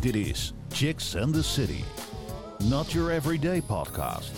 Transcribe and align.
Dit 0.00 0.14
is 0.14 0.52
Chicks 0.68 1.16
and 1.16 1.34
the 1.34 1.42
City. 1.42 1.82
Not 2.64 2.92
your 2.92 3.10
everyday 3.10 3.62
podcast. 3.62 4.32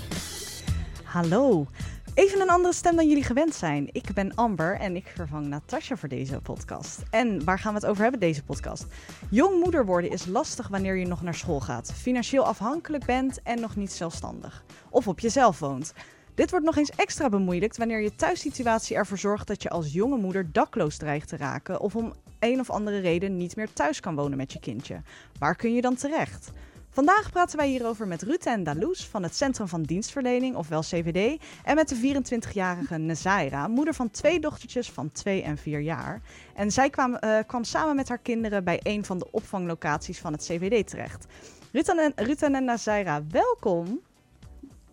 Hallo. 1.05 1.67
Even 2.15 2.41
een 2.41 2.51
andere 2.51 2.75
stem 2.75 2.97
dan 2.97 3.09
jullie 3.09 3.25
gewend 3.25 3.55
zijn. 3.55 3.89
Ik 3.93 4.15
ben 4.15 4.35
Amber 4.35 4.77
en 4.77 4.97
ik 4.97 5.13
vervang 5.15 5.47
Natasja 5.47 5.97
voor 5.97 6.09
deze 6.09 6.41
podcast. 6.41 7.03
En 7.11 7.45
waar 7.45 7.59
gaan 7.59 7.75
we 7.75 7.79
het 7.79 7.89
over 7.89 8.03
hebben, 8.03 8.21
deze 8.21 8.43
podcast? 8.43 8.87
Jong 9.31 9.63
moeder 9.63 9.87
worden 9.87 10.11
is 10.11 10.27
lastig 10.27 10.69
wanneer 10.69 10.97
je 10.97 11.07
nog 11.07 11.23
naar 11.23 11.35
school 11.35 11.61
gaat, 11.61 11.93
financieel 11.93 12.45
afhankelijk 12.45 13.05
bent 13.05 13.43
en 13.43 13.61
nog 13.61 13.77
niet 13.77 13.93
zelfstandig. 13.93 14.65
Of 14.91 15.09
op 15.09 15.21
jezelf 15.21 15.59
woont. 15.59 15.93
Dit 16.41 16.51
wordt 16.51 16.67
nog 16.67 16.77
eens 16.77 16.91
extra 16.91 17.29
bemoeilijkt 17.29 17.77
wanneer 17.77 18.01
je 18.01 18.15
thuissituatie 18.15 18.97
ervoor 18.97 19.19
zorgt 19.19 19.47
dat 19.47 19.63
je 19.63 19.69
als 19.69 19.93
jonge 19.93 20.17
moeder 20.17 20.53
dakloos 20.53 20.97
dreigt 20.97 21.29
te 21.29 21.37
raken 21.37 21.81
of 21.81 21.97
om 21.97 22.13
een 22.39 22.61
of 22.61 22.71
andere 22.71 22.99
reden 22.99 23.37
niet 23.37 23.57
meer 23.57 23.73
thuis 23.73 24.01
kan 24.01 24.15
wonen 24.15 24.37
met 24.37 24.53
je 24.53 24.61
kindje. 24.61 25.03
Waar 25.39 25.57
kun 25.57 25.75
je 25.75 25.81
dan 25.81 25.95
terecht? 25.95 26.51
Vandaag 26.91 27.31
praten 27.31 27.59
wij 27.59 27.69
hierover 27.69 28.07
met 28.07 28.23
Ruth 28.23 28.47
en 28.47 28.63
Daloes 28.63 29.07
van 29.07 29.23
het 29.23 29.37
Centrum 29.37 29.69
van 29.69 29.83
Dienstverlening, 29.83 30.57
ofwel 30.57 30.81
CVD, 30.81 31.43
en 31.65 31.75
met 31.75 31.89
de 31.89 32.23
24-jarige 32.23 32.99
Nezaira, 32.99 33.69
moeder 33.69 33.95
van 33.95 34.11
twee 34.11 34.41
dochtertjes 34.41 34.91
van 34.91 35.13
2 35.13 35.43
en 35.43 35.59
4 35.59 35.81
jaar. 35.81 36.21
En 36.55 36.71
zij 36.71 36.91
kwam, 36.91 37.17
uh, 37.21 37.39
kwam 37.47 37.65
samen 37.65 37.97
met 37.97 38.09
haar 38.09 38.19
kinderen 38.19 38.65
bij 38.65 38.81
een 38.83 39.05
van 39.05 39.19
de 39.19 39.31
opvanglocaties 39.31 40.19
van 40.19 40.33
het 40.33 40.43
CVD 40.43 40.89
terecht. 40.89 41.27
Ruth 41.73 41.89
en, 41.89 42.13
Ruth 42.17 42.43
en 42.43 42.65
Nezaira, 42.65 43.23
welkom. 43.31 44.01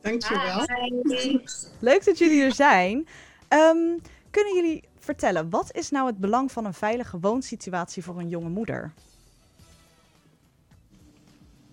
Dankjewel. 0.01 0.63
Hi. 0.63 1.39
Leuk 1.79 2.05
dat 2.05 2.17
jullie 2.17 2.43
er 2.43 2.53
zijn. 2.53 3.07
Um, 3.49 4.01
kunnen 4.29 4.55
jullie 4.55 4.83
vertellen, 4.99 5.49
wat 5.49 5.75
is 5.75 5.89
nou 5.89 6.07
het 6.07 6.17
belang 6.17 6.51
van 6.51 6.65
een 6.65 6.73
veilige 6.73 7.19
woonsituatie 7.19 8.03
voor 8.03 8.19
een 8.19 8.29
jonge 8.29 8.49
moeder? 8.49 8.93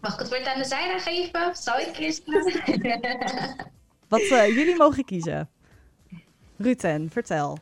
Mag 0.01 0.13
ik 0.13 0.19
het 0.19 0.29
woord 0.29 0.47
aan 0.47 0.59
de 0.59 0.65
zijde 0.65 0.99
geven? 0.99 1.57
Zal 1.57 1.79
ik 1.79 1.93
kiezen? 1.93 2.25
Wat 4.09 4.21
uh, 4.21 4.47
jullie 4.47 4.77
mogen 4.77 5.05
kiezen. 5.05 5.51
Ruten, 6.57 7.11
vertel. 7.11 7.59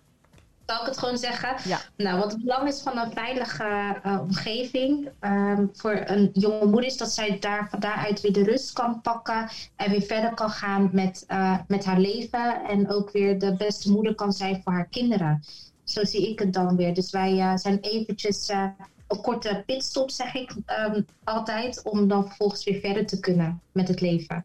Zal 0.67 0.81
ik 0.81 0.87
het 0.87 0.99
gewoon 0.99 1.19
zeggen? 1.19 1.57
Ja. 1.65 1.79
Nou, 1.97 2.19
wat 2.19 2.33
het 2.33 2.43
belang 2.43 2.69
is 2.69 2.81
van 2.81 2.99
een 2.99 3.13
veilige 3.13 4.01
uh, 4.07 4.21
omgeving 4.21 5.09
um, 5.21 5.71
voor 5.73 6.03
een 6.05 6.31
jonge 6.33 6.67
moeder 6.67 6.85
is 6.85 6.97
dat 6.97 7.13
zij 7.13 7.39
daar, 7.39 7.69
van 7.71 7.81
daaruit 7.81 8.21
weer 8.21 8.33
de 8.33 8.43
rust 8.43 8.73
kan 8.73 9.01
pakken 9.01 9.49
en 9.77 9.91
weer 9.91 10.03
verder 10.03 10.35
kan 10.35 10.51
gaan 10.51 10.91
met, 10.93 11.25
uh, 11.29 11.59
met 11.67 11.85
haar 11.85 11.99
leven 11.99 12.65
en 12.65 12.91
ook 12.91 13.11
weer 13.11 13.39
de 13.39 13.57
beste 13.57 13.91
moeder 13.91 14.15
kan 14.15 14.33
zijn 14.33 14.61
voor 14.65 14.73
haar 14.73 14.89
kinderen. 14.91 15.43
Zo 15.85 16.05
zie 16.05 16.31
ik 16.31 16.39
het 16.39 16.53
dan 16.53 16.77
weer. 16.77 16.95
Dus 16.95 17.11
wij 17.11 17.33
uh, 17.33 17.57
zijn 17.57 17.79
eventjes 17.81 18.49
een 18.49 19.21
korte 19.21 19.63
pitstop, 19.67 20.11
zeg 20.11 20.35
ik 20.35 20.55
um, 20.87 21.07
altijd, 21.25 21.83
om 21.83 22.09
dan 22.09 22.27
vervolgens 22.27 22.65
weer 22.65 22.81
verder 22.81 23.07
te 23.07 23.21
kunnen 23.21 23.61
met 23.73 23.89
het 23.89 24.01
leven. 24.01 24.45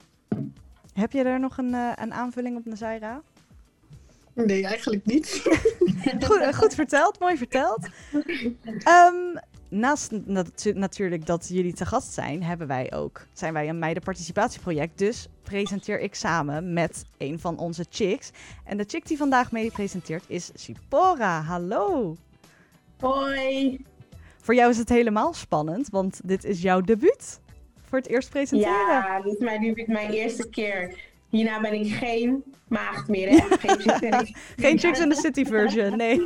Heb 0.93 1.11
je 1.11 1.23
er 1.23 1.39
nog 1.39 1.57
een, 1.57 1.73
een 1.73 2.13
aanvulling 2.13 2.57
op, 2.57 2.65
Nazaira? 2.65 3.21
Nee, 4.45 4.65
eigenlijk 4.65 5.05
niet. 5.05 5.41
goed, 6.27 6.55
goed, 6.55 6.73
verteld, 6.73 7.19
mooi 7.19 7.37
verteld. 7.37 7.87
Um, 8.13 9.39
naast 9.69 10.11
nat 10.11 10.71
natuurlijk 10.73 11.25
dat 11.25 11.47
jullie 11.47 11.73
te 11.73 11.85
gast 11.85 12.13
zijn, 12.13 12.43
hebben 12.43 12.67
wij 12.67 12.93
ook, 12.93 13.25
zijn 13.33 13.53
wij 13.53 13.69
een 13.69 13.79
meidenparticipatieproject. 13.79 14.97
Dus 14.97 15.27
presenteer 15.43 15.99
ik 15.99 16.15
samen 16.15 16.73
met 16.73 17.05
een 17.17 17.39
van 17.39 17.57
onze 17.57 17.85
chicks. 17.89 18.31
En 18.65 18.77
de 18.77 18.83
chick 18.87 19.07
die 19.07 19.17
vandaag 19.17 19.51
mee 19.51 19.71
presenteert 19.71 20.23
is 20.27 20.51
Sipora. 20.53 21.41
Hallo. 21.41 22.15
Hoi. 22.99 23.85
Voor 24.41 24.55
jou 24.55 24.69
is 24.69 24.77
het 24.77 24.89
helemaal 24.89 25.33
spannend, 25.33 25.89
want 25.89 26.19
dit 26.23 26.43
is 26.43 26.61
jouw 26.61 26.81
debuut 26.81 27.39
voor 27.87 27.97
het 27.97 28.07
eerst 28.07 28.29
presenteren. 28.29 28.73
Ja, 28.73 29.21
dit 29.21 29.33
is 29.33 29.39
mijn 29.39 29.83
mijn 29.87 30.11
eerste 30.11 30.49
keer. 30.49 30.99
Hierna 31.29 31.61
ben 31.61 31.73
ik 31.73 31.93
geen 31.93 32.43
maagd 32.67 33.07
meer, 33.07 33.29
hè? 33.29 33.37
Geen 33.57 33.79
Chicks 33.79 34.01
in 34.01 34.11
the, 34.11 34.33
geen 34.55 34.79
chicks 34.79 34.99
in 34.99 35.09
the 35.09 35.15
City 35.15 35.45
version, 35.45 35.97
nee. 35.97 36.19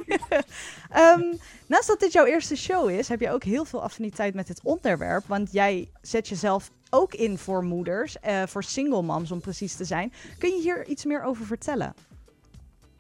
um, 0.95 1.37
naast 1.67 1.87
dat 1.87 1.99
dit 1.99 2.11
jouw 2.11 2.25
eerste 2.25 2.55
show 2.55 2.89
is, 2.89 3.07
heb 3.07 3.19
je 3.19 3.31
ook 3.31 3.43
heel 3.43 3.65
veel 3.65 3.83
affiniteit 3.83 4.33
met 4.33 4.47
dit 4.47 4.61
onderwerp. 4.63 5.23
Want 5.27 5.51
jij 5.51 5.89
zet 6.01 6.27
jezelf 6.27 6.71
ook 6.89 7.13
in 7.13 7.37
voor 7.37 7.63
moeders, 7.63 8.15
uh, 8.27 8.43
voor 8.45 8.63
single 8.63 9.01
moms 9.01 9.31
om 9.31 9.41
precies 9.41 9.75
te 9.75 9.85
zijn. 9.85 10.13
Kun 10.37 10.49
je 10.49 10.61
hier 10.61 10.87
iets 10.87 11.05
meer 11.05 11.23
over 11.23 11.45
vertellen? 11.45 11.93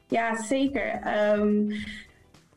Ja, 0.07 0.43
zeker. 0.43 1.01
Um, 1.33 1.71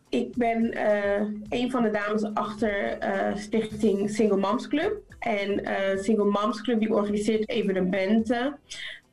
ik 0.09 0.37
ben 0.37 0.75
uh, 0.75 1.61
een 1.61 1.71
van 1.71 1.82
de 1.82 1.91
dames 1.91 2.34
achter 2.34 2.99
uh, 3.03 3.37
Stichting 3.37 4.11
Single 4.11 4.37
Moms 4.37 4.69
Club. 4.69 4.93
En 5.19 5.61
Single 6.03 6.25
Moms 6.25 6.62
Club 6.62 6.81
die 6.81 6.94
organiseert 6.94 7.49
evenementen 7.49 8.59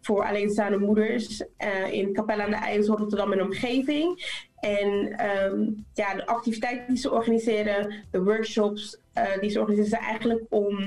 voor 0.02 0.26
alleenstaande 0.26 0.78
moeders 0.78 1.42
uh, 1.42 1.94
in 1.94 2.14
Capelle 2.14 2.44
aan 2.44 2.50
de 2.50 2.56
IJssel, 2.56 2.98
Rotterdam 2.98 3.32
en 3.32 3.42
omgeving. 3.42 4.40
En 4.60 5.26
um, 5.46 5.86
ja, 5.94 6.16
de 6.16 6.26
activiteiten 6.26 6.88
die 6.88 6.98
ze 6.98 7.12
organiseren, 7.12 7.94
de 8.12 8.24
workshops 8.24 9.00
uh, 9.18 9.40
die 9.40 9.50
ze 9.50 9.60
organiseren, 9.60 9.90
zijn 9.90 10.04
eigenlijk 10.04 10.46
om 10.50 10.78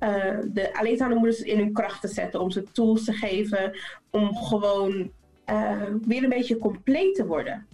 uh, 0.00 0.38
de 0.44 0.74
alleenstaande 0.78 1.14
moeders 1.14 1.40
in 1.40 1.58
hun 1.58 1.72
kracht 1.72 2.00
te 2.00 2.08
zetten. 2.08 2.40
Om 2.40 2.50
ze 2.50 2.62
tools 2.62 3.04
te 3.04 3.12
geven 3.12 3.78
om 4.10 4.36
gewoon 4.36 5.10
weer 6.06 6.22
een 6.22 6.28
beetje 6.28 6.58
compleet 6.58 7.14
te 7.14 7.26
worden. 7.26 7.66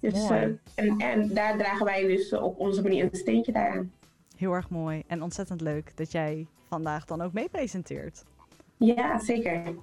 Dus, 0.00 0.30
en, 0.30 0.60
en 0.98 1.34
daar 1.34 1.58
dragen 1.58 1.86
wij 1.86 2.06
dus 2.06 2.32
op 2.32 2.58
onze 2.58 2.82
manier 2.82 3.04
een 3.04 3.18
steentje 3.18 3.52
daaraan. 3.52 3.92
Heel 4.36 4.52
erg 4.52 4.68
mooi 4.68 5.02
en 5.06 5.22
ontzettend 5.22 5.60
leuk 5.60 5.96
dat 5.96 6.12
jij 6.12 6.46
vandaag 6.68 7.04
dan 7.04 7.22
ook 7.22 7.32
mee 7.32 7.48
presenteert. 7.48 8.24
Ja, 8.78 9.18
zeker. 9.18 9.74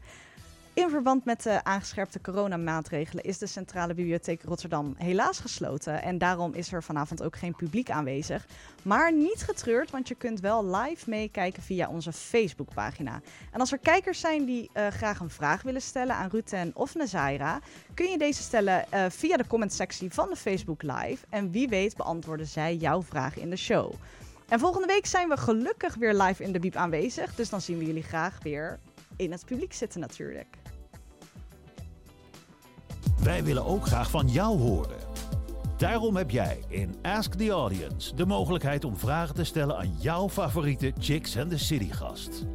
In 0.76 0.90
verband 0.90 1.26
met 1.26 1.44
de 1.44 1.64
aangescherpte 1.64 2.22
coronamaatregelen 2.22 3.24
is 3.24 3.38
de 3.38 3.48
Centrale 3.48 3.94
Bibliotheek 3.94 4.44
Rotterdam 4.44 4.96
helaas 4.98 5.40
gesloten. 5.40 6.02
En 6.02 6.18
daarom 6.18 6.54
is 6.54 6.72
er 6.72 6.84
vanavond 6.84 7.24
ook 7.24 7.36
geen 7.36 7.56
publiek 7.56 7.90
aanwezig. 7.90 8.46
Maar 8.82 9.14
niet 9.14 9.44
getreurd, 9.44 9.92
want 9.92 10.08
je 10.08 10.16
kunt 10.16 10.40
wel 10.40 10.66
live 10.76 11.10
meekijken 11.10 11.64
via 11.64 11.90
onze 11.90 12.12
Facebookpagina. 12.12 13.22
En 13.52 13.60
als 13.60 13.72
er 13.72 13.78
kijkers 13.78 14.20
zijn 14.20 14.46
die 14.46 14.70
uh, 14.74 14.88
graag 14.88 15.20
een 15.20 15.30
vraag 15.30 15.62
willen 15.62 15.82
stellen 15.82 16.16
aan 16.16 16.30
Ruten 16.30 16.72
of 16.74 16.96
Nazaira, 16.96 17.60
kun 17.94 18.10
je 18.10 18.18
deze 18.18 18.42
stellen 18.42 18.86
uh, 18.94 19.06
via 19.10 19.38
de 19.38 19.48
commentsectie 19.48 20.14
van 20.14 20.30
de 20.30 20.36
Facebook 20.36 20.84
Live. 20.84 21.26
En 21.30 21.52
wie 21.52 21.68
weet 21.68 21.96
beantwoorden 21.96 22.48
zij 22.48 22.76
jouw 22.76 23.02
vraag 23.02 23.38
in 23.38 23.50
de 23.50 23.58
show. 23.58 23.94
En 24.48 24.60
volgende 24.60 24.88
week 24.88 25.06
zijn 25.06 25.30
we 25.30 25.38
gelukkig 25.38 25.96
weer 25.96 26.14
live 26.14 26.44
in 26.44 26.52
de 26.52 26.60
Biep 26.60 26.76
aanwezig. 26.76 27.36
Dus 27.36 27.50
dan 27.50 27.62
zien 27.62 27.78
we 27.78 27.86
jullie 27.86 28.04
graag 28.04 28.38
weer 28.44 28.80
in 29.16 29.32
het 29.32 29.46
publiek 29.46 29.74
zitten 29.74 30.00
natuurlijk. 30.00 30.58
Wij 33.24 33.44
willen 33.44 33.66
ook 33.66 33.86
graag 33.86 34.10
van 34.10 34.28
jou 34.28 34.60
horen. 34.60 34.98
Daarom 35.78 36.16
heb 36.16 36.32
jij 36.32 36.64
in 36.68 36.96
Ask 37.02 37.34
the 37.34 37.50
Audience 37.50 38.16
de 38.16 38.26
mogelijkheid 38.26 38.84
om 38.84 38.98
vragen 38.98 39.36
te 39.36 39.44
stellen 39.44 39.78
aan 39.78 39.96
jouw 40.00 40.30
favoriete 40.30 40.94
Chicks 41.00 41.38
and 41.38 41.50
the 41.50 41.58
City 41.58 41.92
gast. 41.92 42.46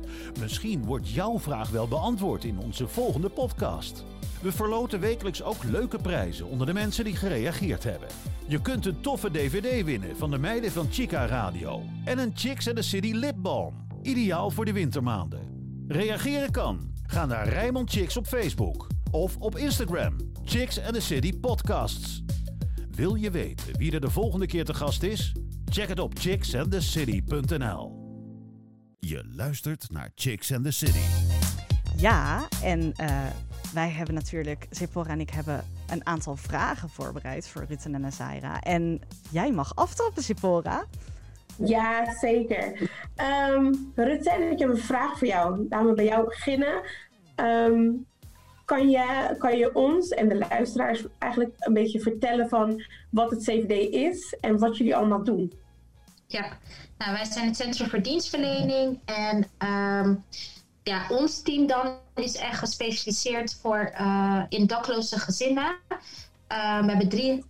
Misschien 0.41 0.85
wordt 0.85 1.11
jouw 1.11 1.39
vraag 1.39 1.71
wel 1.71 1.89
beantwoord 1.89 2.45
in 2.45 2.59
onze 2.59 2.89
volgende 2.89 3.29
podcast. 3.29 4.05
We 4.41 4.53
verloten 4.53 5.01
wekelijks 5.01 5.43
ook 5.43 5.65
leuke 5.65 5.99
prijzen 5.99 6.47
onder 6.47 6.67
de 6.67 6.73
mensen 6.73 7.05
die 7.05 7.17
gereageerd 7.17 7.85
hebben. 7.85 8.09
Je 8.47 8.63
kunt 8.63 8.87
een 8.87 9.01
toffe 9.01 9.31
DVD 9.31 9.85
winnen 9.85 10.17
van 10.17 10.31
de 10.31 10.39
meiden 10.39 10.73
van 10.73 10.87
Chica 10.91 11.27
Radio 11.27 11.83
en 12.05 12.19
een 12.19 12.33
Chicks 12.35 12.67
and 12.69 12.77
the 12.77 12.83
City 12.83 13.13
lipbalm, 13.13 13.87
ideaal 14.03 14.51
voor 14.51 14.65
de 14.65 14.73
wintermaanden. 14.73 15.41
Reageren 15.89 16.51
kan. 16.51 16.93
Ga 17.07 17.27
naar 17.27 17.49
Rijmond 17.49 17.91
Chicks 17.91 18.17
op 18.17 18.27
Facebook 18.27 18.87
of 19.11 19.37
op 19.37 19.57
Instagram. 19.57 20.17
Chicks 20.45 20.81
and 20.81 20.95
the 20.95 21.01
City 21.01 21.41
Podcasts. 21.41 22.23
Wil 22.91 23.15
je 23.15 23.31
weten 23.31 23.77
wie 23.79 23.93
er 23.93 24.01
de 24.01 24.11
volgende 24.11 24.47
keer 24.47 24.65
te 24.65 24.75
gast 24.75 25.03
is? 25.03 25.33
Check 25.65 25.89
het 25.89 25.99
op 25.99 26.19
chicksandthecity.nl. 26.19 27.99
Je 28.99 29.25
luistert 29.37 29.91
naar 29.91 30.11
Chicks 30.15 30.53
and 30.53 30.65
the 30.65 30.71
City. 30.71 30.99
Ja, 31.97 32.49
en 32.63 32.93
uh, 33.01 33.27
wij 33.73 33.91
hebben 33.91 34.15
natuurlijk, 34.15 34.67
Zippora 34.71 35.11
en 35.11 35.21
ik 35.21 35.31
hebben 35.31 35.65
een 35.91 36.07
aantal 36.07 36.37
vragen 36.37 36.89
voorbereid 36.89 37.49
voor 37.49 37.65
Rutten 37.69 37.95
en 37.95 38.01
Nazaira. 38.01 38.61
En 38.61 39.01
jij 39.31 39.53
mag 39.53 39.75
aftrappen, 39.75 40.23
Zippora. 40.23 40.85
Ja, 41.57 42.19
zeker. 42.19 42.91
Um, 43.51 43.93
Rutte, 43.95 44.49
ik 44.51 44.59
heb 44.59 44.69
een 44.69 44.79
vraag 44.79 45.19
voor 45.19 45.27
jou. 45.27 45.67
Laten 45.69 45.89
we 45.89 45.95
bij 45.95 46.05
jou 46.05 46.25
beginnen. 46.25 46.83
Um, 47.37 48.07
kan, 48.65 48.91
je, 48.91 49.35
kan 49.39 49.59
je 49.59 49.75
ons 49.75 50.09
en 50.09 50.29
de 50.29 50.47
luisteraars 50.51 51.05
eigenlijk 51.19 51.55
een 51.59 51.73
beetje 51.73 52.01
vertellen 52.01 52.49
van 52.49 52.83
wat 53.11 53.31
het 53.31 53.43
CVD 53.43 53.93
is 53.95 54.37
en 54.41 54.59
wat 54.59 54.77
jullie 54.77 54.97
allemaal 54.97 55.25
doen? 55.25 55.53
Ja, 56.27 56.59
nou, 56.99 57.13
wij 57.13 57.25
zijn 57.25 57.47
het 57.47 57.57
Centrum 57.57 57.89
voor 57.89 58.03
Dienstverlening 58.03 58.99
en 59.05 59.37
um, 59.69 60.25
ja, 60.83 61.07
ons 61.09 61.43
team 61.43 61.67
dan 61.67 61.99
is 62.23 62.37
echt 62.37 62.59
gespecialiseerd 62.59 63.59
voor 63.61 63.93
uh, 64.01 64.43
in 64.49 64.67
dakloze 64.67 65.19
gezinnen. 65.19 65.77
we 66.49 66.55
hebben 66.87 67.09
drie 67.09 67.45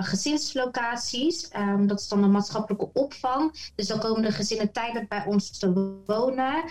gezinslocaties. 0.00 1.48
Ehm, 1.48 1.86
dat 1.86 2.00
is 2.00 2.08
dan 2.08 2.22
een 2.22 2.30
maatschappelijke 2.30 2.88
opvang. 2.92 3.70
Dus 3.74 3.86
dan 3.86 3.98
komen 3.98 4.22
de 4.22 4.32
gezinnen 4.32 4.72
tijdelijk 4.72 5.08
bij 5.08 5.24
ons 5.26 5.58
te 5.58 5.72
wonen. 6.06 6.64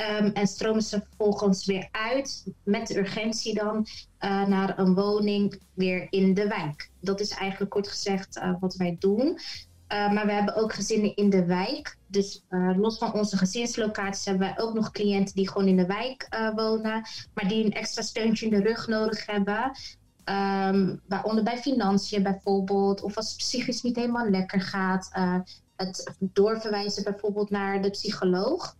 Um, 0.00 0.30
en 0.32 0.46
stromen 0.46 0.82
ze 0.82 1.02
vervolgens 1.08 1.64
weer 1.64 1.88
uit 1.90 2.44
met 2.62 2.86
de 2.86 2.98
urgentie 2.98 3.54
dan 3.54 3.86
uh, 4.20 4.46
naar 4.46 4.78
een 4.78 4.94
woning 4.94 5.60
weer 5.74 6.06
in 6.10 6.34
de 6.34 6.48
wijk. 6.48 6.90
Dat 7.00 7.20
is 7.20 7.30
eigenlijk 7.30 7.70
kort 7.70 7.88
gezegd 7.88 8.36
uh, 8.36 8.54
wat 8.60 8.74
wij 8.74 8.96
doen. 8.98 9.38
Uh, 9.92 10.12
maar 10.12 10.26
we 10.26 10.32
hebben 10.32 10.56
ook 10.56 10.72
gezinnen 10.72 11.16
in 11.16 11.30
de 11.30 11.44
wijk. 11.44 11.96
Dus 12.06 12.44
los 12.76 12.98
van 12.98 13.12
onze 13.12 13.36
gezinslocaties 13.36 14.24
hebben 14.24 14.48
wij 14.48 14.64
ook 14.64 14.74
nog 14.74 14.90
cliënten 14.90 15.34
die 15.34 15.48
gewoon 15.48 15.68
in 15.68 15.76
de 15.76 15.86
wijk 15.86 16.28
wonen. 16.54 17.02
Maar 17.34 17.48
die 17.48 17.64
een 17.64 17.72
extra 17.72 18.02
steuntje 18.02 18.46
in 18.46 18.52
de 18.52 18.62
rug 18.62 18.86
nodig 18.86 19.26
hebben. 19.26 19.70
Um, 20.24 21.00
waaronder 21.08 21.44
bij 21.44 21.58
financiën 21.58 22.22
bijvoorbeeld. 22.22 23.02
Of 23.02 23.16
als 23.16 23.28
het 23.28 23.36
psychisch 23.36 23.82
niet 23.82 23.96
helemaal 23.96 24.30
lekker 24.30 24.60
gaat. 24.60 25.08
het 25.76 26.14
doorverwijzen 26.18 27.04
bijvoorbeeld 27.04 27.50
naar 27.50 27.82
de 27.82 27.90
psycholoog. 27.90 28.76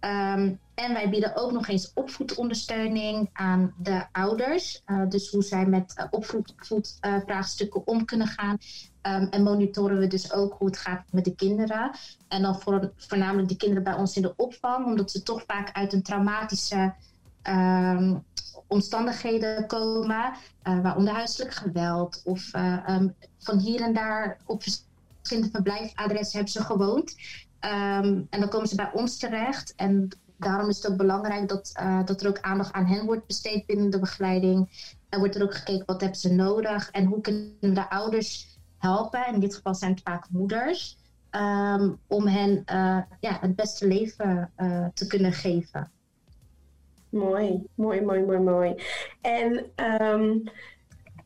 Um, 0.00 0.58
en 0.76 0.92
wij 0.92 1.10
bieden 1.10 1.36
ook 1.36 1.52
nog 1.52 1.68
eens 1.68 1.92
opvoedondersteuning 1.94 3.30
aan 3.32 3.74
de 3.78 4.04
ouders. 4.12 4.82
Uh, 4.86 5.08
dus 5.08 5.30
hoe 5.30 5.42
zij 5.42 5.66
met 5.66 5.94
uh, 5.98 6.04
opvoedvraagstukken 6.10 7.86
om 7.86 8.04
kunnen 8.04 8.26
gaan. 8.26 8.58
Um, 9.02 9.28
en 9.30 9.42
monitoren 9.42 9.98
we 9.98 10.06
dus 10.06 10.32
ook 10.32 10.54
hoe 10.58 10.66
het 10.66 10.76
gaat 10.76 11.04
met 11.10 11.24
de 11.24 11.34
kinderen. 11.34 11.90
En 12.28 12.42
dan 12.42 12.60
voor, 12.60 12.92
voornamelijk 12.96 13.48
de 13.48 13.56
kinderen 13.56 13.84
bij 13.84 13.94
ons 13.94 14.16
in 14.16 14.22
de 14.22 14.36
opvang, 14.36 14.86
omdat 14.86 15.10
ze 15.10 15.22
toch 15.22 15.44
vaak 15.46 15.72
uit 15.72 15.92
een 15.92 16.02
traumatische 16.02 16.94
um, 17.42 18.24
omstandigheden 18.66 19.66
komen, 19.66 20.32
uh, 20.64 20.80
waaronder 20.80 21.14
huiselijk 21.14 21.54
geweld 21.54 22.22
of 22.24 22.50
um, 22.88 23.14
van 23.38 23.58
hier 23.58 23.80
en 23.80 23.94
daar 23.94 24.38
op 24.46 24.62
verschillende 24.62 25.50
verblijfadressen 25.50 26.36
hebben 26.36 26.52
ze 26.52 26.62
gewoond. 26.62 27.14
En 27.60 28.28
dan 28.30 28.48
komen 28.48 28.68
ze 28.68 28.74
bij 28.74 28.90
ons 28.92 29.18
terecht. 29.18 29.74
En 29.76 30.08
daarom 30.38 30.68
is 30.68 30.76
het 30.76 30.90
ook 30.90 30.96
belangrijk 30.96 31.48
dat, 31.48 31.72
uh, 31.80 32.04
dat 32.04 32.20
er 32.20 32.28
ook 32.28 32.40
aandacht 32.40 32.72
aan 32.72 32.86
hen 32.86 33.06
wordt 33.06 33.26
besteed 33.26 33.66
binnen 33.66 33.90
de 33.90 33.98
begeleiding. 33.98 34.70
En 35.08 35.18
wordt 35.18 35.34
er 35.34 35.42
ook 35.42 35.54
gekeken 35.54 35.86
wat 35.86 36.00
hebben 36.00 36.18
ze 36.18 36.32
nodig 36.32 36.90
en 36.90 37.04
hoe 37.04 37.20
kunnen 37.20 37.74
de 37.74 37.90
ouders 37.90 38.58
helpen. 38.78 39.34
In 39.34 39.40
dit 39.40 39.54
geval 39.54 39.74
zijn 39.74 39.90
het 39.90 40.02
vaak 40.02 40.26
moeders. 40.30 40.98
Um, 41.30 41.98
om 42.06 42.26
hen 42.26 42.50
uh, 42.50 42.98
ja, 43.20 43.38
het 43.40 43.56
beste 43.56 43.86
leven 43.86 44.50
uh, 44.56 44.86
te 44.94 45.06
kunnen 45.06 45.32
geven. 45.32 45.90
Mooi, 47.08 47.62
mooi, 47.74 48.00
mooi, 48.00 48.20
mooi, 48.20 48.38
mooi. 48.38 48.74
En 49.20 49.64
um, 50.00 50.42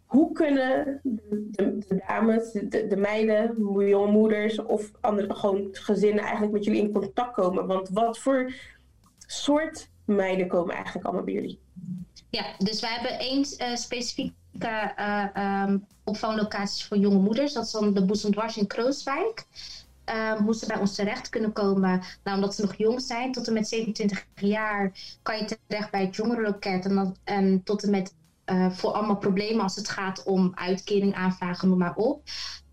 hoe 0.06 0.32
kunnen 0.32 1.00
de, 1.02 1.78
de 1.88 2.02
dames, 2.06 2.52
de, 2.52 2.86
de, 2.86 2.96
meiden, 2.96 3.54
jonge 3.78 4.10
moeders 4.10 4.58
of 4.58 4.90
andere 5.00 5.34
gewoon 5.34 5.68
gezinnen 5.72 6.22
eigenlijk 6.22 6.52
met 6.52 6.64
jullie 6.64 6.82
in 6.82 6.92
contact 6.92 7.34
komen? 7.34 7.66
Want 7.66 7.88
wat 7.88 8.18
voor 8.18 8.52
soort 9.32 9.88
meiden 10.04 10.48
komen 10.48 10.74
eigenlijk 10.74 11.06
allemaal 11.06 11.24
bij 11.24 11.34
jullie? 11.34 11.60
Ja, 12.30 12.44
dus 12.58 12.80
wij 12.80 12.90
hebben 12.90 13.18
één 13.18 13.46
uh, 13.58 13.76
specifieke 13.76 14.34
uh, 14.98 15.64
um, 15.66 15.86
opvanglocatie 16.04 16.86
voor 16.86 16.96
jonge 16.96 17.18
moeders. 17.18 17.52
Dat 17.52 17.64
is 17.64 17.70
dan 17.70 17.94
de 17.94 18.04
Boezemdwars 18.04 18.56
in 18.56 18.66
Krooswijk. 18.66 19.44
Um, 20.04 20.44
hoe 20.44 20.54
ze 20.54 20.66
bij 20.66 20.78
ons 20.78 20.94
terecht 20.94 21.28
kunnen 21.28 21.52
komen. 21.52 22.02
Nou, 22.24 22.36
omdat 22.36 22.54
ze 22.54 22.62
nog 22.62 22.74
jong 22.74 23.00
zijn, 23.00 23.32
tot 23.32 23.46
en 23.46 23.52
met 23.52 23.68
27 23.68 24.26
jaar 24.34 24.92
kan 25.22 25.38
je 25.38 25.58
terecht 25.66 25.90
bij 25.90 26.04
het 26.04 26.16
jongerenloket. 26.16 26.84
En, 26.84 27.16
en 27.24 27.62
tot 27.62 27.82
en 27.82 27.90
met 27.90 28.14
uh, 28.46 28.70
voor 28.70 28.90
allemaal 28.90 29.16
problemen 29.16 29.62
als 29.62 29.76
het 29.76 29.88
gaat 29.88 30.22
om 30.22 30.52
uitkering 30.54 31.14
aanvragen, 31.14 31.68
noem 31.68 31.78
maar 31.78 31.94
op. 31.94 32.22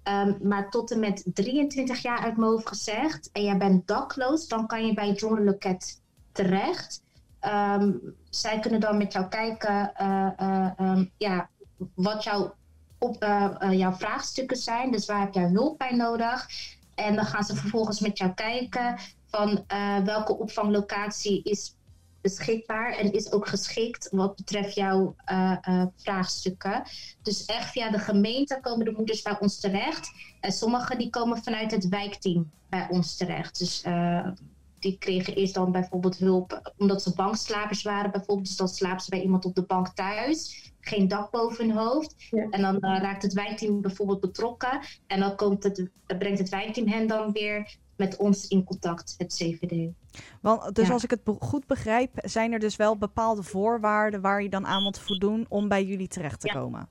Um, 0.03 0.37
maar 0.41 0.69
tot 0.69 0.91
en 0.91 0.99
met 0.99 1.23
23 1.33 2.01
jaar 2.01 2.19
uit 2.19 2.67
gezegd 2.67 3.29
en 3.31 3.43
jij 3.43 3.57
bent 3.57 3.87
dakloos, 3.87 4.47
dan 4.47 4.67
kan 4.67 4.85
je 4.85 4.93
bij 4.93 5.07
het 5.07 5.19
jongerenloket 5.19 6.01
terecht. 6.37 7.01
Um, 7.41 8.15
zij 8.29 8.59
kunnen 8.59 8.79
dan 8.79 8.97
met 8.97 9.13
jou 9.13 9.27
kijken 9.27 9.91
uh, 10.01 10.29
uh, 10.41 10.71
um, 10.79 11.11
ja, 11.17 11.49
wat 11.93 12.23
jouw, 12.23 12.53
op, 12.99 13.23
jouw 13.71 13.93
vraagstukken 13.93 14.57
zijn. 14.57 14.91
Dus 14.91 15.05
waar 15.05 15.19
heb 15.19 15.33
jij 15.33 15.49
hulp 15.49 15.77
bij 15.77 15.95
nodig? 15.95 16.47
En 16.95 17.15
dan 17.15 17.25
gaan 17.25 17.43
ze 17.43 17.55
vervolgens 17.55 17.99
met 17.99 18.17
jou 18.17 18.33
kijken 18.33 18.97
van 19.29 19.65
welke 20.03 20.37
opvanglocatie 20.37 21.43
is 21.43 21.75
beschikbaar 22.21 22.93
en 22.93 23.13
is 23.13 23.31
ook 23.31 23.47
geschikt 23.47 24.09
wat 24.11 24.35
betreft 24.35 24.75
jouw 24.75 25.15
vraagstukken. 25.95 26.83
Dus 27.21 27.45
echt 27.45 27.71
via 27.71 27.89
de 27.89 27.99
gemeente 27.99 28.59
komen 28.61 28.85
de 28.85 28.91
moeders 28.97 29.21
bij 29.21 29.39
ons 29.39 29.59
terecht. 29.59 30.11
En 30.39 30.51
sommige 30.51 30.97
die 30.97 31.09
komen 31.09 31.43
vanuit 31.43 31.71
het 31.71 31.87
wijkteam 31.87 32.51
bij 32.69 32.87
ons 32.89 33.17
terecht. 33.17 33.59
Dus 33.59 33.83
die 34.87 34.97
kregen 34.97 35.35
eerst 35.35 35.53
dan 35.53 35.71
bijvoorbeeld 35.71 36.17
hulp 36.17 36.73
omdat 36.77 37.01
ze 37.01 37.13
bankslapers 37.13 37.81
waren. 37.81 38.11
Bijvoorbeeld, 38.11 38.47
dus 38.47 38.57
dan 38.57 38.67
slapen 38.67 39.03
ze 39.03 39.09
bij 39.09 39.21
iemand 39.21 39.45
op 39.45 39.55
de 39.55 39.61
bank 39.61 39.87
thuis. 39.87 40.71
Geen 40.79 41.07
dak 41.07 41.31
boven 41.31 41.67
hun 41.67 41.77
hoofd. 41.77 42.15
Ja. 42.17 42.47
En 42.49 42.61
dan 42.61 42.79
raakt 42.79 43.23
het 43.23 43.33
wijkteam 43.33 43.81
bijvoorbeeld 43.81 44.19
betrokken. 44.19 44.79
En 45.07 45.19
dan 45.19 45.35
komt 45.35 45.63
het, 45.63 45.89
brengt 46.05 46.39
het 46.39 46.49
wijkteam 46.49 46.87
hen 46.87 47.07
dan 47.07 47.31
weer 47.31 47.77
met 47.95 48.17
ons 48.17 48.47
in 48.47 48.63
contact, 48.63 49.15
het 49.17 49.33
CVD. 49.33 49.91
Want, 50.41 50.75
dus 50.75 50.87
ja. 50.87 50.93
als 50.93 51.03
ik 51.03 51.09
het 51.09 51.21
goed 51.39 51.67
begrijp, 51.67 52.11
zijn 52.15 52.51
er 52.51 52.59
dus 52.59 52.75
wel 52.75 52.97
bepaalde 52.97 53.43
voorwaarden 53.43 54.21
waar 54.21 54.43
je 54.43 54.49
dan 54.49 54.65
aan 54.65 54.83
moet 54.83 54.99
voldoen 54.99 55.45
om 55.49 55.67
bij 55.67 55.83
jullie 55.83 56.07
terecht 56.07 56.39
te 56.39 56.47
ja. 56.47 56.53
komen? 56.53 56.89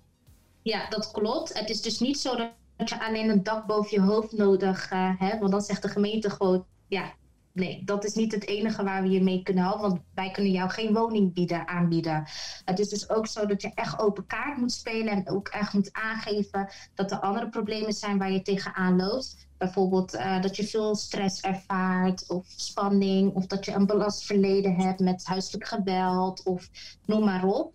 Ja, 0.62 0.88
dat 0.88 1.10
klopt. 1.10 1.58
Het 1.58 1.70
is 1.70 1.82
dus 1.82 1.98
niet 1.98 2.18
zo 2.18 2.36
dat 2.76 2.88
je 2.88 3.04
alleen 3.06 3.28
een 3.28 3.42
dak 3.42 3.66
boven 3.66 3.90
je 3.90 4.00
hoofd 4.00 4.32
nodig 4.32 4.92
uh, 4.92 5.10
hebt, 5.18 5.38
want 5.38 5.50
dan 5.50 5.60
zegt 5.60 5.82
de 5.82 5.88
gemeente 5.88 6.30
gewoon, 6.30 6.64
ja, 6.88 7.12
nee, 7.56 7.82
dat 7.84 8.04
is 8.04 8.14
niet 8.14 8.32
het 8.32 8.46
enige 8.46 8.84
waar 8.84 9.02
we 9.02 9.08
je 9.08 9.22
mee 9.22 9.42
kunnen 9.42 9.64
helpen, 9.64 9.88
want 9.88 10.00
wij 10.14 10.30
kunnen 10.30 10.52
jou 10.52 10.70
geen 10.70 10.94
woning 10.94 11.34
bieden, 11.34 11.68
aanbieden. 11.68 12.24
Het 12.64 12.78
is 12.78 12.88
dus 12.88 13.10
ook 13.10 13.26
zo 13.26 13.46
dat 13.46 13.62
je 13.62 13.70
echt 13.74 13.98
open 13.98 14.26
kaart 14.26 14.56
moet 14.56 14.72
spelen 14.72 15.12
en 15.12 15.30
ook 15.30 15.48
echt 15.48 15.72
moet 15.72 15.92
aangeven 15.92 16.68
dat 16.94 17.10
er 17.10 17.20
andere 17.20 17.48
problemen 17.48 17.92
zijn 17.92 18.18
waar 18.18 18.32
je 18.32 18.42
tegenaan 18.42 18.96
loopt. 18.96 19.48
Bijvoorbeeld 19.58 20.14
uh, 20.14 20.42
dat 20.42 20.56
je 20.56 20.64
veel 20.64 20.94
stress 20.94 21.40
ervaart 21.40 22.28
of 22.28 22.46
spanning 22.46 23.34
of 23.34 23.46
dat 23.46 23.64
je 23.64 23.72
een 23.72 23.86
belast 23.86 24.24
verleden 24.24 24.74
hebt 24.74 25.00
met 25.00 25.26
huiselijk 25.26 25.66
geweld 25.66 26.42
of 26.44 26.68
noem 27.04 27.24
maar 27.24 27.44
op. 27.44 27.74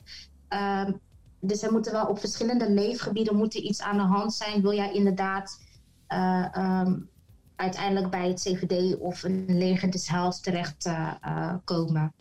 Um, 0.50 1.00
dus 1.40 1.62
er 1.62 1.72
moeten 1.72 1.92
wel 1.92 2.06
op 2.06 2.20
verschillende 2.20 2.72
leefgebieden 2.72 3.36
moeten 3.36 3.66
iets 3.66 3.82
aan 3.82 3.98
de 3.98 4.04
hand 4.04 4.34
zijn. 4.34 4.62
Wil 4.62 4.74
jij 4.74 4.94
inderdaad 4.94 5.60
uh, 6.10 6.46
um, 6.58 7.10
uiteindelijk 7.62 8.10
bij 8.10 8.28
het 8.28 8.42
CVD 8.42 8.98
of 8.98 9.24
een 9.24 9.46
leger 9.48 9.92
des 9.92 10.10
Heils 10.10 10.42
terecht 10.42 10.86
uh, 10.86 11.14
uh, 11.26 11.54
komen. 11.64 12.14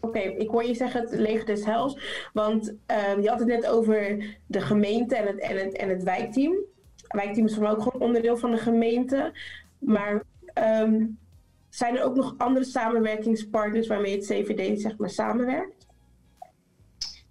Oké, 0.00 0.18
ik 0.18 0.48
hoor 0.48 0.64
je 0.64 0.74
zeggen 0.74 1.00
het 1.00 1.10
leger 1.10 1.46
des 1.46 1.64
Heils, 1.64 1.98
want 2.32 2.68
uh, 2.90 3.22
je 3.22 3.28
had 3.28 3.38
het 3.38 3.48
net 3.48 3.66
over 3.66 4.24
de 4.46 4.60
gemeente 4.60 5.16
en 5.16 5.26
het, 5.26 5.38
en 5.38 5.56
het, 5.56 5.76
en 5.76 5.88
het 5.88 6.02
wijkteam. 6.02 6.52
Het 6.96 7.22
wijkteam 7.22 7.46
is 7.46 7.54
voor 7.54 7.62
mij 7.62 7.72
ook 7.72 7.82
gewoon 7.82 8.00
onderdeel 8.00 8.36
van 8.36 8.50
de 8.50 8.56
gemeente, 8.56 9.32
maar 9.78 10.22
um, 10.82 11.18
zijn 11.68 11.96
er 11.96 12.04
ook 12.04 12.14
nog 12.14 12.34
andere 12.38 12.64
samenwerkingspartners 12.64 13.86
waarmee 13.86 14.16
het 14.16 14.26
CVD 14.26 14.80
zeg 14.80 14.96
maar 14.96 15.10
samenwerkt? 15.10 15.85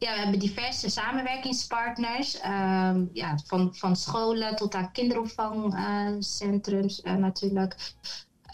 Ja, 0.05 0.13
we 0.13 0.19
hebben 0.19 0.39
diverse 0.39 0.89
samenwerkingspartners. 0.89 2.35
Um, 2.35 3.09
ja, 3.13 3.37
van, 3.45 3.75
van 3.75 3.95
scholen 3.95 4.55
tot 4.55 4.75
aan 4.75 4.91
kinderopvangcentrums 4.91 7.03
uh, 7.03 7.15
natuurlijk. 7.15 7.93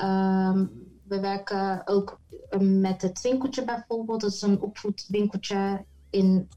Um, 0.02 0.72
we 1.04 1.20
werken 1.20 1.88
ook 1.88 2.20
met 2.60 3.02
het 3.02 3.22
winkeltje 3.22 3.66
bijvoorbeeld. 3.66 4.22
Dat 4.22 4.34
is 4.34 4.42
een 4.42 4.62
opvoedwinkeltje 4.62 5.86
in, 6.10 6.50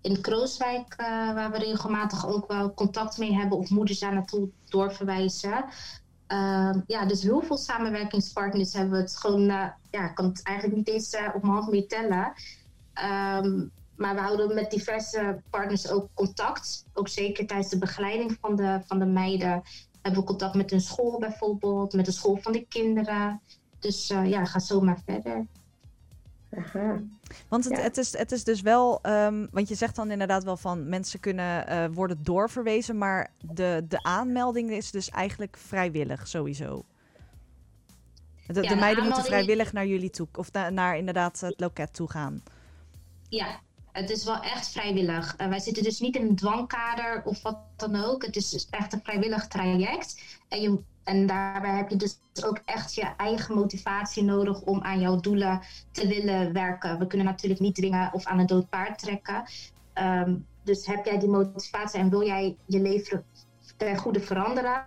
in 0.00 0.20
Krooswijk, 0.20 0.94
uh, 1.00 1.06
waar 1.34 1.50
we 1.50 1.58
regelmatig 1.58 2.26
ook 2.26 2.48
wel 2.48 2.74
contact 2.74 3.18
mee 3.18 3.34
hebben 3.34 3.58
of 3.58 3.70
moeders 3.70 3.98
daar 3.98 4.14
naartoe 4.14 4.48
doorverwijzen. 4.68 5.64
ja, 6.86 7.06
dus 7.06 7.22
heel 7.22 7.42
veel 7.42 7.58
samenwerkingspartners 7.58 8.72
hebben 8.72 8.92
we 8.92 8.98
het 8.98 9.16
gewoon, 9.16 9.50
uh, 9.50 9.66
ja, 9.90 10.08
ik 10.08 10.14
kan 10.14 10.24
het 10.24 10.42
eigenlijk 10.42 10.76
niet 10.76 10.88
eens 10.88 11.16
op 11.34 11.42
mijn 11.42 11.54
hand 11.54 11.70
meer 11.70 11.88
tellen. 11.88 12.32
Maar 13.96 14.14
we 14.14 14.20
houden 14.20 14.54
met 14.54 14.70
diverse 14.70 15.42
partners 15.50 15.90
ook 15.90 16.08
contact. 16.14 16.84
Ook 16.92 17.08
zeker 17.08 17.46
tijdens 17.46 17.68
de 17.68 17.78
begeleiding 17.78 18.36
van 18.40 18.56
de, 18.56 18.80
van 18.86 18.98
de 18.98 19.06
meiden 19.06 19.62
hebben 20.02 20.20
we 20.20 20.26
contact 20.26 20.54
met 20.54 20.70
hun 20.70 20.80
school 20.80 21.18
bijvoorbeeld, 21.18 21.92
met 21.92 22.04
de 22.04 22.12
school 22.12 22.36
van 22.36 22.52
de 22.52 22.66
kinderen. 22.68 23.40
Dus 23.78 24.10
uh, 24.10 24.26
ja, 24.26 24.44
ga 24.44 24.58
zo 24.58 24.80
maar 24.80 25.02
verder. 25.06 25.46
Aha. 26.58 27.02
Want 27.48 27.64
het, 27.64 27.76
ja. 27.76 27.82
het, 27.82 27.96
is, 27.96 28.18
het 28.18 28.32
is 28.32 28.44
dus 28.44 28.60
wel, 28.60 28.98
um, 29.06 29.48
want 29.50 29.68
je 29.68 29.74
zegt 29.74 29.96
dan 29.96 30.10
inderdaad 30.10 30.44
wel 30.44 30.56
van 30.56 30.88
mensen 30.88 31.20
kunnen 31.20 31.68
uh, 31.68 31.84
worden 31.94 32.22
doorverwezen, 32.22 32.98
maar 32.98 33.30
de, 33.38 33.84
de 33.88 34.02
aanmelding 34.02 34.70
is 34.70 34.90
dus 34.90 35.08
eigenlijk 35.08 35.56
vrijwillig 35.56 36.28
sowieso. 36.28 36.84
De, 38.46 38.54
ja, 38.54 38.60
de, 38.60 38.68
de 38.68 38.74
meiden 38.74 39.04
moeten 39.04 39.24
vrijwillig 39.24 39.72
naar 39.72 39.86
jullie 39.86 40.10
toe, 40.10 40.28
of 40.34 40.52
na, 40.52 40.70
naar 40.70 40.96
inderdaad 40.96 41.40
het 41.40 41.60
loket 41.60 41.94
toe 41.94 42.10
gaan. 42.10 42.42
Ja, 43.28 43.60
Het 43.92 44.10
is 44.10 44.24
wel 44.24 44.40
echt 44.40 44.68
vrijwillig. 44.68 45.34
wij 45.36 45.58
zitten 45.58 45.82
dus 45.82 46.00
niet 46.00 46.16
in 46.16 46.26
een 46.26 46.36
dwangkader 46.36 47.22
of 47.24 47.42
wat 47.42 47.58
dan 47.76 48.04
ook. 48.04 48.24
Het 48.24 48.36
is 48.36 48.50
dus 48.50 48.66
echt 48.70 48.92
een 48.92 49.00
vrijwillig 49.02 49.46
traject. 49.46 50.40
En, 50.48 50.60
je, 50.60 50.78
en 51.04 51.26
daarbij 51.26 51.76
heb 51.76 51.88
je 51.88 51.96
dus 51.96 52.18
ook 52.44 52.60
echt 52.64 52.94
je 52.94 53.06
eigen 53.16 53.54
motivatie 53.54 54.22
nodig 54.22 54.60
om 54.60 54.82
aan 54.82 55.00
jouw 55.00 55.20
doelen 55.20 55.60
te 55.90 56.06
willen 56.06 56.52
werken. 56.52 56.98
We 56.98 57.06
kunnen 57.06 57.26
natuurlijk 57.26 57.60
niet 57.60 57.74
dwingen 57.74 58.12
of 58.12 58.24
aan 58.24 58.38
een 58.38 58.46
dood 58.46 58.68
paard 58.68 58.98
trekken. 58.98 59.44
Ehm, 59.92 60.36
dus 60.62 60.86
heb 60.86 61.04
jij 61.04 61.18
die 61.18 61.28
motivatie 61.28 62.00
en 62.00 62.10
wil 62.10 62.26
jij 62.26 62.56
je 62.66 62.80
leven 62.80 63.24
ten 63.76 63.96
goede 63.96 64.20
veranderen? 64.20 64.86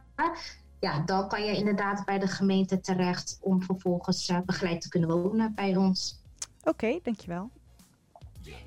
Ja, 0.80 1.00
dan 1.00 1.28
kan 1.28 1.46
je 1.46 1.56
inderdaad 1.56 2.06
bij 2.06 2.20
de 2.20 2.28
gemeente 2.28 2.80
terecht 2.80 3.40
om 3.42 3.64
vervolgens 3.64 4.30
uh, 4.30 4.40
begeleid 4.46 4.82
te 4.82 4.90
kunnen 4.90 5.10
wonen 5.10 5.54
bij 5.56 5.76
ons. 5.76 6.22
Oké, 6.64 7.00
dankjewel. 7.04 7.50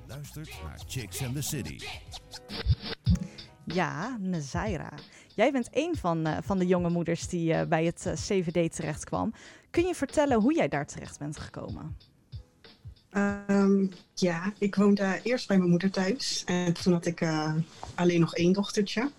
Luistert 0.07 0.51
naar 0.63 0.81
Chicks 0.87 1.23
and 1.25 1.35
the 1.35 1.43
City. 1.43 1.79
Ja, 3.65 4.17
Nazaira. 4.21 4.93
Jij 5.35 5.53
bent 5.53 5.69
een 5.71 5.97
van, 5.97 6.27
uh, 6.27 6.37
van 6.43 6.59
de 6.59 6.67
jonge 6.67 6.91
moeders 6.91 7.29
die 7.29 7.53
uh, 7.53 7.63
bij 7.63 7.85
het 7.85 8.05
uh, 8.07 8.13
CVD 8.13 8.75
terecht 8.75 9.05
kwam. 9.05 9.33
Kun 9.71 9.87
je 9.87 9.95
vertellen 9.95 10.41
hoe 10.41 10.55
jij 10.55 10.69
daar 10.69 10.87
terecht 10.87 11.19
bent 11.19 11.39
gekomen? 11.39 11.97
Um, 13.47 13.91
ja, 14.15 14.53
ik 14.59 14.75
woonde 14.75 15.21
eerst 15.23 15.49
bij 15.49 15.59
mijn 15.59 15.71
moeder 15.71 15.91
thuis. 15.91 16.43
En 16.47 16.73
toen 16.73 16.93
had 16.93 17.07
ik 17.07 17.27
alleen 17.95 18.21
nog 18.21 18.35
één 18.35 18.53
dochtertje. 18.53 19.11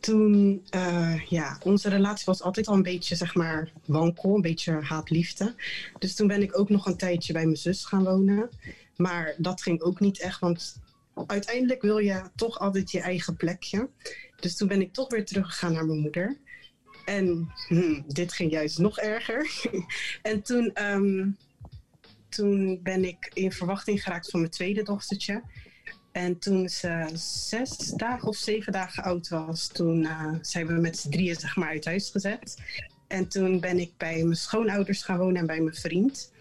Toen, 0.00 0.62
ja, 1.28 1.58
onze 1.62 1.88
relatie 1.88 2.24
was 2.26 2.42
altijd 2.42 2.68
al 2.68 2.74
een 2.74 2.82
beetje, 2.82 3.16
zeg 3.16 3.34
maar, 3.34 3.72
wankel. 3.86 4.34
Een 4.34 4.40
beetje 4.40 4.72
haat-liefde. 4.72 5.54
Dus 5.98 6.14
toen 6.14 6.26
ben 6.26 6.42
ik 6.42 6.58
ook 6.58 6.68
nog 6.68 6.86
een 6.86 6.96
tijdje 6.96 7.32
bij 7.32 7.44
mijn 7.44 7.56
zus 7.56 7.84
gaan 7.84 8.04
wonen. 8.04 8.50
Maar 9.02 9.34
dat 9.38 9.62
ging 9.62 9.80
ook 9.80 10.00
niet 10.00 10.20
echt, 10.20 10.40
want 10.40 10.80
uiteindelijk 11.26 11.82
wil 11.82 11.98
je 11.98 12.22
toch 12.36 12.58
altijd 12.58 12.90
je 12.90 13.00
eigen 13.00 13.36
plekje. 13.36 13.88
Dus 14.40 14.56
toen 14.56 14.68
ben 14.68 14.80
ik 14.80 14.92
toch 14.92 15.10
weer 15.10 15.24
teruggegaan 15.24 15.72
naar 15.72 15.86
mijn 15.86 16.00
moeder. 16.00 16.36
En 17.04 17.52
hmm, 17.68 18.04
dit 18.06 18.32
ging 18.32 18.50
juist 18.50 18.78
nog 18.78 18.98
erger. 18.98 19.50
en 20.22 20.42
toen, 20.42 20.84
um, 20.84 21.36
toen 22.28 22.80
ben 22.82 23.04
ik 23.04 23.30
in 23.32 23.52
verwachting 23.52 24.02
geraakt 24.02 24.30
van 24.30 24.40
mijn 24.40 24.52
tweede 24.52 24.82
dochtertje. 24.82 25.42
En 26.12 26.38
toen 26.38 26.68
ze 26.68 27.08
zes 27.48 27.76
dagen 27.76 28.28
of 28.28 28.36
zeven 28.36 28.72
dagen 28.72 29.02
oud 29.02 29.28
was, 29.28 29.68
toen 29.68 30.02
uh, 30.02 30.34
zijn 30.40 30.66
we 30.66 30.72
met 30.72 30.98
z'n 30.98 31.10
drieën 31.10 31.36
zeg 31.36 31.56
maar 31.56 31.68
uit 31.68 31.84
huis 31.84 32.10
gezet. 32.10 32.62
En 33.08 33.28
toen 33.28 33.60
ben 33.60 33.78
ik 33.78 33.92
bij 33.96 34.22
mijn 34.22 34.36
schoonouders 34.36 35.02
gaan 35.02 35.18
wonen 35.18 35.36
en 35.36 35.46
bij 35.46 35.60
mijn 35.60 35.76
vriend. 35.76 36.31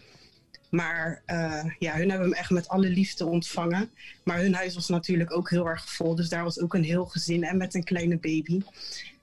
Maar 0.71 1.21
uh, 1.27 1.63
ja, 1.79 1.95
hun 1.95 2.09
hebben 2.09 2.29
hem 2.29 2.37
echt 2.37 2.49
met 2.49 2.67
alle 2.67 2.89
liefde 2.89 3.25
ontvangen. 3.25 3.89
Maar 4.23 4.39
hun 4.39 4.53
huis 4.53 4.75
was 4.75 4.87
natuurlijk 4.87 5.35
ook 5.35 5.49
heel 5.49 5.67
erg 5.67 5.91
vol. 5.93 6.15
Dus 6.15 6.29
daar 6.29 6.43
was 6.43 6.59
ook 6.59 6.73
een 6.73 6.83
heel 6.83 7.05
gezin 7.05 7.43
en 7.43 7.57
met 7.57 7.73
een 7.73 7.83
kleine 7.83 8.17
baby. 8.17 8.61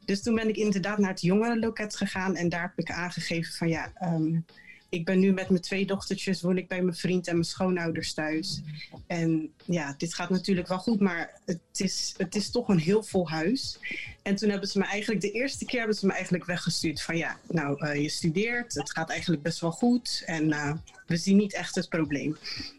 Dus 0.04 0.22
toen 0.22 0.34
ben 0.34 0.48
ik 0.48 0.56
inderdaad 0.56 0.98
naar 0.98 1.10
het 1.10 1.20
jongerenloket 1.20 1.96
gegaan. 1.96 2.36
En 2.36 2.48
daar 2.48 2.62
heb 2.62 2.72
ik 2.76 2.90
aangegeven 2.90 3.52
van 3.52 3.68
ja, 3.68 3.92
um, 4.02 4.44
ik 4.88 5.04
ben 5.04 5.18
nu 5.18 5.32
met 5.32 5.48
mijn 5.48 5.62
twee 5.62 5.86
dochtertjes, 5.86 6.40
woon 6.40 6.58
ik 6.58 6.68
bij 6.68 6.82
mijn 6.82 6.96
vriend 6.96 7.26
en 7.26 7.32
mijn 7.32 7.44
schoonouders 7.46 8.14
thuis. 8.14 8.60
En 9.06 9.52
ja, 9.64 9.94
dit 9.98 10.14
gaat 10.14 10.30
natuurlijk 10.30 10.68
wel 10.68 10.78
goed, 10.78 11.00
maar 11.00 11.40
het 11.44 11.60
is, 11.72 12.14
het 12.16 12.34
is 12.34 12.50
toch 12.50 12.68
een 12.68 12.78
heel 12.78 13.02
vol 13.02 13.28
huis. 13.28 13.78
En 14.22 14.34
toen 14.36 14.50
hebben 14.50 14.68
ze 14.68 14.78
me 14.78 14.84
eigenlijk, 14.84 15.20
de 15.20 15.30
eerste 15.30 15.64
keer 15.64 15.78
hebben 15.78 15.96
ze 15.96 16.06
me 16.06 16.12
eigenlijk 16.12 16.44
weggestuurd 16.44 17.02
van 17.02 17.16
ja, 17.16 17.36
nou 17.48 17.86
uh, 17.86 18.02
je 18.02 18.08
studeert, 18.08 18.74
het 18.74 18.90
gaat 18.90 19.10
eigenlijk 19.10 19.42
best 19.42 19.60
wel 19.60 19.72
goed 19.72 20.22
en 20.26 20.48
uh, 20.48 20.72
we 21.06 21.16
zien 21.16 21.36
niet 21.36 21.54
echt 21.54 21.74
het 21.74 21.88
probleem. 21.88 22.36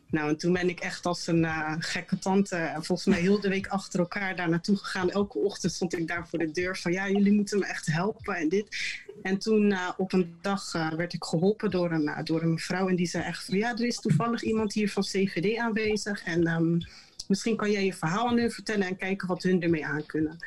Nou, 0.09 0.29
en 0.29 0.37
toen 0.37 0.53
ben 0.53 0.69
ik 0.69 0.79
echt 0.79 1.05
als 1.05 1.27
een 1.27 1.43
uh, 1.43 1.75
gekke 1.79 2.19
tante, 2.19 2.71
volgens 2.73 3.07
mij 3.07 3.19
heel 3.19 3.39
de 3.39 3.49
week 3.49 3.67
achter 3.67 3.99
elkaar 3.99 4.35
daar 4.35 4.49
naartoe 4.49 4.77
gegaan. 4.77 5.11
Elke 5.11 5.37
ochtend 5.37 5.73
stond 5.73 5.97
ik 5.97 6.07
daar 6.07 6.27
voor 6.27 6.39
de 6.39 6.51
deur 6.51 6.77
van 6.77 6.91
ja, 6.91 7.09
jullie 7.09 7.33
moeten 7.33 7.59
me 7.59 7.65
echt 7.65 7.85
helpen 7.85 8.35
en 8.35 8.49
dit. 8.49 8.77
En 9.21 9.37
toen 9.37 9.71
uh, 9.71 9.89
op 9.97 10.13
een 10.13 10.35
dag 10.41 10.73
uh, 10.73 10.91
werd 10.91 11.13
ik 11.13 11.23
geholpen 11.23 11.71
door 11.71 11.91
een, 11.91 12.23
door 12.23 12.41
een 12.41 12.53
mevrouw 12.53 12.87
en 12.87 12.95
die 12.95 13.07
zei 13.07 13.23
echt 13.23 13.45
van 13.45 13.57
ja, 13.57 13.71
er 13.71 13.85
is 13.85 13.99
toevallig 13.99 14.41
iemand 14.41 14.73
hier 14.73 14.91
van 14.91 15.03
CVD 15.03 15.57
aanwezig 15.57 16.23
en 16.23 16.47
um, 16.47 16.77
misschien 17.27 17.55
kan 17.55 17.71
jij 17.71 17.85
je 17.85 17.93
verhaal 17.93 18.27
aan 18.27 18.37
hun 18.37 18.51
vertellen 18.51 18.87
en 18.87 18.97
kijken 18.97 19.27
wat 19.27 19.43
hun 19.43 19.61
ermee 19.61 19.85
aan 19.85 20.05
kunnen. 20.05 20.37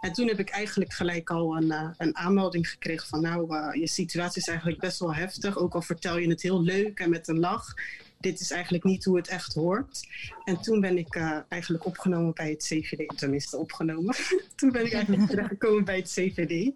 En 0.00 0.12
toen 0.12 0.28
heb 0.28 0.38
ik 0.38 0.48
eigenlijk 0.48 0.92
gelijk 0.92 1.30
al 1.30 1.56
een, 1.56 1.64
uh, 1.64 1.90
een 1.96 2.16
aanmelding 2.16 2.70
gekregen 2.70 3.08
van 3.08 3.20
nou, 3.20 3.78
je 3.78 3.88
situatie 3.88 4.40
is 4.40 4.48
eigenlijk 4.48 4.80
best 4.80 4.98
wel 4.98 5.14
heftig. 5.14 5.58
Ook 5.58 5.74
al 5.74 5.82
vertel 5.82 6.18
je 6.18 6.28
het 6.28 6.42
heel 6.42 6.62
leuk 6.62 7.00
en 7.00 7.10
met 7.10 7.28
een 7.28 7.38
lach. 7.38 7.74
Dit 8.20 8.40
is 8.40 8.50
eigenlijk 8.50 8.84
niet 8.84 9.04
hoe 9.04 9.16
het 9.16 9.28
echt 9.28 9.54
hoort. 9.54 10.06
En 10.44 10.60
toen 10.60 10.80
ben 10.80 10.98
ik 10.98 11.16
eigenlijk 11.48 11.86
opgenomen 11.86 12.34
bij 12.34 12.50
het 12.50 12.62
CVD. 12.62 13.18
Tenminste, 13.18 13.56
opgenomen. 13.56 14.14
toen 14.56 14.70
ben 14.72 14.86
ik 14.86 14.92
eigenlijk 14.92 15.26
terechtgekomen 15.30 15.84
bij 15.84 15.96
het 15.96 16.10
CVD. 16.10 16.72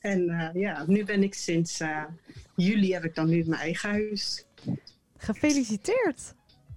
En 0.00 0.50
ja, 0.54 0.84
nu 0.86 1.04
ben 1.04 1.22
ik 1.22 1.34
sinds 1.34 1.82
juli 2.56 2.92
heb 2.92 3.04
ik 3.04 3.14
dan 3.14 3.28
nu 3.28 3.44
mijn 3.46 3.60
eigen 3.60 3.90
huis. 3.90 4.44
Gefeliciteerd 5.16 6.34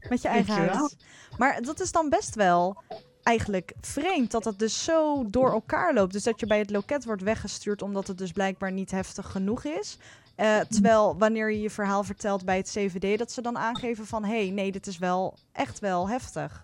met 0.09 0.21
je 0.21 0.27
eigen 0.27 0.55
Dankjewel. 0.55 0.77
huis. 0.77 0.95
Maar 1.37 1.61
dat 1.61 1.79
is 1.79 1.91
dan 1.91 2.09
best 2.09 2.35
wel 2.35 2.83
eigenlijk 3.23 3.73
vreemd 3.81 4.31
dat 4.31 4.45
het 4.45 4.59
dus 4.59 4.83
zo 4.83 5.25
door 5.29 5.51
elkaar 5.51 5.93
loopt. 5.93 6.13
Dus 6.13 6.23
dat 6.23 6.39
je 6.39 6.47
bij 6.47 6.59
het 6.59 6.69
loket 6.69 7.05
wordt 7.05 7.21
weggestuurd 7.21 7.81
omdat 7.81 8.07
het 8.07 8.17
dus 8.17 8.31
blijkbaar 8.31 8.71
niet 8.71 8.91
heftig 8.91 9.31
genoeg 9.31 9.63
is. 9.63 9.97
Uh, 10.37 10.59
terwijl 10.59 11.17
wanneer 11.17 11.51
je 11.51 11.61
je 11.61 11.69
verhaal 11.69 12.03
vertelt 12.03 12.45
bij 12.45 12.57
het 12.57 12.69
CVD, 12.69 13.17
dat 13.17 13.31
ze 13.31 13.41
dan 13.41 13.57
aangeven 13.57 14.05
van 14.05 14.23
hé, 14.23 14.41
hey, 14.43 14.49
nee, 14.49 14.71
dit 14.71 14.87
is 14.87 14.97
wel 14.97 15.37
echt 15.51 15.79
wel 15.79 16.09
heftig. 16.09 16.61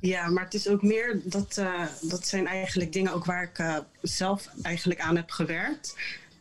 Ja, 0.00 0.28
maar 0.28 0.44
het 0.44 0.54
is 0.54 0.68
ook 0.68 0.82
meer 0.82 1.20
dat, 1.24 1.56
uh, 1.58 1.86
dat 2.00 2.26
zijn 2.26 2.46
eigenlijk 2.46 2.92
dingen 2.92 3.12
ook 3.12 3.24
waar 3.24 3.42
ik 3.42 3.58
uh, 3.58 3.78
zelf 4.02 4.48
eigenlijk 4.62 5.00
aan 5.00 5.16
heb 5.16 5.30
gewerkt. 5.30 5.96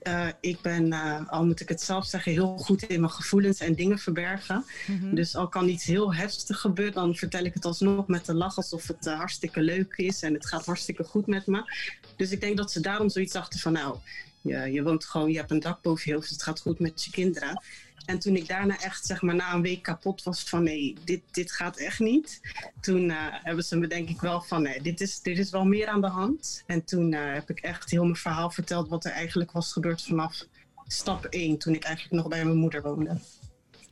Uh, 0.08 0.28
ik 0.40 0.62
ben, 0.62 0.94
al 1.30 1.46
moet 1.46 1.60
ik 1.60 1.70
het 1.70 1.82
zelf 1.82 2.06
zeggen, 2.06 2.32
heel 2.32 2.58
goed 2.58 2.84
in 2.84 3.00
mijn 3.00 3.12
gevoelens 3.12 3.60
en 3.60 3.76
dingen 3.76 4.00
verbergen. 4.00 4.66
Mm 4.88 5.00
-hmm. 5.00 5.16
Dus 5.16 5.36
al 5.36 5.48
kan 5.48 5.68
iets 5.68 5.86
heel 5.86 6.14
heftig 6.16 6.60
gebeuren, 6.60 6.94
dan 6.94 7.16
vertel 7.16 7.44
ik 7.44 7.54
het 7.54 7.66
alsnog 7.66 8.08
met 8.08 8.28
een 8.28 8.36
lach 8.36 8.58
alsof 8.58 8.88
het 8.88 9.06
hartstikke 9.06 9.62
leuk 9.62 9.94
is 9.96 10.22
en 10.22 10.34
het 10.34 10.46
gaat 10.46 10.66
hartstikke 10.66 11.04
goed 11.04 11.28
met 11.28 11.48
me. 11.48 11.72
Dus 12.16 12.32
ik 12.32 12.42
denk 12.42 12.58
dat 12.58 12.72
ze 12.72 12.80
daarom 12.80 13.10
zoiets 13.10 13.34
dachten 13.34 13.60
van 13.60 13.72
nou, 13.74 13.98
je, 14.42 14.72
je 14.72 14.84
woont 14.84 15.06
gewoon, 15.06 15.32
je 15.32 15.38
hebt 15.38 15.52
een 15.52 15.60
dak 15.60 15.82
boven 15.82 16.04
je 16.06 16.14
hoofd, 16.14 16.30
het 16.30 16.44
gaat 16.44 16.60
goed 16.62 16.80
met 16.80 17.04
je 17.04 17.12
kinderen. 17.12 17.62
En 18.06 18.20
toen 18.20 18.36
ik 18.36 18.48
daarna 18.48 18.80
echt, 18.80 19.06
zeg 19.06 19.22
maar, 19.22 19.36
na 19.36 19.54
een 19.54 19.62
week 19.62 19.82
kapot 19.82 20.24
was 20.24 20.44
van 20.44 20.64
nee, 20.64 20.96
dit, 21.04 21.22
dit 21.32 21.52
gaat 21.52 21.78
echt 21.78 22.00
niet. 22.00 22.42
Toen 22.82 23.10
uh, 23.10 23.16
hebben 23.30 23.64
ze 23.64 23.78
me 23.78 23.88
denk 23.88 24.10
ik 24.10 24.22
wel 24.22 24.42
van 24.42 24.62
nee, 24.62 24.82
dit 24.82 25.02
is, 25.02 25.22
dit 25.22 25.38
is 25.38 25.50
wel 25.50 25.66
meer 25.66 25.88
aan 25.88 26.02
de 26.02 26.08
hand. 26.08 26.64
En 26.66 26.84
toen 26.84 27.12
uh, 27.12 27.34
heb 27.34 27.50
ik 27.50 27.60
echt 27.60 27.92
heel 27.92 28.04
mijn 28.04 28.16
verhaal 28.16 28.50
verteld 28.50 28.90
wat 28.90 29.06
er 29.06 29.12
eigenlijk 29.12 29.52
was 29.52 29.72
gebeurd 29.72 30.02
vanaf 30.02 30.46
stap 30.88 31.26
1, 31.26 31.58
toen 31.58 31.74
ik 31.74 31.84
eigenlijk 31.84 32.16
nog 32.16 32.28
bij 32.28 32.46
mijn 32.46 32.58
moeder 32.58 32.82
woonde. 32.82 33.18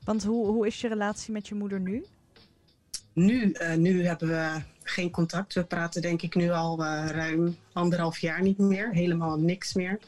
Want 0.03 0.24
hoe, 0.24 0.48
hoe 0.48 0.67
is 0.67 0.82
je 0.82 0.88
relatie 0.88 1.34
met 1.34 1.48
je 1.48 1.55
moeder 1.55 1.79
nu? 1.79 2.05
Nu, 3.13 3.55
uh, 3.62 3.74
nu 3.74 4.05
hebben 4.05 4.27
we 4.27 4.62
geen 4.84 5.12
contact. 5.12 5.53
We 5.53 5.63
praten 5.63 6.01
denk 6.01 6.22
ik 6.22 6.36
nu 6.36 6.50
al 6.50 6.84
ruim 6.86 7.58
anderhalf 7.74 8.17
jaar 8.17 8.41
niet 8.41 8.58
meer. 8.58 8.89
Helemaal 8.91 9.39
niks 9.39 9.74
meer. 9.74 10.00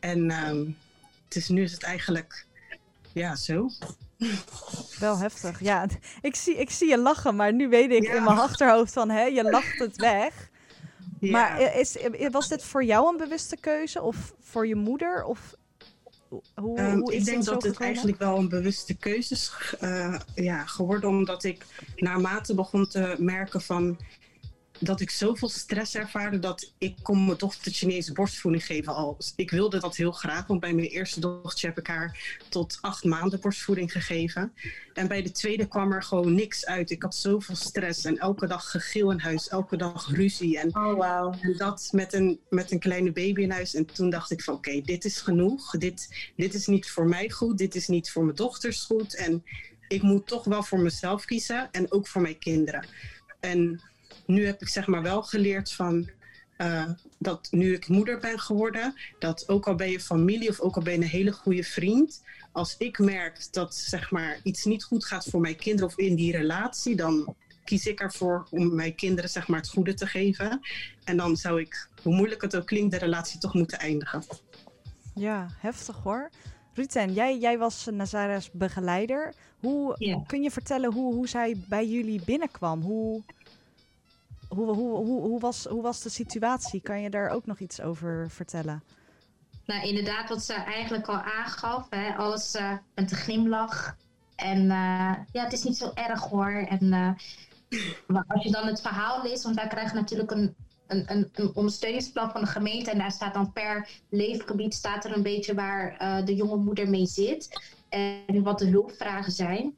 En 0.00 0.30
um, 0.48 0.76
het 1.24 1.36
is, 1.36 1.48
nu 1.48 1.62
is 1.62 1.72
het 1.72 1.82
eigenlijk 1.82 2.46
ja, 3.12 3.36
zo. 3.36 3.70
Wel 4.98 5.18
heftig. 5.18 5.60
Ja, 5.60 5.86
ik 6.20 6.34
zie, 6.34 6.56
ik 6.56 6.70
zie 6.70 6.88
je 6.88 6.98
lachen, 6.98 7.36
maar 7.36 7.52
nu 7.52 7.68
weet 7.68 7.90
ik 7.90 8.02
ja. 8.02 8.14
in 8.14 8.24
mijn 8.24 8.38
achterhoofd 8.38 8.92
van, 8.92 9.10
hè, 9.10 9.22
je 9.22 9.50
lacht 9.50 9.78
het 9.78 9.96
weg. 10.12 10.50
Ja. 11.20 11.30
Maar 11.30 11.76
is, 11.78 11.96
was 12.30 12.48
dit 12.48 12.64
voor 12.64 12.84
jou 12.84 13.08
een 13.08 13.16
bewuste 13.16 13.56
keuze 13.56 14.02
of 14.02 14.34
voor 14.40 14.66
je 14.66 14.74
moeder? 14.74 15.24
Of 15.24 15.54
hoe, 16.54 16.80
um, 16.80 16.98
hoe 16.98 17.12
is 17.12 17.18
ik 17.18 17.24
denk 17.24 17.44
dat 17.44 17.54
gekomen? 17.54 17.70
het 17.70 17.80
eigenlijk 17.80 18.18
wel 18.18 18.38
een 18.38 18.48
bewuste 18.48 18.96
keuze 18.96 19.34
is 19.34 19.52
uh, 19.80 20.18
ja, 20.34 20.66
geworden, 20.66 21.08
omdat 21.08 21.44
ik 21.44 21.64
naarmate 21.96 22.54
begon 22.54 22.86
te 22.86 23.16
merken 23.18 23.60
van 23.60 23.98
dat 24.82 25.00
ik 25.00 25.10
zoveel 25.10 25.48
stress 25.48 25.94
ervaarde 25.94 26.38
dat 26.38 26.72
ik 26.78 26.96
kon 27.02 27.24
mijn 27.24 27.38
dochtertje 27.38 27.86
niet 27.86 27.94
eens 27.94 28.12
borstvoeding 28.12 28.66
geven 28.66 28.94
al. 28.94 29.16
Ik 29.36 29.50
wilde 29.50 29.80
dat 29.80 29.96
heel 29.96 30.12
graag, 30.12 30.46
want 30.46 30.60
bij 30.60 30.72
mijn 30.72 30.86
eerste 30.86 31.20
dochtertje 31.20 31.66
heb 31.66 31.78
ik 31.78 31.86
haar 31.86 32.38
tot 32.48 32.78
acht 32.80 33.04
maanden 33.04 33.40
borstvoeding 33.40 33.92
gegeven. 33.92 34.52
En 34.94 35.08
bij 35.08 35.22
de 35.22 35.30
tweede 35.30 35.68
kwam 35.68 35.92
er 35.92 36.02
gewoon 36.02 36.34
niks 36.34 36.66
uit. 36.66 36.90
Ik 36.90 37.02
had 37.02 37.14
zoveel 37.14 37.56
stress 37.56 38.04
en 38.04 38.18
elke 38.18 38.46
dag 38.46 38.70
gegil 38.70 39.10
in 39.10 39.18
huis, 39.18 39.48
elke 39.48 39.76
dag 39.76 40.10
ruzie. 40.10 40.58
En, 40.58 40.76
oh, 40.76 40.94
wow. 40.94 41.34
en 41.40 41.56
dat 41.56 41.88
met 41.92 42.12
een, 42.12 42.40
met 42.48 42.70
een 42.70 42.78
kleine 42.78 43.12
baby 43.12 43.42
in 43.42 43.50
huis. 43.50 43.74
En 43.74 43.86
toen 43.86 44.10
dacht 44.10 44.30
ik 44.30 44.42
van 44.42 44.54
oké, 44.54 44.68
okay, 44.68 44.82
dit 44.82 45.04
is 45.04 45.20
genoeg. 45.20 45.70
Dit, 45.70 46.30
dit 46.36 46.54
is 46.54 46.66
niet 46.66 46.90
voor 46.90 47.06
mij 47.06 47.30
goed, 47.30 47.58
dit 47.58 47.74
is 47.74 47.88
niet 47.88 48.10
voor 48.10 48.24
mijn 48.24 48.36
dochters 48.36 48.82
goed. 48.82 49.16
En 49.16 49.44
ik 49.88 50.02
moet 50.02 50.26
toch 50.26 50.44
wel 50.44 50.62
voor 50.62 50.80
mezelf 50.80 51.24
kiezen 51.24 51.68
en 51.70 51.92
ook 51.92 52.08
voor 52.08 52.22
mijn 52.22 52.38
kinderen. 52.38 52.86
En 53.40 53.80
nu 54.26 54.46
heb 54.46 54.60
ik 54.60 54.68
zeg 54.68 54.86
maar 54.86 55.02
wel 55.02 55.22
geleerd 55.22 55.72
van 55.72 56.10
uh, 56.58 56.90
dat 57.18 57.48
nu 57.50 57.74
ik 57.74 57.88
moeder 57.88 58.18
ben 58.18 58.40
geworden, 58.40 58.94
dat 59.18 59.48
ook 59.48 59.66
al 59.66 59.74
ben 59.74 59.90
je 59.90 60.00
familie 60.00 60.48
of 60.48 60.60
ook 60.60 60.76
al 60.76 60.82
ben 60.82 60.92
je 60.92 60.98
een 60.98 61.06
hele 61.06 61.32
goede 61.32 61.64
vriend, 61.64 62.22
als 62.52 62.74
ik 62.78 62.98
merk 62.98 63.46
dat 63.50 63.74
zeg 63.74 64.10
maar 64.10 64.40
iets 64.42 64.64
niet 64.64 64.84
goed 64.84 65.04
gaat 65.04 65.24
voor 65.24 65.40
mijn 65.40 65.56
kinderen 65.56 65.88
of 65.88 65.98
in 65.98 66.14
die 66.14 66.36
relatie, 66.36 66.96
dan 66.96 67.34
kies 67.64 67.86
ik 67.86 68.00
ervoor 68.00 68.46
om 68.50 68.74
mijn 68.74 68.94
kinderen 68.94 69.30
zeg 69.30 69.48
maar, 69.48 69.60
het 69.60 69.68
goede 69.68 69.94
te 69.94 70.06
geven. 70.06 70.60
En 71.04 71.16
dan 71.16 71.36
zou 71.36 71.60
ik, 71.60 71.88
hoe 72.02 72.14
moeilijk 72.14 72.42
het 72.42 72.56
ook 72.56 72.66
klinkt, 72.66 72.90
de 72.92 72.98
relatie 72.98 73.40
toch 73.40 73.54
moeten 73.54 73.78
eindigen. 73.78 74.24
Ja, 75.14 75.48
heftig 75.58 75.96
hoor. 75.96 76.30
Ruten, 76.74 77.12
jij, 77.12 77.38
jij 77.38 77.58
was 77.58 77.88
Nazara's 77.90 78.50
begeleider. 78.50 79.34
Hoe 79.60 80.22
kun 80.26 80.42
je 80.42 80.50
vertellen 80.50 80.92
hoe, 80.92 81.14
hoe 81.14 81.28
zij 81.28 81.56
bij 81.68 81.86
jullie 81.86 82.22
binnenkwam? 82.24 82.80
Hoe, 82.80 83.22
hoe, 84.54 84.74
hoe, 84.74 84.96
hoe, 84.96 85.20
hoe, 85.20 85.40
was, 85.40 85.64
hoe 85.64 85.82
was 85.82 86.02
de 86.02 86.08
situatie? 86.08 86.80
Kan 86.80 87.00
je 87.00 87.10
daar 87.10 87.28
ook 87.28 87.46
nog 87.46 87.58
iets 87.58 87.80
over 87.80 88.30
vertellen? 88.30 88.82
Nou, 89.66 89.86
inderdaad, 89.86 90.28
wat 90.28 90.42
ze 90.42 90.52
eigenlijk 90.52 91.06
al 91.08 91.20
aangaf. 91.20 91.86
Hè, 91.90 92.14
alles 92.16 92.54
uh, 92.54 92.72
met 92.94 93.10
een 93.10 93.16
glimlach. 93.16 93.96
En 94.36 94.62
uh, 94.62 95.14
ja, 95.32 95.44
het 95.44 95.52
is 95.52 95.64
niet 95.64 95.76
zo 95.76 95.90
erg 95.94 96.20
hoor. 96.20 96.66
En 96.68 96.84
uh, 96.84 97.10
als 98.26 98.42
je 98.42 98.50
dan 98.50 98.66
het 98.66 98.80
verhaal 98.80 99.22
leest, 99.22 99.42
want 99.42 99.56
wij 99.56 99.66
krijgen 99.66 99.96
natuurlijk 99.96 100.30
een, 100.30 100.54
een, 100.86 101.12
een, 101.12 101.30
een, 101.34 101.54
ondersteuningsplan 101.54 102.30
van 102.30 102.40
de 102.40 102.46
gemeente. 102.46 102.90
En 102.90 102.98
daar 102.98 103.12
staat 103.12 103.34
dan 103.34 103.52
per 103.52 103.88
leefgebied 104.08 104.74
staat 104.74 105.04
er 105.04 105.16
een 105.16 105.22
beetje 105.22 105.54
waar 105.54 105.96
de 106.24 106.34
jonge 106.34 106.56
moeder 106.56 106.88
mee 106.88 107.06
zit. 107.06 107.60
En 107.88 108.42
wat 108.42 108.58
de 108.58 108.66
hulpvragen 108.66 109.32
zijn. 109.32 109.76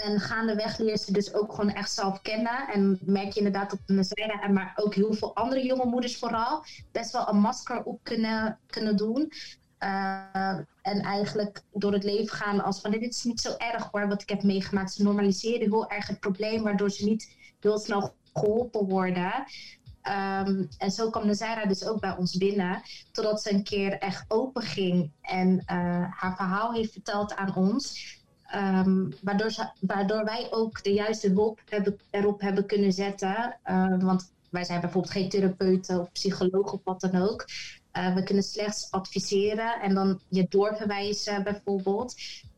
En 0.00 0.20
gaandeweg 0.20 0.78
leer 0.78 0.98
ze 0.98 1.12
dus 1.12 1.34
ook 1.34 1.52
gewoon 1.52 1.72
echt 1.72 1.92
zelf 1.92 2.22
kennen. 2.22 2.68
En 2.72 2.98
merk 3.04 3.32
je 3.32 3.40
inderdaad 3.40 3.70
dat 3.70 3.80
Nazira, 3.86 4.48
maar 4.48 4.72
ook 4.76 4.94
heel 4.94 5.14
veel 5.14 5.34
andere 5.34 5.66
jonge 5.66 5.86
moeders 5.86 6.16
vooral, 6.18 6.64
best 6.92 7.12
wel 7.12 7.28
een 7.28 7.40
masker 7.40 7.82
op 7.82 8.00
kunnen, 8.02 8.58
kunnen 8.66 8.96
doen. 8.96 9.32
Uh, 9.78 10.58
en 10.82 11.00
eigenlijk 11.00 11.62
door 11.72 11.92
het 11.92 12.04
leven 12.04 12.36
gaan 12.36 12.64
als 12.64 12.80
van 12.80 12.90
dit 12.90 13.02
is 13.02 13.24
niet 13.24 13.40
zo 13.40 13.54
erg 13.56 13.88
hoor 13.90 14.08
wat 14.08 14.22
ik 14.22 14.28
heb 14.28 14.42
meegemaakt. 14.42 14.92
Ze 14.92 15.02
normaliseren 15.02 15.70
heel 15.70 15.90
erg 15.90 16.06
het 16.06 16.20
probleem 16.20 16.62
waardoor 16.62 16.90
ze 16.90 17.04
niet 17.04 17.36
heel 17.60 17.78
snel 17.78 18.14
geholpen 18.32 18.88
worden. 18.88 19.32
Um, 20.02 20.68
en 20.78 20.90
zo 20.90 21.10
kwam 21.10 21.26
Nazara 21.26 21.66
dus 21.66 21.84
ook 21.84 22.00
bij 22.00 22.16
ons 22.16 22.36
binnen. 22.36 22.82
Totdat 23.12 23.42
ze 23.42 23.52
een 23.52 23.62
keer 23.62 23.98
echt 23.98 24.24
open 24.28 24.62
ging 24.62 25.10
en 25.20 25.52
uh, 25.52 25.64
haar 26.10 26.36
verhaal 26.36 26.72
heeft 26.72 26.92
verteld 26.92 27.36
aan 27.36 27.54
ons. 27.54 28.18
Um, 28.54 29.12
waardoor, 29.80 30.24
wij 30.24 30.48
ook 30.50 30.82
de 30.82 30.92
juiste 30.92 31.28
hulp 31.32 31.60
erop 32.10 32.40
hebben 32.40 32.66
kunnen 32.66 32.92
zetten. 32.92 33.56
Uh, 33.64 34.02
want 34.02 34.32
wij 34.50 34.64
zijn 34.64 34.80
bijvoorbeeld 34.80 35.12
geen 35.12 35.28
therapeuten 35.28 36.00
of 36.00 36.12
psycholoog 36.12 36.72
of 36.72 36.80
wat 36.84 37.00
dan 37.00 37.16
ook. 37.16 37.44
Uh, 37.92 38.14
we 38.14 38.22
kunnen 38.22 38.44
slechts 38.44 38.90
adviseren 38.90 39.80
en 39.80 39.94
dan 39.94 40.20
je 40.28 40.46
doorverwijzen 40.48 41.42
bijvoorbeeld. 41.42 42.14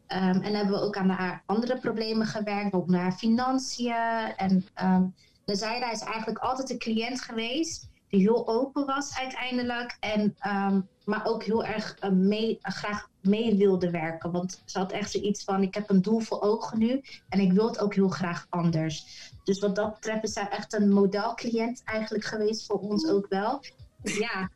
En 0.07 0.55
hebben 0.55 0.75
we 0.75 0.81
ook 0.81 0.97
aan 0.97 1.41
andere 1.47 1.79
problemen 1.79 2.27
gewerkt, 2.27 2.75
ook 2.75 2.89
naar 2.89 3.13
financiën. 3.13 4.35
En 4.37 4.65
um, 4.83 5.15
Zaira 5.45 5.93
is 5.93 6.01
eigenlijk 6.01 6.39
altijd 6.39 6.71
een 6.71 6.79
cliënt 6.79 7.21
geweest 7.21 7.91
die 8.13 8.21
heel 8.21 8.49
open 8.49 8.87
was 8.87 9.19
uiteindelijk. 9.19 9.97
En, 10.01 10.37
um, 10.47 10.89
maar 11.05 11.27
ook 11.27 11.45
heel 11.45 11.65
erg 11.65 11.97
uh, 12.05 12.11
mee, 12.11 12.59
graag 12.63 13.09
mee 13.21 13.57
wilde 13.57 13.91
werken. 13.91 14.31
Want 14.31 14.63
ze 14.65 14.79
had 14.79 14.93
echt 14.93 15.11
zoiets 15.11 15.45
van: 15.45 15.63
ik 15.63 15.75
heb 15.75 15.91
een 15.91 16.03
doel 16.03 16.21
voor 16.21 16.41
ogen 16.41 16.79
nu 16.79 17.03
en 17.29 17.41
ik 17.41 17.53
wil 17.53 17.67
het 17.67 17.79
ook 17.79 17.95
heel 17.95 18.09
graag 18.09 18.47
anders. 18.51 19.31
Dus 19.45 19.61
wat 19.61 19.77
dat 19.77 19.95
betreft 19.95 20.25
is 20.25 20.33
zij 20.33 20.49
echt 20.49 20.73
een 20.73 20.93
modelcliënt 20.93 21.83
eigenlijk 21.85 22.25
geweest 22.25 22.67
voor 22.67 22.79
ons 22.79 23.09
ook 23.09 23.27
wel. 23.29 23.61
Ja, 24.03 24.51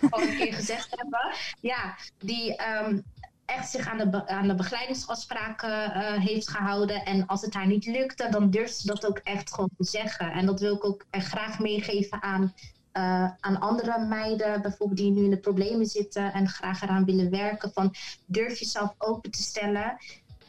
gewoon 0.00 0.28
een 0.28 0.36
keer 0.36 0.54
gezegd 0.54 0.90
hebben. 0.90 1.32
Ja, 1.60 1.96
die 2.18 2.56
um, 2.84 3.04
echt 3.44 3.70
zich 3.70 3.88
aan 3.88 4.10
de, 4.10 4.28
aan 4.28 4.48
de 4.48 4.54
begeleidingsafspraken 4.54 5.70
uh, 5.70 6.12
heeft 6.12 6.48
gehouden. 6.48 7.04
En 7.04 7.26
als 7.26 7.42
het 7.42 7.54
haar 7.54 7.66
niet 7.66 7.86
lukte, 7.86 8.28
dan 8.30 8.50
durft 8.50 8.76
ze 8.76 8.86
dat 8.86 9.06
ook 9.06 9.18
echt 9.18 9.54
gewoon 9.54 9.70
te 9.76 9.84
zeggen. 9.84 10.32
En 10.32 10.46
dat 10.46 10.60
wil 10.60 10.74
ik 10.74 10.84
ook 10.84 11.04
echt 11.10 11.26
graag 11.26 11.58
meegeven 11.58 12.22
aan 12.22 12.54
uh, 12.96 13.30
aan 13.40 13.60
andere 13.60 14.06
meiden, 14.06 14.62
bijvoorbeeld 14.62 14.98
die 14.98 15.10
nu 15.10 15.24
in 15.24 15.30
de 15.30 15.36
problemen 15.36 15.86
zitten 15.86 16.32
en 16.32 16.48
graag 16.48 16.82
eraan 16.82 17.04
willen 17.04 17.30
werken, 17.30 17.72
van 17.72 17.94
durf 18.26 18.58
jezelf 18.58 18.94
open 18.98 19.30
te 19.30 19.42
stellen. 19.42 19.96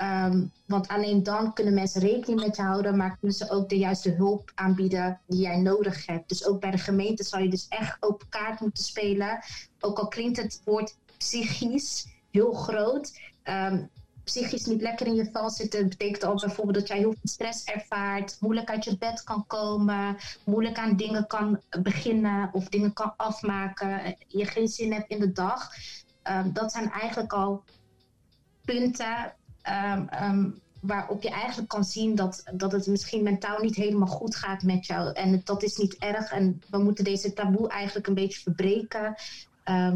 Um, 0.02 0.52
want 0.66 0.88
alleen 0.88 1.24
dan 1.24 1.54
kunnen 1.54 1.74
mensen 1.74 2.02
rekening 2.02 2.42
met 2.42 2.56
je 2.56 2.62
houden, 2.62 2.98
maar 2.98 3.18
kunnen 3.18 3.38
ze 3.38 3.50
ook 3.50 3.70
de 3.70 3.78
juiste 3.78 4.12
hulp 4.12 4.52
aanbieden 4.56 5.20
die 5.28 5.40
jij 5.40 5.58
nodig 5.58 6.06
hebt. 6.06 6.30
Dus 6.30 6.46
ook 6.46 6.60
bij 6.60 6.72
de 6.72 6.78
gemeente 6.78 7.24
zal 7.24 7.40
je 7.40 7.50
dus 7.50 7.68
echt 7.70 7.98
open 8.00 8.30
kaart 8.30 8.60
moeten 8.60 8.84
spelen. 8.84 9.40
Ook 9.80 10.00
al 10.00 10.08
klinkt 10.08 10.38
het 10.38 10.62
woord 10.64 10.98
psychisch 11.18 12.08
heel 12.32 12.54
groot. 12.54 13.20
Um, 13.44 13.90
psychisch 14.26 14.66
niet 14.66 14.82
lekker 14.82 15.08
in 15.08 15.16
je 15.16 15.30
vel 15.32 15.50
zitten, 15.50 15.90
betekent 15.90 16.24
al 16.24 16.36
bijvoorbeeld 16.36 16.78
dat 16.78 16.88
jij 16.88 16.98
heel 16.98 17.12
veel 17.12 17.30
stress 17.30 17.64
ervaart, 17.64 18.38
moeilijk 18.40 18.70
uit 18.70 18.84
je 18.84 18.98
bed 18.98 19.24
kan 19.24 19.48
komen, 19.48 20.18
moeilijk 20.46 20.78
aan 20.78 20.96
dingen 20.96 21.28
kan 21.28 21.62
beginnen 21.82 22.50
of 22.54 22.70
dingen 22.70 22.94
kan 22.94 23.14
afmaken, 23.18 24.16
je 24.28 24.46
geen 24.46 24.68
zin 24.68 24.94
hebt 24.94 25.10
in 25.10 25.20
de 25.20 25.32
dag. 25.32 25.70
Um, 26.24 26.54
dat 26.54 26.72
zijn 26.72 26.92
eigenlijk 26.92 27.34
al 27.34 27.64
punten 28.66 29.34
um, 29.94 30.10
um, 30.24 30.60
waarop 30.82 31.22
je 31.22 31.30
eigenlijk 31.30 31.70
kan 31.70 31.84
zien 31.84 32.16
dat, 32.16 32.44
dat 32.54 32.72
het 32.72 32.88
misschien 32.88 33.24
mentaal 33.24 33.60
niet 33.60 33.76
helemaal 33.76 34.08
goed 34.08 34.36
gaat 34.36 34.64
met 34.64 34.86
jou. 34.86 35.14
En 35.14 35.42
dat 35.44 35.64
is 35.64 35.76
niet 35.76 35.98
erg 35.98 36.32
en 36.32 36.62
we 36.70 36.78
moeten 36.78 37.04
deze 37.04 37.34
taboe 37.34 37.70
eigenlijk 37.70 38.08
een 38.08 38.14
beetje 38.14 38.42
verbreken. 38.42 39.16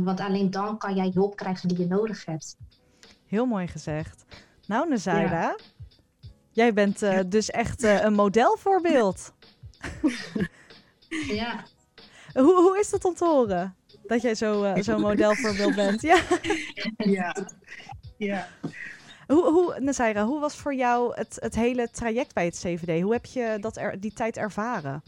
want 0.03 0.19
alleen 0.19 0.51
dan 0.51 0.77
kan 0.77 0.95
jij 0.95 1.11
hulp 1.13 1.35
krijgen 1.35 1.67
die 1.67 1.79
je 1.79 1.87
nodig 1.87 2.25
hebt. 2.25 2.55
Heel 3.29 3.45
mooi 3.45 3.67
gezegd. 3.67 4.25
Nou, 4.67 4.89
Nazaira, 4.89 5.41
ja. 5.41 5.57
jij 6.51 6.73
bent 6.73 7.03
uh, 7.03 7.19
dus 7.25 7.49
echt 7.49 7.83
uh, 7.83 8.03
een 8.03 8.13
modelvoorbeeld. 8.13 9.33
ja. 11.09 11.65
Hoe, 12.33 12.61
hoe 12.61 12.79
is 12.79 12.89
dat 12.89 13.05
om 13.05 13.13
te 13.13 13.25
horen? 13.25 13.75
Dat 14.03 14.21
jij 14.21 14.35
zo'n 14.35 14.77
uh, 14.77 14.83
zo 14.89 14.97
modelvoorbeeld 14.97 15.75
bent. 15.75 16.01
Ja. 16.01 16.21
ja. 16.97 17.35
ja. 18.17 18.47
Hoe, 19.27 19.51
hoe, 19.51 19.79
Nazaira, 19.79 20.25
hoe 20.25 20.39
was 20.39 20.55
voor 20.55 20.73
jou 20.73 21.15
het, 21.15 21.37
het 21.39 21.55
hele 21.55 21.89
traject 21.91 22.33
bij 22.33 22.45
het 22.45 22.57
CVD? 22.57 23.01
Hoe 23.01 23.13
heb 23.13 23.25
je 23.25 23.57
dat 23.61 23.77
er, 23.77 23.99
die 23.99 24.13
tijd 24.13 24.37
ervaren? 24.37 25.03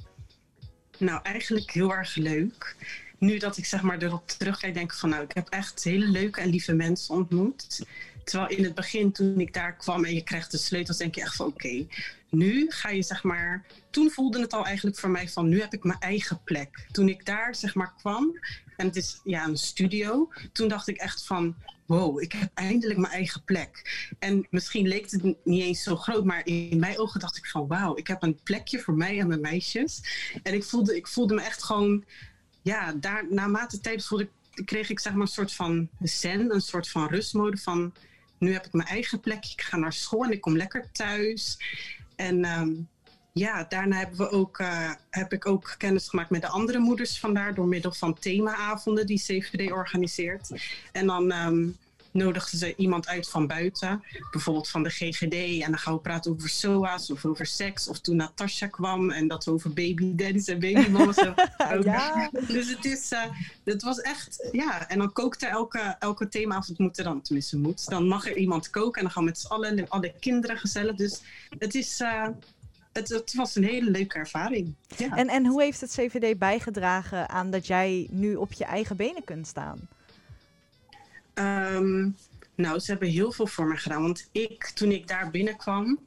Nou, 0.98 1.20
eigenlijk 1.24 1.72
heel 1.72 1.94
erg 1.94 2.16
leuk 2.16 2.76
nu 3.22 3.38
dat 3.38 3.58
ik 3.58 3.66
zeg 3.66 3.82
maar 3.82 4.02
erop 4.02 4.28
terugkijk, 4.28 4.74
denk 4.74 4.92
ik 4.92 4.98
van 4.98 5.10
nou, 5.10 5.24
ik 5.24 5.32
heb 5.34 5.50
echt 5.50 5.84
hele 5.84 6.06
leuke 6.06 6.42
en 6.42 6.50
lieve 6.50 6.74
mensen 6.74 7.16
ontmoet. 7.16 7.86
Terwijl 8.24 8.50
in 8.50 8.64
het 8.64 8.76
begin, 8.76 9.12
toen 9.12 9.40
ik 9.40 9.54
daar 9.54 9.76
kwam 9.76 10.06
en 10.06 10.14
je 10.14 10.24
krijgt 10.24 10.52
de 10.52 10.58
sleutels, 10.58 10.98
denk 10.98 11.16
je 11.16 11.22
echt 11.22 11.36
van 11.36 11.46
oké, 11.46 11.86
nu 12.30 12.66
ga 12.70 12.90
je 12.90 13.02
zeg 13.02 13.24
maar. 13.24 13.66
Toen 13.90 14.10
voelde 14.10 14.40
het 14.40 14.54
al 14.54 14.66
eigenlijk 14.66 15.00
voor 15.00 15.10
mij 15.10 15.30
van 15.30 15.50
nu 15.50 15.62
heb 15.62 15.74
ik 15.74 15.84
mijn 15.84 16.00
eigen 16.00 16.42
plek. 16.44 16.88
Toen 16.92 17.10
ik 17.10 17.26
daar 17.26 17.56
zeg 17.56 17.76
maar 17.76 17.94
kwam, 17.98 18.40
en 18.78 18.86
het 18.86 18.96
is 18.96 19.20
ja 19.24 19.46
een 19.46 19.58
studio, 19.58 20.30
toen 20.52 20.68
dacht 20.68 20.88
ik 20.88 20.98
echt 20.98 21.26
van 21.26 21.56
wow, 21.86 22.22
ik 22.22 22.32
heb 22.32 22.50
eindelijk 22.54 23.00
mijn 23.00 23.14
eigen 23.14 23.44
plek. 23.44 24.06
En 24.20 24.48
misschien 24.50 24.88
leek 24.88 25.12
het 25.12 25.24
niet 25.24 25.62
eens 25.62 25.84
zo 25.84 25.96
groot, 25.96 26.26
maar 26.26 26.46
in 26.46 26.80
mijn 26.80 27.00
ogen 27.00 27.20
dacht 27.20 27.38
ik 27.38 27.46
van 27.46 27.68
wauw, 27.68 27.98
ik 27.98 28.08
heb 28.08 28.24
een 28.24 28.40
plekje 28.44 28.80
voor 28.80 28.94
mij 28.94 29.20
en 29.20 29.28
mijn 29.28 29.42
meisjes. 29.42 30.02
En 30.44 30.54
ik 30.54 30.64
voelde, 30.64 30.96
ik 30.96 31.08
voelde 31.08 31.34
me 31.34 31.42
echt 31.42 31.64
gewoon 31.64 32.04
ja, 32.62 32.94
daar, 32.94 33.26
naarmate 33.30 33.80
tijd 33.80 34.06
voelde 34.06 34.30
ik, 34.54 34.66
kreeg 34.66 34.90
ik 34.90 35.00
zeg 35.00 35.14
maar 35.14 35.22
een 35.22 35.28
soort 35.28 35.54
van 35.54 35.90
zen, 36.00 36.54
een 36.54 36.62
soort 36.62 36.90
van 36.90 37.08
rustmode 37.08 37.58
van 37.58 37.94
nu 38.42 38.54
heb 38.54 38.66
ik 38.66 38.74
mijn 38.74 38.88
eigen 38.88 39.20
plekje, 39.20 39.54
ik 39.54 39.62
ga 39.62 39.78
naar 39.78 39.94
school 39.94 40.24
en 40.24 40.32
ik 40.32 40.42
kom 40.42 40.58
lekker 40.58 40.92
thuis. 40.92 41.58
En 42.16 42.46
um, 42.46 42.88
ja, 43.32 43.66
daarna 43.70 43.98
hebben 43.98 44.18
we 44.18 44.30
ook, 44.30 44.60
uh, 44.60 44.92
heb 45.10 45.34
ik 45.34 45.46
ook 45.46 45.76
kennis 45.78 46.10
gemaakt 46.10 46.30
met 46.30 46.42
de 46.42 46.48
andere 46.48 46.80
moeders 46.80 47.20
vandaar 47.20 47.54
door 47.54 47.68
middel 47.68 47.94
van 47.94 48.20
themaavonden 48.20 49.06
die 49.06 49.20
CVD 49.20 49.72
organiseert. 49.72 50.52
En 50.92 51.08
dan 51.08 51.32
um, 51.32 51.78
nodigden 52.12 52.60
ze 52.60 52.76
iemand 52.76 53.08
uit 53.08 53.30
van 53.30 53.48
buiten, 53.48 54.04
bijvoorbeeld 54.32 54.70
van 54.70 54.84
de 54.84 54.90
GGD. 54.90 55.34
En 55.34 55.70
dan 55.70 55.78
gaan 55.78 55.94
we 55.94 56.00
praten 56.00 56.32
over 56.32 56.50
SOA's 56.50 57.10
of 57.10 57.26
over 57.26 57.46
seks. 57.46 57.88
Of 57.88 58.00
toen 58.00 58.16
Natasja 58.16 58.68
kwam 58.68 59.12
en 59.12 59.28
dat 59.28 59.46
we 59.46 59.52
over 59.52 59.74
baby 59.74 60.14
en 60.16 60.60
babymamas 60.60 61.16
ja. 61.84 62.30
Dus 62.48 62.70
het, 62.70 62.86
is, 62.86 63.12
uh, 63.12 63.24
het 63.64 63.84
was 63.84 64.02
echt, 64.02 64.50
ja. 64.52 64.90
En 64.90 64.98
dan 64.98 65.14
kookte 65.14 65.46
elke, 65.46 65.96
elke 66.00 66.28
themaavond, 66.28 66.78
moet 66.78 66.98
er 66.98 67.04
dan, 67.04 67.22
tenminste 67.22 67.58
moet. 67.58 67.90
Dan 67.90 68.08
mag 68.08 68.28
er 68.28 68.38
iemand 68.38 68.70
koken 68.70 68.98
en 68.98 69.02
dan 69.02 69.12
gaan 69.12 69.24
we 69.24 69.30
met 69.30 69.40
z'n 69.40 69.48
allen 69.48 69.78
en 69.78 69.90
alle 69.90 70.14
kinderen 70.20 70.58
gezellig. 70.58 70.96
Dus 70.96 71.22
het 71.60 71.76
is... 71.76 72.00
Uh, 72.00 72.28
het, 72.92 73.10
het, 73.10 73.34
was 73.34 73.56
een 73.56 73.64
hele 73.64 73.92
leuke 73.92 74.18
ervaring. 74.18 74.76
Ja. 74.98 75.16
En, 75.16 75.28
en 75.28 75.46
hoe 75.46 75.62
heeft 75.62 75.82
het 75.82 75.92
CVD 75.92 76.38
bijgedragen 76.38 77.30
aan 77.30 77.52
dat 77.52 77.68
jij 77.68 78.08
nu 78.10 78.36
op 78.36 78.54
je 78.54 78.66
eigen 78.66 78.96
benen 78.96 79.24
kunt 79.24 79.48
staan? 79.48 79.88
Um, 81.42 82.16
nou, 82.56 82.80
ze 82.80 82.92
hebben 82.92 83.10
heel 83.10 83.32
veel 83.32 83.48
voor 83.48 83.68
me 83.68 83.78
gedaan. 83.78 84.02
Want 84.02 84.30
ik, 84.32 84.66
toen 84.66 84.92
ik 84.92 85.08
daar 85.08 85.32
binnenkwam, 85.32 86.00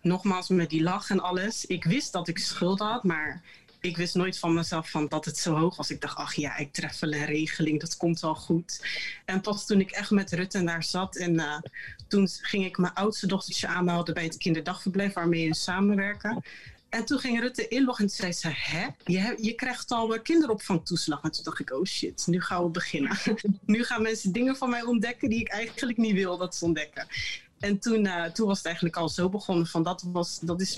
nogmaals 0.00 0.48
met 0.48 0.70
die 0.70 0.82
lach 0.82 1.10
en 1.10 1.20
alles, 1.20 1.66
ik 1.66 1.84
wist 1.84 2.12
dat 2.12 2.28
ik 2.28 2.38
schuld 2.38 2.78
had, 2.78 3.04
maar 3.04 3.42
ik 3.80 3.96
wist 3.96 4.14
nooit 4.14 4.38
van 4.38 4.54
mezelf 4.54 4.90
van 4.90 5.08
dat 5.08 5.24
het 5.24 5.38
zo 5.38 5.54
hoog 5.54 5.76
was. 5.76 5.90
Ik 5.90 6.00
dacht, 6.00 6.16
ach 6.16 6.34
ja, 6.34 6.56
ik 6.56 6.72
tref 6.72 6.98
wel 6.98 7.12
een 7.12 7.24
regeling, 7.24 7.80
dat 7.80 7.96
komt 7.96 8.20
wel 8.20 8.34
goed. 8.34 8.86
En 9.24 9.40
pas 9.40 9.66
toen 9.66 9.80
ik 9.80 9.90
echt 9.90 10.10
met 10.10 10.32
Rutte 10.32 10.64
daar 10.64 10.84
zat 10.84 11.16
en 11.16 11.34
uh, 11.34 11.58
toen 12.08 12.28
ging 12.28 12.64
ik 12.64 12.78
mijn 12.78 12.94
oudste 12.94 13.26
dochtertje 13.26 13.66
aanmelden 13.66 14.14
bij 14.14 14.24
het 14.24 14.36
kinderdagverblijf 14.36 15.12
waarmee 15.12 15.48
we 15.48 15.54
samenwerken. 15.54 16.42
En 16.90 17.04
toen 17.04 17.18
ging 17.18 17.40
Rutte 17.40 17.68
inloggen 17.68 18.04
en 18.04 18.10
zei 18.10 18.32
ze, 18.32 18.48
hè, 18.52 18.86
je, 19.04 19.36
je 19.40 19.54
krijgt 19.54 19.90
al 19.90 20.14
uh, 20.14 20.22
kinderopvangtoeslag. 20.22 21.22
En 21.22 21.30
toen 21.30 21.44
dacht 21.44 21.60
ik, 21.60 21.72
oh 21.72 21.84
shit, 21.84 22.26
nu 22.26 22.40
gaan 22.40 22.62
we 22.62 22.70
beginnen. 22.70 23.18
nu 23.66 23.84
gaan 23.84 24.02
mensen 24.02 24.32
dingen 24.32 24.56
van 24.56 24.70
mij 24.70 24.82
ontdekken 24.82 25.28
die 25.28 25.40
ik 25.40 25.48
eigenlijk 25.48 25.98
niet 25.98 26.14
wil 26.14 26.38
dat 26.38 26.54
ze 26.54 26.64
ontdekken. 26.64 27.06
En 27.58 27.78
toen, 27.78 28.06
uh, 28.06 28.24
toen 28.24 28.46
was 28.46 28.56
het 28.56 28.66
eigenlijk 28.66 28.96
al 28.96 29.08
zo 29.08 29.28
begonnen 29.28 29.66
van 29.66 29.82
dat, 29.82 30.04
was, 30.12 30.38
dat 30.40 30.60
is 30.60 30.74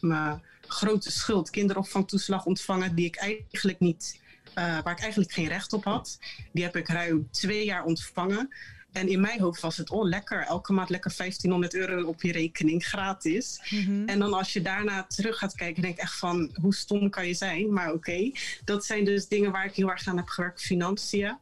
mijn 0.00 0.42
grote 0.66 1.10
schuld. 1.10 1.50
Kinderopvangtoeslag 1.50 2.44
ontvangen 2.44 2.94
die 2.94 3.06
ik 3.06 3.16
eigenlijk 3.16 3.80
niet, 3.80 4.20
uh, 4.48 4.54
waar 4.54 4.92
ik 4.92 5.00
eigenlijk 5.00 5.32
geen 5.32 5.48
recht 5.48 5.72
op 5.72 5.84
had. 5.84 6.18
Die 6.52 6.64
heb 6.64 6.76
ik 6.76 6.88
ruim 6.88 7.28
twee 7.30 7.64
jaar 7.64 7.84
ontvangen. 7.84 8.48
En 8.96 9.08
in 9.08 9.20
mijn 9.20 9.40
hoofd 9.40 9.60
was 9.60 9.76
het, 9.76 9.90
oh 9.90 10.04
lekker, 10.04 10.40
elke 10.40 10.72
maand 10.72 10.90
lekker 10.90 11.14
1500 11.16 11.74
euro 11.74 12.08
op 12.08 12.22
je 12.22 12.32
rekening, 12.32 12.86
gratis. 12.86 13.60
Mhm. 13.70 14.08
En 14.08 14.18
dan 14.18 14.32
als 14.32 14.52
je 14.52 14.62
daarna 14.62 15.06
terug 15.06 15.38
gaat 15.38 15.54
kijken, 15.54 15.82
denk 15.82 15.94
ik 15.94 16.00
echt 16.00 16.18
van, 16.18 16.56
hoe 16.60 16.74
stom 16.74 17.10
kan 17.10 17.26
je 17.26 17.34
zijn? 17.34 17.72
Maar 17.72 17.92
oké, 17.92 18.30
dat 18.64 18.84
zijn 18.84 19.04
dus 19.04 19.28
dingen 19.28 19.52
waar 19.52 19.64
ik 19.64 19.74
heel 19.74 19.90
erg 19.90 20.08
aan 20.08 20.16
heb 20.16 20.28
gewerkt, 20.28 20.60
financiën. 20.60 21.38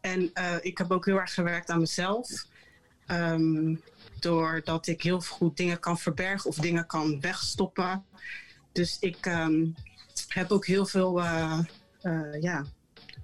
En 0.00 0.30
uh, 0.34 0.54
ik 0.60 0.78
heb 0.78 0.90
ook 0.90 1.04
heel 1.04 1.20
erg 1.20 1.34
gewerkt 1.34 1.70
aan 1.70 1.80
mezelf. 1.80 2.46
Um, 3.06 3.82
doordat 4.20 4.86
ik 4.86 5.02
heel 5.02 5.20
goed 5.20 5.56
dingen 5.56 5.80
kan 5.80 5.98
verbergen 5.98 6.50
of 6.50 6.56
dingen 6.56 6.86
kan 6.86 7.20
wegstoppen. 7.20 8.04
Dus 8.72 8.96
ik 9.00 9.26
um, 9.26 9.74
heb 10.28 10.50
ook 10.50 10.66
heel 10.66 10.86
veel, 10.86 11.20
uh, 11.20 11.58
uh, 12.02 12.40
ja, 12.40 12.64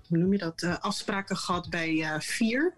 hoe 0.07 0.19
noem 0.19 0.33
je 0.33 0.39
dat, 0.39 0.63
afspraken 0.81 1.37
gehad 1.37 1.71
bij 1.71 2.21
Vier. 2.21 2.75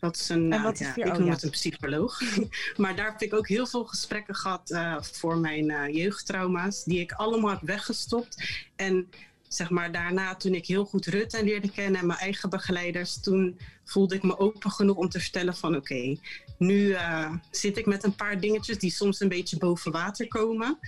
Dat 0.00 0.16
is 0.16 0.28
een, 0.28 0.52
is 0.52 0.78
ja, 0.78 0.96
ik 0.96 1.06
Oh, 1.06 1.12
noem 1.12 1.26
ja. 1.26 1.32
het 1.32 1.42
een 1.42 1.50
psycholoog. 1.50 2.20
maar 2.76 2.96
daar 2.96 3.10
heb 3.10 3.22
ik 3.22 3.34
ook 3.34 3.48
heel 3.48 3.66
veel 3.66 3.84
gesprekken 3.84 4.34
gehad 4.34 4.78
voor 5.00 5.38
mijn 5.38 5.92
jeugdtrauma's, 5.92 6.84
die 6.84 7.00
ik 7.00 7.12
allemaal 7.12 7.50
heb 7.50 7.60
weggestopt. 7.62 8.64
En 8.76 9.08
zeg 9.54 9.70
maar 9.70 9.92
daarna, 9.92 10.34
toen 10.36 10.54
ik 10.54 10.66
heel 10.66 10.84
goed 10.84 11.06
Rutte 11.06 11.44
leerde 11.44 11.70
kennen 11.70 12.00
en 12.00 12.06
mijn 12.06 12.18
eigen 12.18 12.50
begeleiders, 12.50 13.20
toen 13.20 13.58
voelde 13.84 14.14
ik 14.14 14.22
me 14.22 14.38
open 14.38 14.70
genoeg 14.70 14.96
om 14.96 15.08
te 15.08 15.20
vertellen 15.20 15.56
van 15.56 15.76
oké, 15.76 15.92
okay, 15.92 16.18
nu 16.58 16.86
uh, 16.86 17.34
zit 17.50 17.76
ik 17.76 17.86
met 17.86 18.04
een 18.04 18.14
paar 18.14 18.40
dingetjes 18.40 18.78
die 18.78 18.90
soms 18.90 19.20
een 19.20 19.28
beetje 19.28 19.58
boven 19.58 19.92
water 19.92 20.28
komen. 20.28 20.78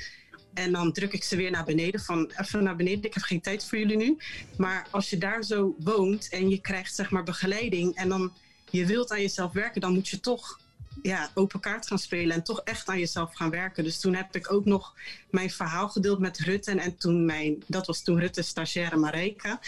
En 0.54 0.72
dan 0.72 0.92
druk 0.92 1.12
ik 1.12 1.24
ze 1.24 1.36
weer 1.36 1.50
naar 1.50 1.64
beneden 1.64 2.00
van 2.00 2.32
even 2.36 2.62
naar 2.62 2.76
beneden, 2.76 3.04
ik 3.04 3.14
heb 3.14 3.22
geen 3.22 3.40
tijd 3.40 3.64
voor 3.64 3.78
jullie 3.78 3.96
nu. 3.96 4.16
Maar 4.56 4.86
als 4.90 5.10
je 5.10 5.18
daar 5.18 5.42
zo 5.42 5.74
woont 5.78 6.28
en 6.28 6.48
je 6.48 6.60
krijgt 6.60 6.94
zeg 6.94 7.10
maar 7.10 7.22
begeleiding 7.22 7.94
en 7.94 8.08
dan 8.08 8.32
je 8.76 8.86
wilt 8.86 9.10
aan 9.10 9.20
jezelf 9.20 9.52
werken, 9.52 9.80
dan 9.80 9.92
moet 9.92 10.08
je 10.08 10.20
toch 10.20 10.60
ja, 11.02 11.30
open 11.34 11.60
kaart 11.60 11.86
gaan 11.86 11.98
spelen 11.98 12.36
en 12.36 12.42
toch 12.42 12.60
echt 12.60 12.88
aan 12.88 12.98
jezelf 12.98 13.34
gaan 13.34 13.50
werken. 13.50 13.84
Dus 13.84 14.00
toen 14.00 14.14
heb 14.14 14.36
ik 14.36 14.52
ook 14.52 14.64
nog 14.64 14.94
mijn 15.30 15.50
verhaal 15.50 15.88
gedeeld 15.88 16.18
met 16.18 16.38
Rutte. 16.38 16.70
En 16.70 16.96
toen 16.96 17.24
mijn, 17.24 17.62
dat 17.66 17.86
was 17.86 18.02
toen 18.02 18.18
Rutte 18.18 18.42
stagiaire 18.42 18.96
Marijke. 18.96 19.58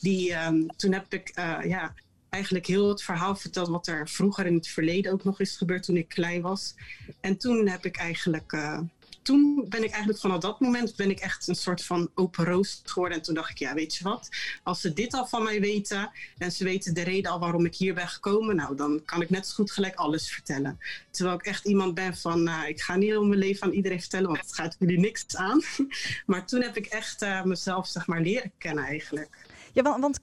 Die, 0.00 0.34
um, 0.34 0.66
toen 0.76 0.92
heb 0.92 1.12
ik 1.12 1.32
uh, 1.38 1.58
ja, 1.64 1.94
eigenlijk 2.28 2.66
heel 2.66 2.88
het 2.88 3.02
verhaal 3.02 3.36
verteld 3.36 3.68
wat 3.68 3.86
er 3.86 4.08
vroeger 4.08 4.46
in 4.46 4.54
het 4.54 4.68
verleden 4.68 5.12
ook 5.12 5.24
nog 5.24 5.40
is 5.40 5.56
gebeurd 5.56 5.82
toen 5.82 5.96
ik 5.96 6.08
klein 6.08 6.42
was. 6.42 6.74
En 7.20 7.36
toen 7.36 7.68
heb 7.68 7.84
ik 7.84 7.96
eigenlijk. 7.96 8.52
Uh, 8.52 8.80
toen 9.26 9.64
ben 9.68 9.84
ik 9.84 9.90
eigenlijk 9.90 10.18
vanaf 10.18 10.38
dat 10.38 10.60
moment 10.60 10.96
ben 10.96 11.10
ik 11.10 11.20
echt 11.20 11.48
een 11.48 11.54
soort 11.54 11.84
van 11.84 12.10
open 12.14 12.44
roos 12.44 12.80
geworden. 12.84 13.18
En 13.18 13.24
toen 13.24 13.34
dacht 13.34 13.50
ik, 13.50 13.58
ja, 13.58 13.74
weet 13.74 13.94
je 13.94 14.04
wat? 14.04 14.28
Als 14.62 14.80
ze 14.80 14.92
dit 14.92 15.14
al 15.14 15.26
van 15.26 15.42
mij 15.42 15.60
weten 15.60 16.10
en 16.38 16.52
ze 16.52 16.64
weten 16.64 16.94
de 16.94 17.02
reden 17.02 17.30
al 17.30 17.38
waarom 17.38 17.64
ik 17.64 17.74
hier 17.74 17.94
ben 17.94 18.08
gekomen, 18.08 18.56
nou, 18.56 18.76
dan 18.76 19.02
kan 19.04 19.22
ik 19.22 19.30
net 19.30 19.46
zo 19.46 19.54
goed 19.54 19.70
gelijk 19.70 19.94
alles 19.94 20.30
vertellen. 20.30 20.78
Terwijl 21.10 21.36
ik 21.36 21.46
echt 21.46 21.64
iemand 21.64 21.94
ben 21.94 22.16
van, 22.16 22.42
nou, 22.42 22.68
ik 22.68 22.80
ga 22.80 22.96
niet 22.96 23.08
heel 23.08 23.24
mijn 23.24 23.40
leven 23.40 23.66
aan 23.66 23.72
iedereen 23.72 24.00
vertellen, 24.00 24.26
want 24.26 24.40
het 24.40 24.54
gaat 24.54 24.76
jullie 24.78 24.98
niks 24.98 25.36
aan. 25.36 25.62
Maar 26.26 26.46
toen 26.46 26.62
heb 26.62 26.76
ik 26.76 26.86
echt 26.86 27.22
uh, 27.22 27.42
mezelf, 27.42 27.86
zeg 27.86 28.06
maar, 28.06 28.20
leren 28.20 28.52
kennen 28.58 28.84
eigenlijk. 28.84 29.30
Ja, 29.72 29.82
want, 29.82 30.00
want 30.00 30.20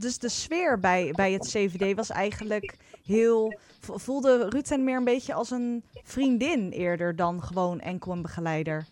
dus 0.00 0.18
de 0.18 0.28
sfeer 0.28 0.78
bij, 0.78 1.12
bij 1.12 1.32
het 1.32 1.46
CVD 1.46 1.96
was 1.96 2.10
eigenlijk 2.10 2.76
heel. 3.10 3.58
Voelde 3.80 4.48
Rutten 4.48 4.84
meer 4.84 4.96
een 4.96 5.04
beetje 5.04 5.34
als 5.34 5.50
een 5.50 5.82
vriendin 6.04 6.70
eerder 6.70 7.16
dan 7.16 7.42
gewoon 7.42 7.80
enkel 7.80 8.12
een 8.12 8.22
begeleider? 8.22 8.86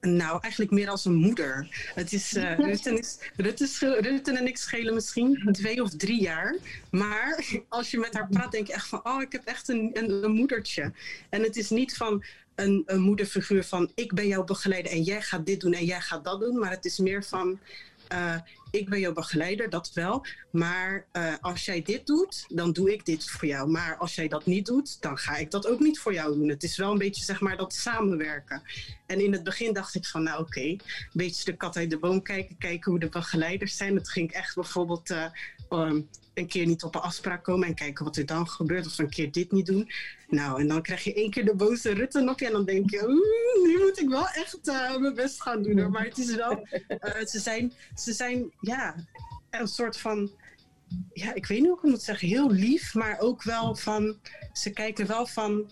Nou, 0.00 0.38
eigenlijk 0.40 0.72
meer 0.72 0.88
als 0.88 1.04
een 1.04 1.14
moeder. 1.14 1.68
Het 1.94 2.12
is, 2.12 2.32
uh, 2.36 2.58
Rutten, 2.58 2.98
is, 2.98 3.18
Rutten, 3.36 4.00
Rutten 4.00 4.36
en 4.36 4.46
ik 4.46 4.56
schelen 4.56 4.94
misschien 4.94 5.48
twee 5.52 5.82
of 5.82 5.90
drie 5.90 6.20
jaar. 6.20 6.56
Maar 6.90 7.44
als 7.68 7.90
je 7.90 7.98
met 7.98 8.14
haar 8.14 8.28
praat, 8.28 8.52
denk 8.52 8.66
je 8.66 8.72
echt 8.72 8.88
van... 8.88 9.00
oh, 9.02 9.22
ik 9.22 9.32
heb 9.32 9.44
echt 9.44 9.68
een, 9.68 9.90
een, 9.92 10.24
een 10.24 10.32
moedertje. 10.32 10.92
En 11.28 11.42
het 11.42 11.56
is 11.56 11.70
niet 11.70 11.96
van 11.96 12.24
een, 12.54 12.82
een 12.86 13.00
moederfiguur 13.00 13.64
van... 13.64 13.90
ik 13.94 14.14
ben 14.14 14.26
jouw 14.26 14.44
begeleider 14.44 14.92
en 14.92 15.02
jij 15.02 15.22
gaat 15.22 15.46
dit 15.46 15.60
doen 15.60 15.72
en 15.72 15.84
jij 15.84 16.00
gaat 16.00 16.24
dat 16.24 16.40
doen. 16.40 16.58
Maar 16.58 16.70
het 16.70 16.84
is 16.84 16.98
meer 16.98 17.24
van... 17.24 17.58
Uh, 18.12 18.36
ik 18.70 18.88
ben 18.88 19.00
jouw 19.00 19.12
begeleider, 19.12 19.70
dat 19.70 19.90
wel. 19.94 20.26
Maar 20.50 21.06
uh, 21.12 21.34
als 21.40 21.64
jij 21.64 21.82
dit 21.82 22.06
doet, 22.06 22.44
dan 22.48 22.72
doe 22.72 22.92
ik 22.92 23.04
dit 23.04 23.30
voor 23.30 23.48
jou. 23.48 23.70
Maar 23.70 23.96
als 23.96 24.14
jij 24.14 24.28
dat 24.28 24.46
niet 24.46 24.66
doet, 24.66 25.02
dan 25.02 25.18
ga 25.18 25.36
ik 25.36 25.50
dat 25.50 25.66
ook 25.66 25.80
niet 25.80 25.98
voor 25.98 26.12
jou 26.12 26.34
doen. 26.34 26.48
Het 26.48 26.62
is 26.62 26.76
wel 26.76 26.92
een 26.92 26.98
beetje 26.98 27.24
zeg 27.24 27.40
maar 27.40 27.56
dat 27.56 27.74
samenwerken. 27.74 28.62
En 29.06 29.20
in 29.20 29.32
het 29.32 29.42
begin 29.42 29.72
dacht 29.72 29.94
ik 29.94 30.06
van, 30.06 30.22
nou 30.22 30.40
oké, 30.40 30.60
een 30.60 30.80
beetje 31.12 31.44
de 31.44 31.56
kat 31.56 31.76
uit 31.76 31.90
de 31.90 31.98
boom 31.98 32.22
kijken, 32.22 32.58
kijken 32.58 32.90
hoe 32.90 33.00
de 33.00 33.08
begeleiders 33.08 33.76
zijn. 33.76 33.94
Het 33.94 34.10
ging 34.10 34.32
echt 34.32 34.54
bijvoorbeeld 34.54 35.10
um, 35.70 36.08
een 36.38 36.46
keer 36.46 36.66
niet 36.66 36.82
op 36.82 36.94
een 36.94 37.00
afspraak 37.00 37.44
komen 37.44 37.68
en 37.68 37.74
kijken 37.74 38.04
wat 38.04 38.16
er 38.16 38.26
dan 38.26 38.48
gebeurt. 38.48 38.86
Of 38.86 38.98
een 38.98 39.10
keer 39.10 39.32
dit 39.32 39.52
niet 39.52 39.66
doen. 39.66 39.90
Nou, 40.28 40.60
en 40.60 40.68
dan 40.68 40.82
krijg 40.82 41.04
je 41.04 41.14
één 41.14 41.30
keer 41.30 41.44
de 41.44 41.54
boze 41.54 41.92
Rutte 41.92 42.20
nog 42.20 42.40
en 42.40 42.52
dan 42.52 42.64
denk 42.64 42.90
je, 42.90 43.02
nu 43.62 43.84
moet 43.84 44.00
ik 44.00 44.08
wel 44.08 44.28
echt 44.28 44.58
uh, 44.62 44.96
mijn 44.96 45.14
best 45.14 45.42
gaan 45.42 45.62
doen. 45.62 45.90
Maar 45.90 46.04
het 46.04 46.18
is 46.18 46.34
wel, 46.34 46.66
uh, 46.88 47.26
ze 47.26 47.38
zijn, 47.38 47.72
ze 47.94 48.12
zijn, 48.12 48.52
ja, 48.60 48.94
een 49.50 49.68
soort 49.68 49.96
van, 49.98 50.30
ja, 51.12 51.34
ik 51.34 51.46
weet 51.46 51.58
niet 51.58 51.68
hoe 51.68 51.76
ik 51.76 51.82
het 51.82 51.90
moet 51.90 52.02
zeggen, 52.02 52.28
heel 52.28 52.50
lief, 52.50 52.94
maar 52.94 53.18
ook 53.18 53.42
wel 53.42 53.76
van, 53.76 54.16
ze 54.52 54.70
kijken 54.70 55.06
wel 55.06 55.26
van 55.26 55.70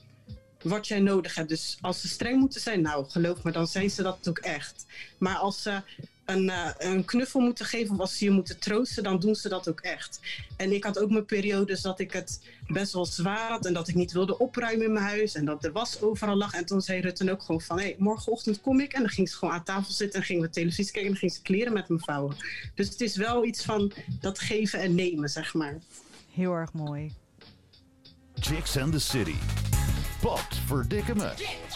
wat 0.63 0.89
jij 0.89 1.01
nodig 1.01 1.35
hebt. 1.35 1.49
Dus 1.49 1.79
als 1.81 2.01
ze 2.01 2.09
streng 2.09 2.39
moeten 2.39 2.61
zijn, 2.61 2.81
nou, 2.81 3.05
geloof 3.09 3.43
me, 3.43 3.51
dan 3.51 3.67
zijn 3.67 3.91
ze 3.91 4.03
dat 4.03 4.29
ook 4.29 4.39
echt. 4.39 4.87
Maar 5.19 5.37
als 5.37 5.63
ze 5.63 5.83
een, 6.27 6.45
uh, 6.45 6.69
een 6.79 7.05
knuffel 7.05 7.41
moeten 7.41 7.67
geven 7.67 7.95
of 7.95 8.01
als 8.01 8.19
ze 8.19 8.25
je 8.25 8.31
moeten 8.31 8.59
troosten, 8.59 9.03
dan 9.03 9.19
doen 9.19 9.35
ze 9.35 9.49
dat 9.49 9.69
ook 9.69 9.81
echt. 9.81 10.21
En 10.57 10.73
ik 10.73 10.85
had 10.85 10.99
ook 10.99 11.11
mijn 11.11 11.25
periodes 11.25 11.81
dat 11.81 12.01
ik 12.01 12.13
het 12.13 12.41
best 12.67 12.93
wel 12.93 13.07
zwaar 13.07 13.51
had 13.51 13.67
en 13.67 13.73
dat 13.73 13.89
ik 13.89 13.95
niet 13.95 14.13
wilde 14.13 14.39
opruimen 14.39 14.87
in 14.87 14.93
mijn 14.93 15.05
huis 15.05 15.35
en 15.35 15.45
dat 15.45 15.63
de 15.63 15.73
was 15.73 16.01
overal 16.01 16.37
lag. 16.37 16.55
En 16.55 16.67
toen 16.67 16.81
zei 16.81 17.01
Rutten 17.01 17.29
ook 17.29 17.43
gewoon 17.43 17.61
van, 17.61 17.79
hé, 17.79 17.85
hey, 17.85 17.97
morgenochtend 17.99 18.61
kom 18.61 18.81
ik. 18.81 18.93
En 18.93 19.01
dan 19.01 19.11
ging 19.11 19.29
ze 19.29 19.37
gewoon 19.37 19.55
aan 19.55 19.65
tafel 19.65 19.93
zitten 19.93 20.21
en 20.21 20.27
gingen 20.27 20.43
we 20.43 20.51
televisie 20.51 20.85
kijken 20.93 21.03
en 21.03 21.09
dan 21.09 21.19
ging 21.21 21.33
ze 21.33 21.43
kleren 21.43 21.73
met 21.73 21.89
me 21.89 21.99
vouwen. 21.99 22.37
Dus 22.75 22.89
het 22.89 23.01
is 23.01 23.17
wel 23.17 23.45
iets 23.45 23.65
van 23.65 23.93
dat 24.21 24.39
geven 24.39 24.81
en 24.81 24.95
nemen, 24.95 25.29
zeg 25.29 25.55
maar. 25.55 25.79
Heel 26.33 26.53
erg 26.53 26.73
mooi. 26.73 27.13
Chicks 28.35 28.77
and 28.77 28.93
the 28.93 28.99
City. 28.99 29.37
Pot 30.21 30.47
verdikke 30.67 31.15
me. 31.15 31.76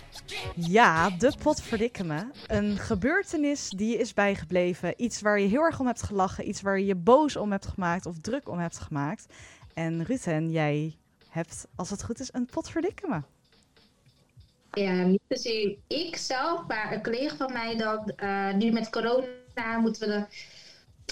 Ja, 0.55 1.11
de 1.11 1.33
pot 1.43 1.63
verdikke 1.63 2.05
me. 2.05 2.27
Een 2.47 2.77
gebeurtenis 2.77 3.69
die 3.69 3.91
je 3.91 3.99
is 3.99 4.15
bijgebleven. 4.15 4.95
Iets 4.97 5.21
waar 5.21 5.41
je 5.41 5.47
heel 5.47 5.63
erg 5.63 5.81
om 5.81 5.87
hebt 5.87 6.03
gelachen. 6.03 6.49
Iets 6.49 6.61
waar 6.61 6.79
je 6.79 6.87
je 6.87 6.95
boos 6.95 7.37
om 7.37 7.51
hebt 7.51 7.67
gemaakt 7.67 8.07
of 8.07 8.19
druk 8.19 8.49
om 8.49 8.59
hebt 8.59 8.79
gemaakt. 8.79 9.27
En 9.75 10.05
Rutten, 10.05 10.51
jij 10.51 10.97
hebt, 11.29 11.67
als 11.77 11.91
het 11.91 12.05
goed 12.05 12.21
is, 12.21 12.29
een 12.33 12.47
pot 12.47 12.71
verdikke 12.71 13.09
me. 13.09 13.21
Ja, 14.83 15.03
niet 15.03 15.21
zozeer 15.29 15.77
ik 15.87 16.17
zelf, 16.17 16.67
maar 16.67 16.93
een 16.93 17.03
collega 17.03 17.37
van 17.37 17.53
mij. 17.53 17.77
Uh, 18.17 18.55
nu 18.55 18.71
met 18.73 18.91
corona 18.91 19.79
moeten 19.81 20.09
we, 20.09 20.15
de, 20.15 20.27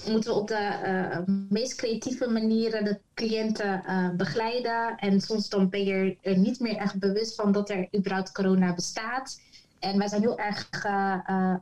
moeten 0.07 0.31
we 0.31 0.39
op 0.39 0.49
de 0.49 0.79
uh, 0.85 1.35
meest 1.49 1.75
creatieve 1.75 2.29
manieren 2.29 2.85
de 2.85 3.01
cliënten 3.15 3.83
uh, 3.87 4.11
begeleiden. 4.11 4.97
En 4.97 5.21
soms 5.21 5.49
dan 5.49 5.69
ben 5.69 5.85
je 5.85 6.17
er 6.23 6.39
niet 6.39 6.61
meer 6.61 6.77
echt 6.77 6.99
bewust 6.99 7.35
van 7.35 7.53
dat 7.53 7.71
er 7.71 7.89
überhaupt 7.97 8.33
corona 8.33 8.75
bestaat. 8.75 9.41
En 9.79 9.99
wij 9.99 10.09
zijn 10.09 10.21
heel 10.21 10.39
erg 10.39 10.69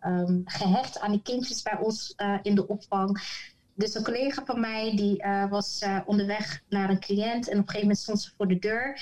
um, 0.05 0.42
gehecht 0.44 1.01
aan 1.01 1.11
die 1.11 1.22
kindjes 1.22 1.62
bij 1.62 1.79
ons 1.81 2.14
in 2.42 2.55
de 2.55 2.68
opvang. 2.68 3.20
Dus 3.75 3.94
een 3.94 4.05
collega 4.05 4.44
van 4.44 4.61
mij 4.61 4.96
die 4.96 5.25
was 5.51 5.85
onderweg 6.07 6.62
naar 6.68 6.90
een 6.90 7.01
cliënt 7.01 7.49
en 7.49 7.59
op 7.59 7.62
een 7.62 7.66
gegeven 7.66 7.81
moment 7.81 7.99
stond 7.99 8.20
ze 8.20 8.31
voor 8.37 8.49
de 8.49 8.59
deur. 8.59 9.01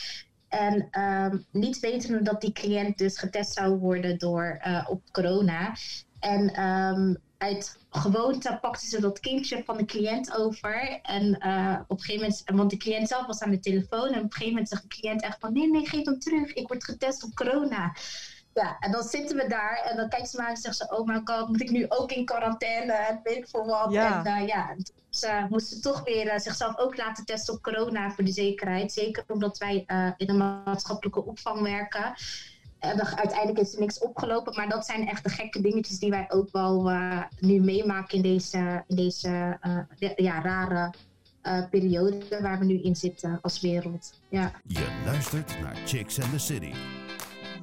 En 0.48 1.00
um, 1.00 1.44
niet 1.50 1.80
wetende 1.80 2.22
dat 2.22 2.40
die 2.40 2.52
cliënt 2.52 2.98
dus 2.98 3.18
getest 3.18 3.52
zou 3.52 3.78
worden 3.78 4.18
door, 4.18 4.60
uh, 4.66 4.86
op 4.90 5.02
corona. 5.12 5.74
En 6.20 6.62
um, 6.64 7.16
uit 7.38 7.78
gewoonte 7.90 8.58
pakte 8.60 8.86
ze 8.86 9.00
dat 9.00 9.20
kindje 9.20 9.62
van 9.64 9.76
de 9.76 9.84
cliënt 9.84 10.36
over. 10.36 11.00
En 11.02 11.24
uh, 11.46 11.80
op 11.88 11.98
een 11.98 12.04
gegeven 12.04 12.20
moment, 12.20 12.42
want 12.44 12.70
de 12.70 12.76
cliënt 12.76 13.08
zelf 13.08 13.26
was 13.26 13.40
aan 13.40 13.50
de 13.50 13.60
telefoon. 13.60 14.08
En 14.08 14.18
op 14.18 14.24
een 14.24 14.32
gegeven 14.32 14.48
moment 14.48 14.68
zegt 14.68 14.82
de 14.82 14.88
cliënt 14.88 15.22
echt 15.22 15.40
van: 15.40 15.52
nee, 15.52 15.70
nee, 15.70 15.86
geef 15.86 16.04
hem 16.04 16.18
terug. 16.18 16.52
Ik 16.52 16.68
word 16.68 16.84
getest 16.84 17.24
op 17.24 17.34
corona. 17.34 17.96
Ja, 18.54 18.76
en 18.78 18.92
dan 18.92 19.02
zitten 19.02 19.36
we 19.36 19.46
daar 19.46 19.82
en 19.90 19.96
dan 19.96 20.08
kijkt 20.08 20.28
ze 20.28 20.36
maar 20.36 20.50
en 20.50 20.56
zegt 20.56 20.76
ze: 20.76 20.96
Oh 20.96 21.06
my 21.06 21.20
god, 21.24 21.48
moet 21.48 21.60
ik 21.60 21.70
nu 21.70 21.86
ook 21.88 22.12
in 22.12 22.24
quarantaine? 22.24 22.92
En 22.92 23.20
weet 23.22 23.36
ik 23.36 23.48
voor 23.48 23.66
wat. 23.66 23.92
Ja. 23.92 24.24
En 24.24 24.42
uh, 24.42 24.48
ja, 24.48 24.76
ze 25.10 25.46
moesten 25.48 25.80
toch 25.80 26.04
weer 26.04 26.26
uh, 26.26 26.38
zichzelf 26.38 26.78
ook 26.78 26.96
laten 26.96 27.24
testen 27.24 27.54
op 27.54 27.62
corona 27.62 28.10
voor 28.10 28.24
de 28.24 28.32
zekerheid. 28.32 28.92
Zeker 28.92 29.24
omdat 29.26 29.58
wij 29.58 29.84
in 30.16 30.26
de 30.26 30.32
maatschappelijke 30.32 31.24
opvang 31.24 31.60
werken. 31.60 32.14
Uiteindelijk 33.16 33.58
is 33.58 33.74
er 33.74 33.80
niks 33.80 33.98
opgelopen. 33.98 34.54
Maar 34.54 34.68
dat 34.68 34.86
zijn 34.86 35.08
echt 35.08 35.24
de 35.24 35.30
gekke 35.30 35.60
dingetjes 35.60 35.98
die 35.98 36.10
wij 36.10 36.26
ook 36.28 36.48
wel 36.52 36.90
nu 37.38 37.60
meemaken 37.60 38.16
in 38.16 38.22
deze, 38.22 38.84
in 38.86 38.96
deze 38.96 39.58
ja, 40.16 40.42
rare 40.42 40.92
periode 41.70 42.38
waar 42.40 42.58
we 42.58 42.64
nu 42.64 42.82
in 42.82 42.96
zitten 42.96 43.38
als 43.42 43.60
wereld. 43.60 44.20
Ja. 44.28 44.52
Je 44.66 45.02
luistert 45.04 45.60
naar 45.60 45.76
Chicks 45.84 46.20
and 46.20 46.30
the 46.30 46.38
City. 46.38 46.72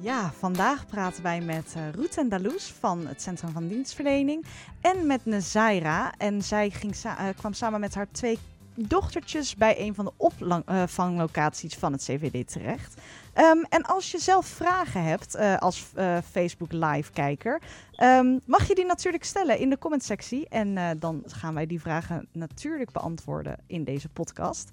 Ja, 0.02 0.32
vandaag 0.32 0.86
praten 0.86 1.22
wij 1.22 1.40
met 1.40 1.74
uh, 1.76 1.90
Ruth 1.90 2.18
en 2.18 2.28
Daloes 2.28 2.72
van 2.80 3.06
het 3.06 3.22
Centrum 3.22 3.50
van 3.52 3.68
Dienstverlening 3.68 4.44
en 4.80 5.06
met 5.06 5.24
Nezaira. 5.24 6.12
En 6.18 6.42
zij 6.42 6.70
ging 6.70 6.96
kwam 7.36 7.52
samen 7.52 7.80
met 7.80 7.94
haar 7.94 8.08
twee 8.10 8.38
dochtertjes 8.74 9.56
bij 9.56 9.80
een 9.80 9.94
van 9.94 10.04
de 10.04 10.12
opvanglocaties 10.16 11.74
van 11.74 11.92
het 11.92 12.02
CVD 12.02 12.52
terecht. 12.52 13.00
Ehm, 13.32 13.62
en 13.68 13.82
als 13.82 14.10
je 14.10 14.18
zelf 14.18 14.46
vragen 14.46 15.04
hebt 15.04 15.36
uh, 15.36 15.56
als 15.56 15.92
uh, 15.96 16.18
Facebook 16.30 16.72
Live-kijker, 16.72 17.60
um, 18.02 18.40
mag 18.44 18.68
je 18.68 18.74
die 18.74 18.86
natuurlijk 18.86 19.24
stellen 19.24 19.58
in 19.58 19.70
de 19.70 19.78
comment-sectie. 19.78 20.48
En 20.48 20.76
uh, 20.76 20.90
dan 20.98 21.22
gaan 21.26 21.54
wij 21.54 21.66
die 21.66 21.80
vragen 21.80 22.28
natuurlijk 22.32 22.92
beantwoorden 22.92 23.56
in 23.66 23.84
deze 23.84 24.08
podcast. 24.08 24.70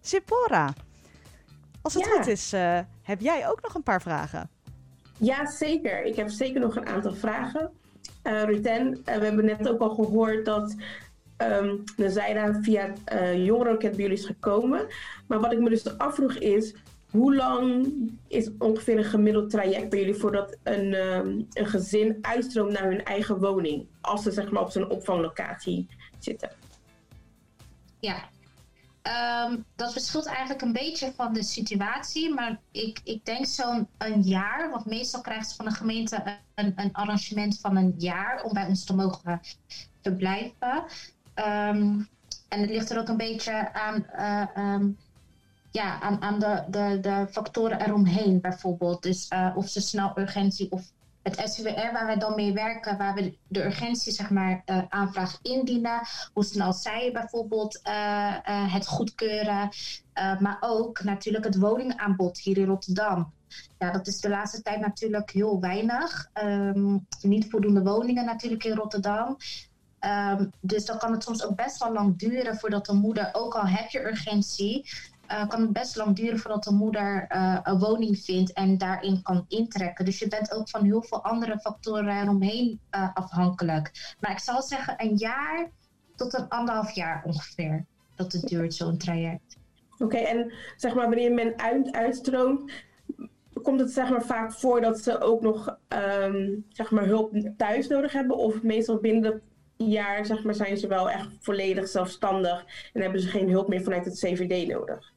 Zipora, 0.00 0.72
als 1.82 1.94
het 1.94 2.04
ja. 2.04 2.10
goed 2.10 2.26
is, 2.26 2.50
heb 3.02 3.20
jij 3.20 3.48
ook 3.48 3.62
nog 3.62 3.74
een 3.74 3.82
paar 3.82 4.02
vragen? 4.02 4.50
Ja, 5.18 5.46
zeker. 5.46 6.04
Ik 6.04 6.16
heb 6.16 6.28
zeker 6.28 6.60
nog 6.60 6.76
een 6.76 6.86
aantal 6.86 7.14
vragen. 7.14 7.70
Ruten, 8.22 9.00
we 9.04 9.24
hebben 9.24 9.44
net 9.44 9.68
ook 9.68 9.80
al 9.80 9.94
gehoord 9.94 10.44
dat 10.44 10.74
um, 11.38 11.84
Nazaira 11.96 12.62
via 12.62 12.92
uh, 13.12 13.44
jongerenloket 13.46 13.90
bij 13.90 14.00
jullie 14.00 14.18
is 14.18 14.26
gekomen. 14.26 14.86
Maar 15.26 15.40
wat 15.40 15.52
ik 15.52 15.58
me 15.58 15.68
dus 15.68 15.98
afvroeg 15.98 16.34
is, 16.34 16.74
hoe 17.10 17.34
lang 17.34 17.92
is 18.28 18.48
ongeveer 18.58 18.98
een 18.98 19.04
gemiddeld 19.04 19.50
traject 19.50 19.88
bij 19.88 19.98
jullie 19.98 20.14
voordat 20.14 20.56
een, 20.62 20.94
um, 20.94 21.46
een 21.52 21.66
gezin 21.66 22.18
uitstroomt 22.20 22.72
naar 22.72 22.90
hun 22.90 23.04
eigen 23.04 23.38
woning? 23.38 23.86
Als 24.00 24.22
ze 24.22 24.30
zeg 24.30 24.50
maar 24.50 24.62
op 24.62 24.70
zo'n 24.70 24.90
opvanglocatie 24.90 25.86
zitten. 26.18 26.50
Ja, 28.00 28.28
um, 29.48 29.64
dat 29.76 29.92
verschilt 29.92 30.26
eigenlijk 30.26 30.62
een 30.62 30.72
beetje 30.72 31.12
van 31.16 31.32
de 31.32 31.42
situatie. 31.42 32.34
Maar 32.34 32.60
ik, 32.70 33.00
ik 33.04 33.24
denk 33.24 33.46
zo'n 33.46 33.88
een 33.98 34.22
jaar. 34.22 34.70
Want 34.70 34.86
meestal 34.86 35.20
krijgt 35.20 35.50
ze 35.50 35.56
van 35.56 35.64
de 35.64 35.70
gemeente 35.70 36.38
een, 36.54 36.72
een 36.76 36.92
arrangement 36.92 37.60
van 37.60 37.76
een 37.76 37.94
jaar 37.96 38.42
om 38.42 38.52
bij 38.52 38.66
ons 38.66 38.84
te 38.84 38.94
mogen 38.94 39.40
verblijven. 40.02 40.84
Um, 41.34 42.08
en 42.48 42.60
het 42.60 42.70
ligt 42.70 42.90
er 42.90 42.98
ook 42.98 43.08
een 43.08 43.16
beetje 43.16 43.72
aan, 43.72 44.06
um, 44.64 44.96
ja, 45.70 46.00
aan, 46.00 46.22
aan 46.22 46.38
de, 46.38 46.64
de, 46.68 46.98
de 47.00 47.26
factoren 47.30 47.80
eromheen, 47.80 48.40
bijvoorbeeld. 48.40 49.02
Dus 49.02 49.30
uh, 49.30 49.52
of 49.56 49.68
ze 49.68 49.80
snel 49.80 50.12
urgentie 50.18 50.70
of 50.70 50.92
het 51.22 51.50
SUWR 51.50 51.92
waar 51.92 52.06
wij 52.06 52.18
dan 52.18 52.34
mee 52.34 52.52
werken, 52.52 52.96
waar 52.96 53.14
we 53.14 53.38
de 53.48 53.64
urgentie 53.64 54.12
zeg 54.12 54.30
maar, 54.30 54.62
uh, 54.66 54.82
aanvraag 54.88 55.38
indienen. 55.42 56.00
Hoe 56.32 56.44
snel 56.44 56.72
zij 56.72 57.10
bijvoorbeeld 57.12 57.80
uh, 57.88 58.72
het 58.72 58.86
goedkeuren. 58.86 59.68
maar 60.14 60.56
ook 60.60 61.02
natuurlijk 61.02 61.44
het 61.44 61.58
woningaanbod 61.58 62.38
hier 62.38 62.58
in 62.58 62.66
Rotterdam. 62.66 63.32
Ja, 63.78 63.90
dat 63.90 64.06
is 64.06 64.20
de 64.20 64.28
laatste 64.28 64.62
tijd 64.62 64.80
natuurlijk 64.80 65.30
heel 65.30 65.60
weinig. 65.60 66.30
Um, 66.44 67.06
niet 67.22 67.50
voldoende 67.50 67.82
woningen 67.82 68.24
natuurlijk 68.24 68.64
in 68.64 68.76
Rotterdam. 68.76 69.36
Um, 70.00 70.50
dus 70.60 70.84
dan 70.84 70.98
kan 70.98 71.12
het 71.12 71.22
soms 71.22 71.44
ook 71.44 71.56
best 71.56 71.78
wel 71.78 71.92
lang 71.92 72.18
duren 72.18 72.56
voordat 72.56 72.86
de 72.86 72.92
moeder, 72.92 73.30
ook 73.32 73.54
al 73.54 73.66
heb 73.66 73.88
je 73.88 74.06
urgentie, 74.06 74.90
uh, 75.28 75.48
kan 75.48 75.60
het 75.60 75.72
best 75.72 75.96
lang 75.96 76.16
duren 76.16 76.38
voordat 76.38 76.64
de 76.64 76.72
moeder 76.72 77.26
uh, 77.34 77.58
een 77.62 77.78
woning 77.78 78.18
vindt 78.18 78.52
en 78.52 78.78
daarin 78.78 79.22
kan 79.22 79.44
intrekken. 79.48 80.04
Dus 80.04 80.18
je 80.18 80.28
bent 80.28 80.52
ook 80.52 80.68
van 80.68 80.84
heel 80.84 81.02
veel 81.02 81.24
andere 81.24 81.58
factoren 81.58 82.22
eromheen 82.22 82.80
uh, 82.90 83.08
afhankelijk. 83.14 84.16
Maar 84.20 84.30
ik 84.30 84.38
zal 84.38 84.62
zeggen 84.62 84.94
een 84.96 85.16
jaar 85.16 85.70
tot 86.16 86.34
een 86.34 86.48
anderhalf 86.48 86.90
jaar 86.90 87.22
ongeveer 87.24 87.84
dat 88.14 88.32
het 88.32 88.48
duurt, 88.48 88.74
zo'n 88.74 88.98
traject. 88.98 89.56
Oké, 89.98 90.16
en 90.16 90.52
zeg 90.76 90.94
maar 90.94 91.08
wanneer 91.08 91.32
men 91.32 91.58
uit, 91.58 91.92
uitstroomt, 91.92 92.72
komt 93.62 93.80
het 93.80 93.90
zeg 93.90 94.10
maar 94.10 94.22
vaak 94.22 94.52
voor 94.52 94.80
dat 94.80 94.98
ze 94.98 95.20
ook 95.20 95.40
nog 95.40 95.78
um, 95.88 96.64
zeg 96.68 96.90
maar 96.90 97.04
hulp 97.04 97.32
thuis 97.56 97.88
nodig 97.88 98.12
hebben? 98.12 98.36
Of 98.36 98.62
meestal 98.62 98.96
binnen 98.98 99.22
de 99.22 99.40
jaar 99.84 100.26
zeg 100.26 100.44
maar, 100.44 100.54
zijn 100.54 100.76
ze 100.76 100.86
wel 100.86 101.10
echt 101.10 101.28
volledig 101.40 101.88
zelfstandig 101.88 102.64
en 102.92 103.02
hebben 103.02 103.20
ze 103.20 103.28
geen 103.28 103.50
hulp 103.50 103.68
meer 103.68 103.82
vanuit 103.82 104.04
het 104.04 104.18
CVD 104.18 104.68
nodig? 104.68 105.12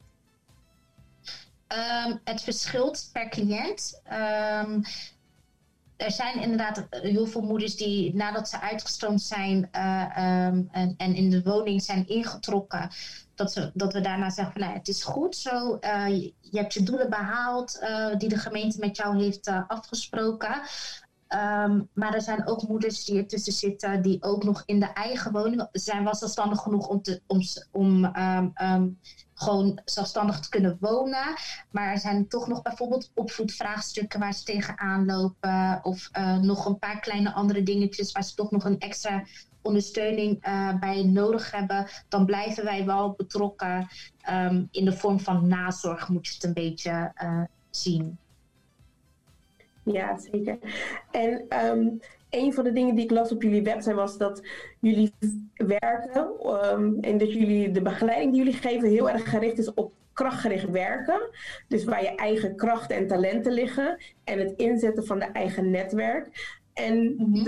Um, 1.72 2.20
het 2.24 2.42
verschilt 2.42 3.10
per 3.14 3.30
cliënt. 3.30 4.02
Um, 4.64 4.84
er 5.96 6.12
zijn 6.12 6.40
inderdaad 6.40 6.88
heel 6.90 7.26
veel 7.26 7.42
moeders 7.42 7.76
die 7.76 8.16
nadat 8.16 8.50
ze 8.50 8.60
uitgestroomd 8.60 9.22
zijn 9.22 9.70
uh, 9.76 10.48
um, 10.48 10.70
en, 10.72 11.16
in 11.16 11.30
de 11.30 11.44
woning 11.44 11.84
zijn 11.84 12.08
ingetrokken, 12.08 12.90
dat, 13.36 13.52
ze, 13.52 13.72
dat 13.74 13.94
we 13.94 14.02
daarna 14.02 14.30
zeggen 14.30 14.54
van 14.54 14.62
nou, 14.62 14.74
het 14.74 14.88
is 14.88 15.04
goed 15.04 15.36
zo, 15.36 15.78
uh, 15.82 16.08
je, 16.40 16.60
hebt 16.60 16.74
je 16.74 16.84
doelen 16.84 17.10
behaald 17.10 17.80
uh, 17.82 18.18
die 18.18 18.30
de 18.30 18.38
gemeente 18.38 18.80
met 18.80 18.98
jou 18.98 19.24
heeft 19.24 19.48
afgesproken. 19.68 20.62
Um, 21.34 21.90
maar 21.94 22.14
er 22.14 22.22
zijn 22.22 22.48
ook 22.48 22.68
moeders 22.68 23.06
die 23.06 23.18
ertussen 23.18 23.54
zitten 23.54 24.02
die 24.02 24.24
ook 24.24 24.44
nog 24.44 24.64
in 24.66 24.80
de 24.80 24.94
eigen 24.94 25.32
woning 25.32 25.68
zijn 25.72 26.04
wel 26.04 26.16
zelfstandig 26.16 26.60
genoeg 26.60 26.88
om, 26.88 27.02
te, 27.02 27.22
om, 27.28 27.42
om 27.72 28.06
um, 28.06 28.52
um, 28.62 29.00
gewoon 29.34 29.80
zelfstandig 29.86 30.40
te 30.40 30.50
kunnen 30.50 30.78
wonen. 30.80 31.34
Maar 31.70 31.92
er 31.92 32.00
zijn 32.00 32.28
toch 32.28 32.48
nog 32.48 32.62
bijvoorbeeld 32.62 33.12
opvoedvraagstukken 33.14 34.20
waar 34.20 34.34
ze 34.34 34.44
tegenaan 34.44 35.06
lopen. 35.06 35.80
Of 35.84 36.10
uh, 36.18 36.38
nog 36.38 36.66
een 36.66 36.80
paar 36.80 37.00
kleine 37.00 37.34
andere 37.34 37.64
dingetjes 37.64 38.12
waar 38.12 38.24
ze 38.24 38.36
toch 38.36 38.52
nog 38.52 38.66
een 38.66 38.80
extra 38.80 39.24
ondersteuning 39.62 40.48
uh, 40.48 40.80
bij 40.80 41.04
nodig 41.04 41.52
hebben. 41.52 41.88
Dan 42.08 42.26
blijven 42.26 42.64
wij 42.64 42.86
wel 42.86 43.14
betrokken 43.18 43.88
in 44.72 44.86
de 44.86 44.98
vorm 44.98 45.20
van 45.20 45.48
nazorg, 45.48 46.10
moet 46.10 46.28
je 46.28 46.34
het 46.34 46.44
een 46.44 46.54
beetje 46.54 47.14
uh, 47.24 47.44
zien. 47.70 48.18
Ja, 49.84 50.18
zeker. 50.18 50.58
En 51.12 51.46
um, 51.66 52.00
een 52.30 52.54
van 52.54 52.64
de 52.64 52.72
dingen 52.72 52.96
die 52.96 53.04
ik 53.04 53.12
las 53.12 53.32
op 53.32 53.42
jullie 53.42 53.64
website 53.64 53.96
was 53.96 54.18
dat 54.18 54.42
jullie 54.80 55.14
werken 55.54 56.32
um, 56.74 56.98
en 57.02 57.18
dat 57.18 57.34
jullie 57.34 57.72
de 57.72 57.82
begeleiding 57.82 58.32
die 58.32 58.44
jullie 58.44 58.60
geven 58.60 58.90
heel 58.90 59.10
erg 59.10 59.30
gericht 59.30 59.58
is 59.58 59.74
op 59.74 59.94
krachtgericht 60.14 60.70
werken. 60.70 61.30
Dus 61.68 61.84
waar 61.84 62.04
je 62.04 62.16
eigen 62.16 62.56
krachten 62.56 62.96
en 62.96 63.08
talenten 63.08 63.52
liggen 63.52 63.98
en 64.24 64.40
het 64.40 64.54
inzetten 64.58 65.06
van 65.06 65.20
de 65.20 65.26
eigen 65.26 65.70
netwerk. 65.70 66.58
En 66.74 67.16
mm 67.18 67.34
-hmm. 67.34 67.48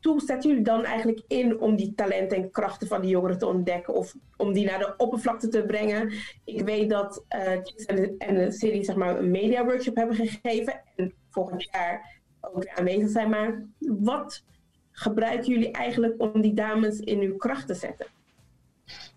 toe 0.00 0.20
zetten 0.20 0.50
jullie 0.50 0.64
dan 0.64 0.84
eigenlijk 0.84 1.22
in 1.28 1.60
om 1.60 1.76
die 1.76 1.94
talenten 1.94 2.36
en 2.36 2.50
krachten 2.50 2.88
van 2.88 3.00
die 3.00 3.10
jongeren 3.10 3.38
te 3.38 3.46
ontdekken 3.46 3.94
of 3.94 4.14
om 4.36 4.52
die 4.52 4.66
naar 4.66 4.78
de 4.78 4.94
oppervlakte 4.96 5.48
te 5.48 5.64
brengen? 5.64 6.12
Ik 6.44 6.60
weet 6.60 6.90
dat 6.90 7.24
uh, 7.36 7.50
en 7.50 7.96
de, 7.96 8.14
en 8.18 8.34
de 8.34 8.52
serie 8.52 8.84
zeg 8.84 8.96
maar 8.96 9.18
een 9.18 9.30
media 9.30 9.64
workshop 9.64 9.96
hebben 9.96 10.16
gegeven. 10.16 10.80
En 10.96 11.14
volgend 11.32 11.68
jaar 11.72 12.20
ook 12.40 12.66
aanwezig 12.66 13.10
zijn. 13.10 13.28
Maar 13.28 13.62
wat 13.78 14.42
gebruiken 14.90 15.52
jullie 15.52 15.70
eigenlijk 15.70 16.20
om 16.20 16.40
die 16.40 16.54
dames 16.54 16.98
in 16.98 17.20
uw 17.20 17.36
kracht 17.36 17.66
te 17.66 17.74
zetten? 17.74 18.06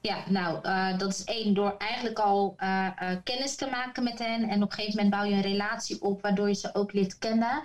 Ja, 0.01 0.23
nou, 0.29 0.67
uh, 0.67 0.97
dat 0.97 1.09
is 1.09 1.23
één, 1.23 1.53
door 1.53 1.75
eigenlijk 1.77 2.19
al 2.19 2.55
uh, 2.59 2.87
uh, 3.01 3.09
kennis 3.23 3.55
te 3.55 3.69
maken 3.69 4.03
met 4.03 4.19
hen. 4.19 4.49
En 4.49 4.63
op 4.63 4.69
een 4.69 4.75
gegeven 4.75 5.03
moment 5.03 5.21
bouw 5.21 5.29
je 5.29 5.35
een 5.35 5.51
relatie 5.51 6.01
op 6.01 6.21
waardoor 6.21 6.47
je 6.47 6.53
ze 6.53 6.75
ook 6.75 6.93
leert 6.93 7.17
kennen. 7.17 7.63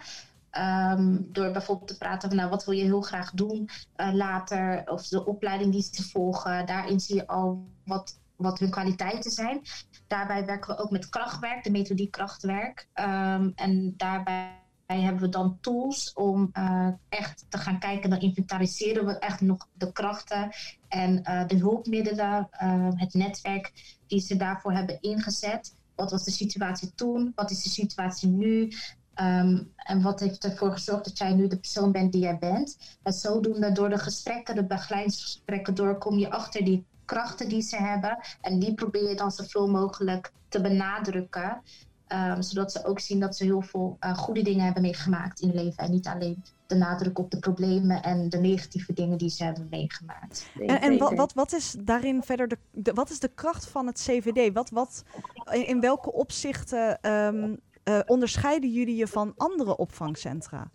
Um, 0.59 1.29
door 1.33 1.51
bijvoorbeeld 1.51 1.89
te 1.89 1.99
praten 1.99 2.29
van 2.29 2.39
nou, 2.39 2.51
wat 2.51 2.65
wil 2.65 2.75
je 2.75 2.85
heel 2.85 3.01
graag 3.01 3.31
doen 3.31 3.69
later. 3.97 4.83
Of 4.87 5.09
de 5.09 5.27
opleiding 5.27 5.73
die 5.73 5.83
ze 5.83 6.09
volgen. 6.09 6.67
Daarin 6.67 7.01
zie 7.01 7.17
je 7.17 7.27
al 7.27 7.69
wat, 7.85 8.19
wat 8.41 8.59
hun 8.59 8.71
kwaliteiten 8.71 9.31
zijn. 9.31 9.63
Daarbij 10.07 10.47
werken 10.47 10.77
we 10.77 10.83
ook 10.83 10.91
met 10.91 11.09
krachtwerk, 11.09 11.65
de 11.65 11.71
methodiek 11.71 12.11
krachtwerk. 12.11 12.89
Um, 12.95 13.53
en 13.55 13.95
daarbij 13.97 14.59
hebben 14.87 15.21
we 15.21 15.29
dan 15.29 15.59
tools 15.61 16.13
om 16.13 16.51
uh, 16.53 16.89
echt 17.09 17.45
te 17.49 17.59
gaan 17.59 17.79
kijken. 17.79 18.11
Dan 18.11 18.21
inventariseren 18.21 19.07
we 19.07 19.19
echt 19.19 19.41
nog 19.41 19.69
de 19.73 19.93
krachten 19.93 20.51
en 20.89 21.23
uh, 21.29 21.47
de 21.47 21.57
hulpmiddelen, 21.57 22.49
uh, 22.63 22.89
het 22.95 23.15
netwerk 23.15 23.73
die 24.07 24.21
ze 24.21 24.37
daarvoor 24.37 24.73
hebben 24.73 25.01
ingezet. 25.01 25.75
Wat 25.95 26.11
was 26.11 26.25
de 26.25 26.31
situatie 26.31 26.95
toen? 26.95 27.33
Wat 27.35 27.51
is 27.51 27.63
de 27.63 27.69
situatie 27.69 28.29
nu? 28.29 28.73
Um, 29.21 29.73
en 29.77 30.03
wat 30.03 30.21
heeft 30.21 30.45
ervoor 30.45 30.73
gezorgd 30.73 31.05
dat 31.05 31.19
jij 31.19 31.33
nu 31.33 31.47
de 31.47 31.59
persoon 31.59 31.93
bent 31.93 32.13
die 32.13 32.21
jij 32.21 32.39
bent? 32.39 32.99
En 33.03 33.13
zodoende 33.13 33.73
door 33.73 33.89
de 33.89 33.99
gesprekken, 33.99 34.55
de 34.55 34.65
begeleidingsgesprekken 34.65 35.75
door, 35.75 35.99
kom 35.99 36.19
je 36.19 36.31
achter 36.31 36.65
die 36.65 36.85
krachten 37.11 37.49
die 37.49 37.63
ze 37.63 37.77
hebben. 37.77 38.19
En 38.41 38.59
die 38.59 38.75
probeer 38.75 39.09
je 39.09 39.15
dan 39.15 39.31
zoveel 39.31 39.69
mogelijk 39.69 40.33
te 40.49 40.61
benadrukken. 40.61 41.63
Um, 42.13 42.43
zodat 42.43 42.73
ze 42.73 42.85
ook 42.85 43.01
zien 43.01 43.21
dat 43.21 43.37
ze 43.37 43.45
heel 43.45 43.63
veel 43.63 43.97
uh, 44.01 44.15
goede 44.15 44.43
dingen 44.43 44.65
hebben 44.65 44.83
meegemaakt 44.83 45.41
in 45.41 45.49
hun 45.49 45.65
leven. 45.65 45.85
En 45.85 45.91
niet 45.91 46.07
alleen 46.07 46.43
de 46.67 46.75
nadruk 46.75 47.19
op 47.19 47.31
de 47.31 47.39
problemen 47.39 48.03
en 48.03 48.29
de 48.29 48.39
negatieve 48.39 48.93
dingen 48.93 49.19
die 49.19 49.31
ze 49.31 49.45
hebben 49.45 49.67
meegemaakt. 49.71 50.47
En, 50.59 50.81
en 50.81 50.99
wat, 50.99 51.15
wat, 51.15 51.33
wat, 51.33 51.53
is 51.53 51.77
daarin 51.81 52.23
verder 52.23 52.49
de, 52.49 52.59
de, 52.71 52.93
wat 52.93 53.11
is 53.11 53.19
de 53.19 53.31
kracht 53.35 53.69
van 53.69 53.87
het 53.87 53.99
CVD? 53.99 54.53
Wat, 54.53 54.71
wat, 54.71 55.05
in, 55.51 55.67
in 55.67 55.81
welke 55.81 56.13
opzichten 56.13 57.11
um, 57.11 57.61
onderscheiden 58.07 58.71
jullie 58.71 58.97
je 58.97 59.07
van 59.07 59.35
andere 59.37 59.77
opvangcentra? 59.77 60.71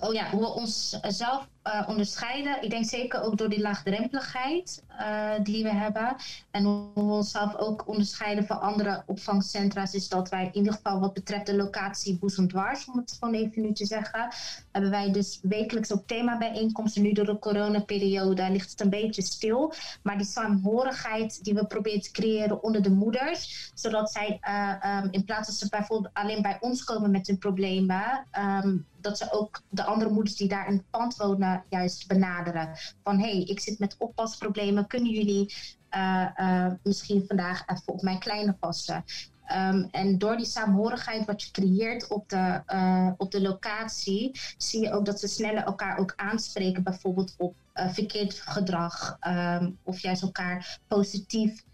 Oh 0.00 0.12
ja, 0.12 0.30
hoe 0.30 0.40
we 0.40 0.46
onszelf 0.46 1.48
uh, 1.64 1.88
onderscheiden. 1.88 2.62
Ik 2.62 2.70
denk 2.70 2.84
zeker 2.84 3.22
ook 3.22 3.38
door 3.38 3.48
die 3.48 3.60
laagdrempeligheid 3.60 4.82
uh, 5.00 5.30
die 5.42 5.62
we 5.62 5.72
hebben. 5.72 6.16
En 6.50 6.64
hoe 6.64 6.90
we 6.94 7.00
onszelf 7.00 7.56
ook 7.56 7.88
onderscheiden 7.88 8.46
van 8.46 8.60
andere 8.60 9.02
opvangcentra's, 9.06 9.94
is 9.94 10.08
dat 10.08 10.28
wij 10.28 10.44
in 10.44 10.54
ieder 10.56 10.72
geval 10.72 11.00
wat 11.00 11.12
betreft 11.12 11.46
de 11.46 11.56
locatie 11.56 12.18
Boezemdwars, 12.18 12.84
om 12.84 12.98
het 12.98 13.16
gewoon 13.18 13.34
even 13.34 13.62
nu 13.62 13.72
te 13.72 13.86
zeggen, 13.86 14.28
hebben 14.72 14.90
wij 14.90 15.12
dus 15.12 15.38
wekelijks 15.42 15.92
ook 15.92 16.06
themabijeenkomsten. 16.06 17.02
Nu 17.02 17.12
door 17.12 17.26
de 17.26 17.38
coronaperiode 17.38 18.50
ligt 18.50 18.70
het 18.70 18.80
een 18.80 18.90
beetje 18.90 19.22
stil. 19.22 19.72
Maar 20.02 20.16
die 20.16 20.26
saamhorigheid 20.26 21.44
die 21.44 21.54
we 21.54 21.66
proberen 21.66 22.00
te 22.00 22.10
creëren 22.10 22.62
onder 22.62 22.82
de 22.82 22.90
moeders, 22.90 23.70
zodat 23.74 24.12
zij 24.12 24.40
uh, 24.48 25.02
um, 25.02 25.08
in 25.10 25.24
plaats 25.24 25.46
dat 25.46 25.56
ze 25.56 25.68
bijvoorbeeld 25.68 26.14
alleen 26.14 26.42
bij 26.42 26.56
ons 26.60 26.84
komen 26.84 27.10
met 27.10 27.26
hun 27.26 27.38
problemen, 27.38 28.26
um, 28.38 28.86
dat 29.04 29.18
ze 29.18 29.32
ook 29.32 29.62
de 29.68 29.84
andere 29.84 30.10
moeders 30.10 30.36
die 30.36 30.48
daar 30.48 30.66
in 30.66 30.76
het 30.76 30.90
pand 30.90 31.16
wonen 31.16 31.64
juist 31.68 32.06
benaderen. 32.06 32.68
Van 33.02 33.18
hé, 33.18 33.30
hey, 33.30 33.42
ik 33.42 33.60
zit 33.60 33.78
met 33.78 33.96
oppasproblemen, 33.98 34.86
kunnen 34.86 35.10
jullie 35.10 35.54
uh, 35.96 36.26
uh, 36.36 36.72
misschien 36.82 37.24
vandaag 37.26 37.66
even 37.66 37.92
op 37.92 38.02
mijn 38.02 38.18
kleine 38.18 38.52
passen? 38.52 39.04
Um, 39.52 39.88
en 39.90 40.18
door 40.18 40.36
die 40.36 40.46
saamhorigheid 40.46 41.26
wat 41.26 41.42
je 41.42 41.50
creëert 41.50 42.08
op 42.08 42.28
de, 42.28 42.62
uh, 42.66 43.10
op 43.16 43.30
de 43.30 43.40
locatie, 43.42 44.40
zie 44.56 44.80
je 44.80 44.92
ook 44.92 45.04
dat 45.04 45.20
ze 45.20 45.28
sneller 45.28 45.64
elkaar 45.64 45.98
ook 45.98 46.12
aanspreken, 46.16 46.82
bijvoorbeeld 46.82 47.34
op 47.38 47.54
verkeerd 47.74 48.34
gedrag, 48.34 49.18
um, 49.26 49.78
of 49.82 49.98
juist 49.98 50.22
elkaar 50.22 50.78
positief 50.86 51.64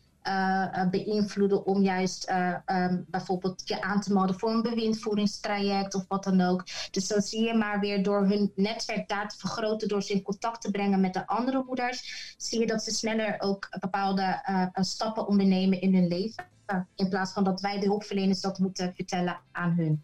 beïnvloeden 0.91 1.67
om 1.67 1.83
juist 1.83 2.31
uh, 2.31 2.57
um, 2.67 3.05
bijvoorbeeld 3.09 3.63
je 3.65 3.83
aan 3.83 4.01
te 4.01 4.13
melden 4.13 4.39
voor 4.39 4.51
een 4.51 4.63
bewindvoeringstraject 4.63 5.95
of 5.95 6.05
wat 6.09 6.25
dan 6.25 6.41
ook. 6.41 6.65
Dus 6.91 7.07
zo 7.07 7.21
zie 7.21 7.45
je 7.45 7.55
maar 7.55 7.81
weer 7.81 8.03
door 8.03 8.27
hun 8.27 8.53
netwerk 8.55 9.09
daar 9.09 9.29
te 9.29 9.39
vergroten, 9.39 9.89
door 9.89 10.03
ze 10.03 10.13
in 10.13 10.23
contact 10.23 10.61
te 10.61 10.71
brengen 10.71 11.01
met 11.01 11.15
de 11.15 11.27
andere 11.27 11.65
moeders, 11.67 12.35
zie 12.37 12.61
je 12.61 12.67
dat 12.67 12.83
ze 12.83 12.91
sneller 12.91 13.37
ook 13.39 13.69
bepaalde 13.81 14.43
stappen 14.73 15.27
ondernemen 15.27 15.81
in 15.81 15.95
hun 15.95 16.09
leven. 16.09 16.49
In 16.95 17.09
plaats 17.09 17.33
van 17.33 17.45
dat 17.45 17.61
wij 17.61 17.81
de 17.81 17.87
hulpverleners 17.87 18.41
dat 18.41 18.59
moeten 18.59 18.95
vertellen 18.95 19.41
aan 19.53 19.75
hun. 19.77 20.03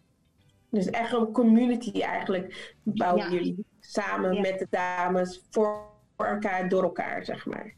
Dus 0.69 0.89
echt 0.89 1.13
een 1.13 1.31
community 1.31 2.01
eigenlijk 2.01 2.75
bouwen 2.83 3.23
ja. 3.23 3.31
jullie 3.31 3.65
samen 3.79 4.33
ja. 4.33 4.41
met 4.41 4.59
de 4.59 4.67
dames 4.69 5.41
voor 5.49 5.85
elkaar, 6.15 6.69
door 6.69 6.83
elkaar, 6.83 7.25
zeg 7.25 7.45
maar. 7.45 7.73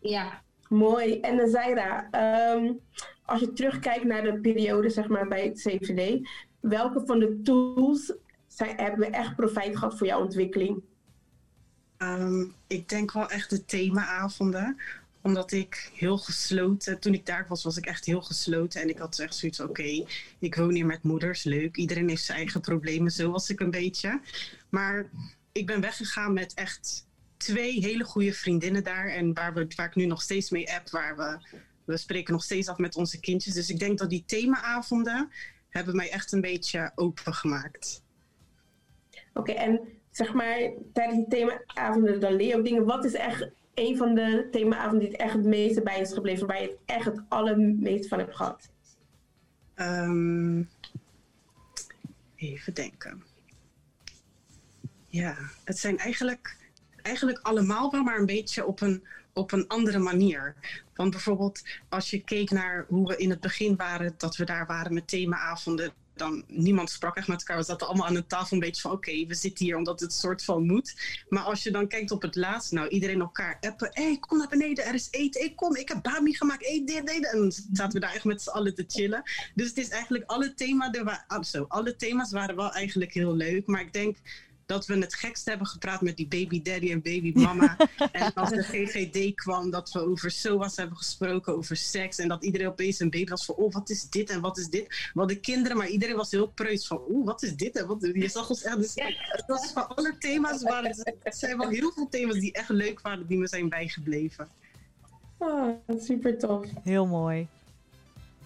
Ja, 0.00 0.42
Mooi. 0.68 1.20
En 1.20 1.38
uh, 1.38 1.46
Zaira, 1.46 2.08
um, 2.54 2.80
als 3.24 3.40
je 3.40 3.52
terugkijkt 3.52 4.04
naar 4.04 4.22
de 4.22 4.38
periode 4.40 4.90
zeg 4.90 5.08
maar, 5.08 5.28
bij 5.28 5.44
het 5.44 5.60
CVD, 5.60 6.28
welke 6.60 7.02
van 7.06 7.18
de 7.18 7.40
tools 7.42 8.14
zijn, 8.46 8.76
hebben 8.76 9.12
echt 9.12 9.36
profijt 9.36 9.76
gehad 9.76 9.98
voor 9.98 10.06
jouw 10.06 10.20
ontwikkeling? 10.20 10.82
Um, 11.98 12.54
ik 12.66 12.88
denk 12.88 13.12
wel 13.12 13.30
echt 13.30 13.50
de 13.50 13.64
themaavonden 13.64 14.76
omdat 15.24 15.52
ik 15.52 15.90
heel 15.94 16.18
gesloten, 16.18 17.00
toen 17.00 17.14
ik 17.14 17.26
daar 17.26 17.46
was, 17.48 17.64
was 17.64 17.76
ik 17.76 17.86
echt 17.86 18.04
heel 18.04 18.22
gesloten. 18.22 18.80
En 18.80 18.88
ik 18.88 18.98
had 18.98 19.18
echt 19.18 19.34
zoiets 19.34 19.60
oké, 19.60 20.04
ik 20.38 20.54
woon 20.54 20.74
hier 20.74 20.86
met 20.86 21.02
moeders, 21.02 21.44
leuk. 21.44 21.76
Iedereen 21.76 22.08
heeft 22.08 22.24
zijn 22.24 22.38
eigen 22.38 22.60
problemen, 22.60 23.10
zo 23.10 23.30
was 23.30 23.50
ik 23.50 23.60
een 23.60 23.70
beetje. 23.70 24.20
Maar 24.68 25.10
ik 25.52 25.66
ben 25.66 25.80
weggegaan 25.80 26.32
met 26.32 26.54
echt 26.54 27.06
twee 27.44 27.80
hele 27.80 28.04
goede 28.04 28.32
vriendinnen 28.32 28.84
daar. 28.84 29.06
En 29.06 29.34
waar, 29.34 29.54
we, 29.54 29.66
waar 29.76 29.86
ik 29.86 29.94
nu 29.94 30.06
nog 30.06 30.22
steeds 30.22 30.50
mee 30.50 30.72
app, 30.72 30.90
waar 30.90 31.16
we, 31.16 31.58
we 31.84 31.96
spreken 31.96 32.32
nog 32.32 32.44
steeds 32.44 32.68
af 32.68 32.78
met 32.78 32.96
onze 32.96 33.20
kindjes. 33.20 33.54
Dus 33.54 33.70
ik 33.70 33.78
denk 33.78 33.98
dat 33.98 34.10
die 34.10 34.24
themaavonden 34.26 35.30
hebben 35.68 35.96
mij 35.96 36.10
echt 36.10 36.32
een 36.32 36.40
beetje 36.40 36.92
opengemaakt. 36.94 38.02
Oké, 39.34 39.50
okay, 39.50 39.54
en 39.54 39.80
zeg 40.10 40.32
maar 40.32 40.58
tijdens 40.92 41.18
die 41.18 41.28
themaavonden 41.28 42.20
dan 42.20 42.36
leer 42.36 42.48
je 42.48 42.56
ook 42.56 42.64
dingen. 42.64 42.84
Wat 42.84 43.04
is 43.04 43.14
echt 43.14 43.48
een 43.74 43.96
van 43.96 44.14
de 44.14 44.48
themaavonden 44.50 44.98
die 44.98 45.08
het 45.08 45.20
echt 45.20 45.34
het 45.34 45.44
meeste 45.44 45.82
bij 45.82 46.00
is 46.00 46.12
gebleven, 46.12 46.46
waar 46.46 46.60
je 46.60 46.68
het 46.68 46.78
echt 46.84 47.04
het 47.04 47.22
allermeeste 47.28 48.08
van 48.08 48.18
hebt 48.18 48.36
gehad? 48.36 48.70
Um, 49.76 50.68
even 52.36 52.74
denken. 52.74 53.24
Ja, 55.08 55.36
het 55.64 55.78
zijn 55.78 55.98
eigenlijk 55.98 56.56
eigenlijk 57.04 57.38
allemaal 57.42 57.90
wel, 57.90 58.02
maar 58.02 58.18
een 58.18 58.26
beetje 58.26 58.66
op 58.66 58.80
een, 58.80 59.04
op 59.32 59.52
een 59.52 59.68
andere 59.68 59.98
manier. 59.98 60.54
Want 60.94 61.10
bijvoorbeeld 61.10 61.62
als 61.88 62.10
je 62.10 62.24
keek 62.24 62.50
naar 62.50 62.84
hoe 62.88 63.08
we 63.08 63.16
in 63.16 63.30
het 63.30 63.40
begin 63.40 63.76
waren, 63.76 64.14
dat 64.16 64.36
we 64.36 64.44
daar 64.44 64.66
waren 64.66 64.94
met 64.94 65.08
themaavonden, 65.08 65.92
dan 66.16 66.44
niemand 66.46 66.90
sprak 66.90 67.16
echt 67.16 67.28
met 67.28 67.38
elkaar. 67.38 67.56
We 67.56 67.62
zaten 67.62 67.86
allemaal 67.86 68.06
aan 68.06 68.14
de 68.14 68.26
tafel 68.26 68.52
een 68.52 68.62
beetje 68.62 68.80
van 68.80 68.90
oké, 68.90 69.26
we 69.26 69.34
zitten 69.34 69.64
hier 69.64 69.76
omdat 69.76 70.00
het 70.00 70.12
soort 70.12 70.44
van 70.44 70.66
moet. 70.66 70.94
Maar 71.28 71.42
als 71.42 71.62
je 71.62 71.70
dan 71.70 71.88
kijkt 71.88 72.10
op 72.10 72.22
het 72.22 72.36
laatst, 72.36 72.72
nou 72.72 72.88
iedereen 72.88 73.20
elkaar 73.20 73.58
appen. 73.60 73.90
Hé, 73.92 74.02
hey, 74.02 74.18
kom 74.18 74.38
naar 74.38 74.48
beneden, 74.48 74.84
er 74.84 74.94
is 74.94 75.08
eten. 75.10 75.40
Hey, 75.40 75.52
kom, 75.54 75.76
ik 75.76 75.88
heb 75.88 76.02
bami 76.02 76.34
gemaakt. 76.34 76.66
Eet 76.66 76.86
dit, 76.86 77.06
dit. 77.06 77.32
En 77.32 77.38
dan 77.38 77.52
zaten 77.52 77.92
we 77.92 78.06
daar 78.06 78.14
echt 78.14 78.24
met 78.24 78.42
z'n 78.42 78.50
allen 78.50 78.74
te 78.74 78.84
chillen. 78.86 79.22
Dus 79.54 79.68
het 79.68 79.78
is 79.78 79.88
eigenlijk 79.88 80.30
alle, 80.30 80.54
thema, 80.54 80.90
so, 81.40 81.64
alle 81.68 81.96
thema's 81.96 82.30
waren 82.30 82.56
wel 82.56 82.72
eigenlijk 82.72 83.12
heel 83.12 83.34
leuk. 83.34 83.66
Maar 83.66 83.80
ik 83.80 83.92
denk 83.92 84.16
dat 84.66 84.86
we 84.86 84.98
het 84.98 85.14
gekst 85.14 85.46
hebben 85.46 85.66
gepraat 85.66 86.00
met 86.00 86.16
die 86.16 86.26
baby 86.26 86.62
daddy 86.62 86.90
en 86.90 87.02
baby 87.02 87.32
mama. 87.42 87.76
en 88.12 88.34
als 88.34 88.50
de 88.50 88.62
GGD 88.62 89.34
kwam, 89.34 89.70
dat 89.70 89.92
we 89.92 90.00
over 90.00 90.30
SOAS 90.30 90.76
hebben 90.76 90.96
gesproken, 90.96 91.56
over 91.56 91.76
seks. 91.76 92.18
En 92.18 92.28
dat 92.28 92.44
iedereen 92.44 92.66
opeens 92.66 93.00
een 93.00 93.10
baby 93.10 93.30
was 93.30 93.44
van, 93.44 93.54
oh, 93.54 93.72
wat 93.72 93.90
is 93.90 94.08
dit 94.10 94.30
en 94.30 94.40
wat 94.40 94.58
is 94.58 94.68
dit? 94.68 94.88
We 94.88 95.18
hadden 95.20 95.40
kinderen, 95.40 95.76
maar 95.76 95.88
iedereen 95.88 96.16
was 96.16 96.30
heel 96.30 96.48
preuts 96.48 96.86
van, 96.86 97.00
oeh, 97.08 97.26
wat 97.26 97.42
is 97.42 97.56
dit 97.56 97.76
en 97.76 97.86
wat 97.86 98.10
Je 98.12 98.28
zag 98.28 98.48
ons 98.48 98.62
echt, 98.62 98.76
dus 98.76 98.94
het 99.28 99.44
was 99.46 99.72
van 99.72 99.88
alle 99.88 100.18
thema's, 100.18 100.62
waren, 100.62 101.04
er 101.22 101.34
zijn 101.34 101.58
wel 101.58 101.68
heel 101.68 101.92
veel 101.92 102.08
thema's 102.08 102.38
die 102.38 102.52
echt 102.52 102.68
leuk 102.68 103.00
waren, 103.00 103.26
die 103.26 103.38
me 103.38 103.48
zijn 103.48 103.68
bijgebleven. 103.68 104.48
Oh, 105.38 105.78
super 105.98 106.38
tof. 106.38 106.66
Heel 106.82 107.06
mooi. 107.06 107.48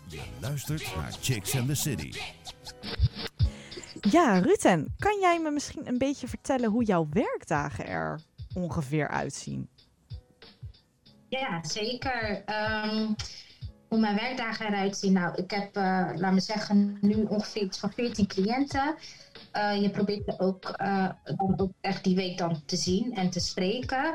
Je 0.08 0.20
luistert 0.40 0.96
naar 0.96 1.12
Chicks 1.20 1.56
and 1.56 1.68
the 1.68 1.74
City. 1.74 2.12
Ja, 4.10 4.38
Ruten, 4.38 4.94
kan 4.98 5.20
jij 5.20 5.40
me 5.40 5.50
misschien 5.50 5.88
een 5.88 5.98
beetje 5.98 6.28
vertellen 6.28 6.70
hoe 6.70 6.84
jouw 6.84 7.08
werkdagen 7.12 7.86
er 7.86 8.20
ongeveer 8.54 9.08
uitzien? 9.08 9.68
Ja, 11.28 11.64
zeker. 11.64 12.44
Um, 12.84 13.14
hoe 13.88 13.98
mijn 13.98 14.16
werkdagen 14.16 14.66
eruit 14.66 14.96
zien? 14.96 15.12
Nou, 15.12 15.34
ik 15.34 15.50
heb, 15.50 15.76
uh, 15.76 16.10
laat 16.14 16.32
me 16.32 16.40
zeggen, 16.40 16.98
nu 17.00 17.24
ongeveer 17.24 17.62
iets 17.62 17.78
van 17.78 17.92
14 17.92 18.26
cliënten. 18.26 18.94
Uh, 19.56 19.82
je 19.82 19.90
probeert 19.90 20.40
ook, 20.40 20.78
dan 21.36 21.54
ook 21.56 21.70
echt 21.80 22.04
die 22.04 22.16
week 22.16 22.38
dan 22.38 22.62
te 22.64 22.76
zien 22.76 23.14
en 23.14 23.30
te 23.30 23.40
spreken. 23.40 24.14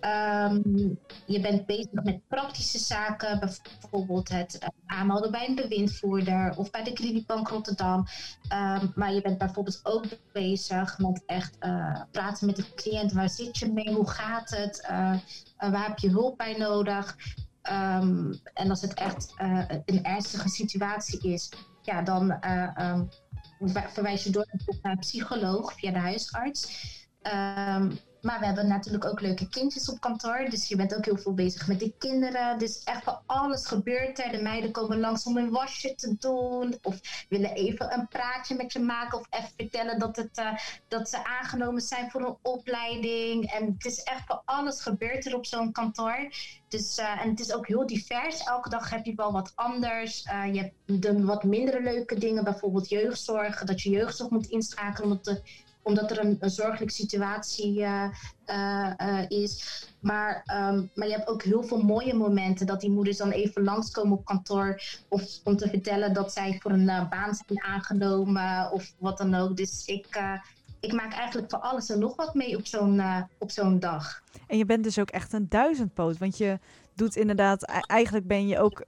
Um, 0.00 0.98
je 1.26 1.40
bent 1.40 1.66
bezig 1.66 1.92
met 1.92 2.28
praktische 2.28 2.78
zaken, 2.78 3.38
bijvoorbeeld 3.80 4.28
het 4.28 4.58
aanmelden 4.86 5.30
bij 5.30 5.48
een 5.48 5.54
bewindvoerder 5.54 6.56
of 6.56 6.70
bij 6.70 6.84
de 6.84 6.92
Kredietbank 6.92 7.48
Rotterdam. 7.48 8.06
Um, 8.52 8.92
maar 8.94 9.12
je 9.12 9.20
bent 9.20 9.38
bijvoorbeeld 9.38 9.80
ook 9.82 10.04
bezig 10.32 10.98
met 10.98 11.22
echt 11.26 11.58
praten 12.10 12.46
met 12.46 12.56
de 12.56 12.74
cliënt. 12.74 13.12
Waar 13.12 13.30
zit 13.30 13.58
je 13.58 13.72
mee? 13.72 13.94
Hoe 13.94 14.08
gaat 14.08 14.50
het? 14.50 14.86
waar 15.70 15.86
heb 15.86 15.98
je 15.98 16.10
hulp 16.10 16.36
bij 16.36 16.56
nodig? 16.58 17.16
Um, 17.72 18.40
en 18.54 18.70
als 18.70 18.80
het 18.80 18.94
echt 18.94 19.34
een 19.86 20.04
ernstige 20.04 20.48
situatie 20.48 21.32
is, 21.32 21.52
ja, 21.82 22.02
dan 22.02 22.30
um, 22.80 23.08
verwijs 23.88 24.24
je 24.24 24.30
door 24.30 24.46
naar 24.82 24.92
een 24.92 24.98
psycholoog 24.98 25.72
via 25.72 25.90
de 25.90 25.98
huisarts. 25.98 26.92
Um, 27.22 27.98
maar 28.24 28.38
we 28.38 28.46
hebben 28.46 28.66
natuurlijk 28.66 29.04
ook 29.04 29.20
leuke 29.20 29.48
kindjes 29.48 29.90
op 29.90 30.00
kantoor. 30.00 30.46
Dus 30.50 30.68
je 30.68 30.76
bent 30.76 30.96
ook 30.96 31.04
heel 31.04 31.16
veel 31.16 31.34
bezig 31.34 31.66
met 31.66 31.78
die 31.78 31.94
kinderen. 31.98 32.58
Dus 32.58 32.82
echt 32.82 33.02
van 33.04 33.20
alles 33.26 33.66
gebeurt 33.66 34.18
er. 34.18 34.32
De 34.32 34.42
meiden 34.42 34.70
komen 34.70 35.00
langs 35.00 35.24
om 35.24 35.36
een 35.36 35.50
wasje 35.50 35.94
te 35.94 36.16
doen. 36.18 36.78
Of 36.82 37.26
willen 37.28 37.54
even 37.54 37.92
een 37.92 38.08
praatje 38.08 38.54
met 38.54 38.72
je 38.72 38.78
maken. 38.78 39.18
Of 39.18 39.26
even 39.30 39.50
vertellen 39.56 39.98
dat, 39.98 40.16
het, 40.16 40.38
uh, 40.38 40.58
dat 40.88 41.08
ze 41.08 41.24
aangenomen 41.24 41.82
zijn 41.82 42.10
voor 42.10 42.20
een 42.20 42.36
opleiding. 42.42 43.52
En 43.52 43.66
het 43.66 43.84
is 43.84 44.02
echt 44.02 44.26
van 44.26 44.42
alles 44.44 44.80
gebeurt 44.80 45.26
er 45.26 45.36
op 45.36 45.46
zo'n 45.46 45.72
kantoor. 45.72 46.32
Dus, 46.68 46.98
uh, 46.98 47.22
en 47.22 47.30
het 47.30 47.40
is 47.40 47.52
ook 47.52 47.66
heel 47.66 47.86
divers. 47.86 48.44
Elke 48.44 48.68
dag 48.68 48.90
heb 48.90 49.04
je 49.04 49.14
wel 49.14 49.32
wat 49.32 49.52
anders. 49.54 50.24
Uh, 50.24 50.54
je 50.54 50.60
hebt 50.60 51.02
de 51.02 51.24
wat 51.24 51.44
mindere 51.44 51.82
leuke 51.82 52.18
dingen. 52.18 52.44
Bijvoorbeeld 52.44 52.88
jeugdzorg. 52.88 53.64
Dat 53.64 53.82
je 53.82 53.90
jeugdzorg 53.90 54.30
moet 54.30 54.46
inschakelen 54.46 55.10
omdat 55.10 55.24
de 55.24 55.42
omdat 55.84 56.10
er 56.10 56.24
een, 56.24 56.36
een 56.40 56.50
zorgelijke 56.50 56.94
situatie 56.94 57.78
uh, 57.78 58.04
uh, 58.46 58.92
uh, 59.02 59.24
is. 59.28 59.84
Maar, 60.00 60.42
um, 60.70 60.90
maar 60.94 61.08
je 61.08 61.14
hebt 61.14 61.28
ook 61.28 61.42
heel 61.42 61.62
veel 61.62 61.82
mooie 61.82 62.14
momenten 62.14 62.66
dat 62.66 62.80
die 62.80 62.90
moeders 62.90 63.16
dan 63.16 63.30
even 63.30 63.64
langskomen 63.64 64.18
op 64.18 64.24
kantoor. 64.24 64.82
Of 65.08 65.40
om 65.44 65.56
te 65.56 65.68
vertellen 65.68 66.12
dat 66.12 66.32
zij 66.32 66.58
voor 66.62 66.70
een 66.70 66.86
baan 66.86 67.34
zijn 67.34 67.62
aangenomen 67.62 68.72
of 68.72 68.94
wat 68.98 69.18
dan 69.18 69.34
ook. 69.34 69.56
Dus 69.56 69.86
ik, 69.86 70.22
ik 70.80 70.92
maak 70.92 71.12
eigenlijk 71.12 71.50
voor 71.50 71.58
alles 71.60 71.90
en 71.90 71.98
nog 71.98 72.16
wat 72.16 72.34
mee 72.34 72.56
op 72.56 72.66
zo'n 72.66 73.02
op 73.38 73.50
zo'n 73.50 73.78
dag. 73.78 74.22
En 74.46 74.58
je 74.58 74.64
bent 74.64 74.84
dus 74.84 74.98
ook 74.98 75.10
echt 75.10 75.32
een 75.32 75.48
duizendpoot. 75.48 76.18
Want 76.18 76.38
je 76.38 76.58
doet 76.94 77.16
inderdaad, 77.16 77.62
eigenlijk 77.86 78.26
ben 78.26 78.46
je 78.46 78.58
ook 78.58 78.84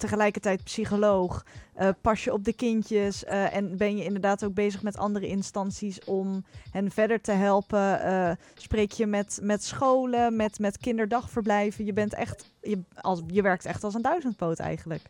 tegelijkertijd 0.00 0.64
psycholoog. 0.64 1.44
Uh, 1.80 1.88
pas 2.00 2.24
je 2.24 2.32
op 2.32 2.44
de 2.44 2.52
kindjes 2.52 3.24
uh, 3.24 3.54
en 3.54 3.76
ben 3.76 3.96
je 3.96 4.04
inderdaad 4.04 4.44
ook 4.44 4.54
bezig 4.54 4.82
met 4.82 4.96
andere 4.96 5.26
instanties 5.26 6.04
om 6.04 6.44
hen 6.70 6.90
verder 6.90 7.20
te 7.20 7.32
helpen. 7.32 8.00
Uh, 8.06 8.30
spreek 8.54 8.92
je 8.92 9.06
met, 9.06 9.38
met 9.42 9.64
scholen, 9.64 10.36
met, 10.36 10.58
met 10.58 10.78
kinderdagverblijven. 10.78 11.84
Je, 11.84 11.92
bent 11.92 12.14
echt, 12.14 12.52
je, 12.60 12.82
als, 12.94 13.22
je 13.26 13.42
werkt 13.42 13.64
echt 13.64 13.84
als 13.84 13.94
een 13.94 14.02
duizendpoot 14.02 14.58
eigenlijk. 14.58 15.02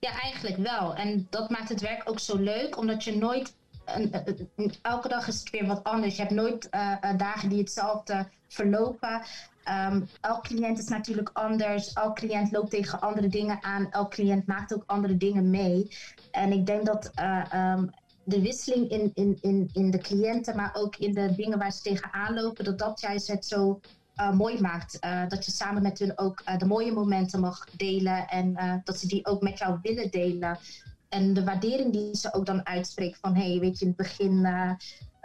Ja, 0.00 0.20
eigenlijk 0.20 0.56
wel. 0.56 0.94
En 0.94 1.26
dat 1.30 1.50
maakt 1.50 1.68
het 1.68 1.80
werk 1.80 2.10
ook 2.10 2.18
zo 2.18 2.36
leuk, 2.36 2.76
omdat 2.76 3.04
je 3.04 3.16
nooit 3.16 3.54
elke 4.82 5.08
dag 5.08 5.28
is 5.28 5.38
het 5.38 5.50
weer 5.50 5.66
wat 5.66 5.84
anders. 5.84 6.16
Je 6.16 6.22
hebt 6.22 6.34
nooit 6.34 6.68
dagen 7.16 7.48
die 7.48 7.58
hetzelfde 7.58 8.26
verlopen. 8.48 9.22
Um, 9.68 10.08
elk 10.20 10.42
cliënt 10.42 10.78
is 10.78 10.88
natuurlijk 10.88 11.30
anders. 11.32 11.92
Elk 11.92 12.14
cliënt 12.14 12.52
loopt 12.52 12.70
tegen 12.70 13.00
andere 13.00 13.28
dingen 13.28 13.62
aan. 13.62 13.90
Elk 13.90 14.10
cliënt 14.10 14.46
maakt 14.46 14.74
ook 14.74 14.82
andere 14.86 15.16
dingen 15.16 15.50
mee. 15.50 15.96
En 16.30 16.52
ik 16.52 16.66
denk 16.66 16.86
dat 16.86 17.10
uh, 17.20 17.72
um, 17.74 17.90
de 18.24 18.40
wisseling 18.40 18.90
in, 18.90 19.10
in, 19.14 19.38
in, 19.40 19.70
in 19.72 19.90
de 19.90 19.98
cliënten, 19.98 20.56
maar 20.56 20.74
ook 20.74 20.96
in 20.96 21.14
de 21.14 21.34
dingen 21.34 21.58
waar 21.58 21.72
ze 21.72 21.82
tegenaan 21.82 22.34
lopen, 22.34 22.64
dat 22.64 22.78
dat 22.78 23.00
juist 23.00 23.28
het 23.28 23.46
zo 23.46 23.80
uh, 24.16 24.32
mooi 24.32 24.60
maakt. 24.60 24.98
Uh, 25.04 25.28
dat 25.28 25.44
je 25.44 25.50
samen 25.50 25.82
met 25.82 25.98
hun 25.98 26.18
ook 26.18 26.42
de 26.58 26.66
mooie 26.66 26.92
momenten 26.92 27.40
mag 27.40 27.64
delen 27.70 28.28
en 28.28 28.80
dat 28.84 28.98
ze 28.98 29.06
die 29.06 29.26
ook 29.26 29.42
met 29.42 29.58
jou 29.58 29.78
willen 29.82 30.10
delen. 30.10 30.58
En 31.08 31.34
de 31.34 31.44
waardering 31.44 31.92
die 31.92 32.16
ze 32.16 32.34
ook 32.34 32.46
dan 32.46 32.66
uitspreekt 32.66 33.18
van, 33.20 33.34
hé, 33.34 33.50
hey, 33.50 33.60
weet 33.60 33.78
je, 33.78 33.84
in 33.84 33.94
het 33.96 34.06
begin 34.06 34.46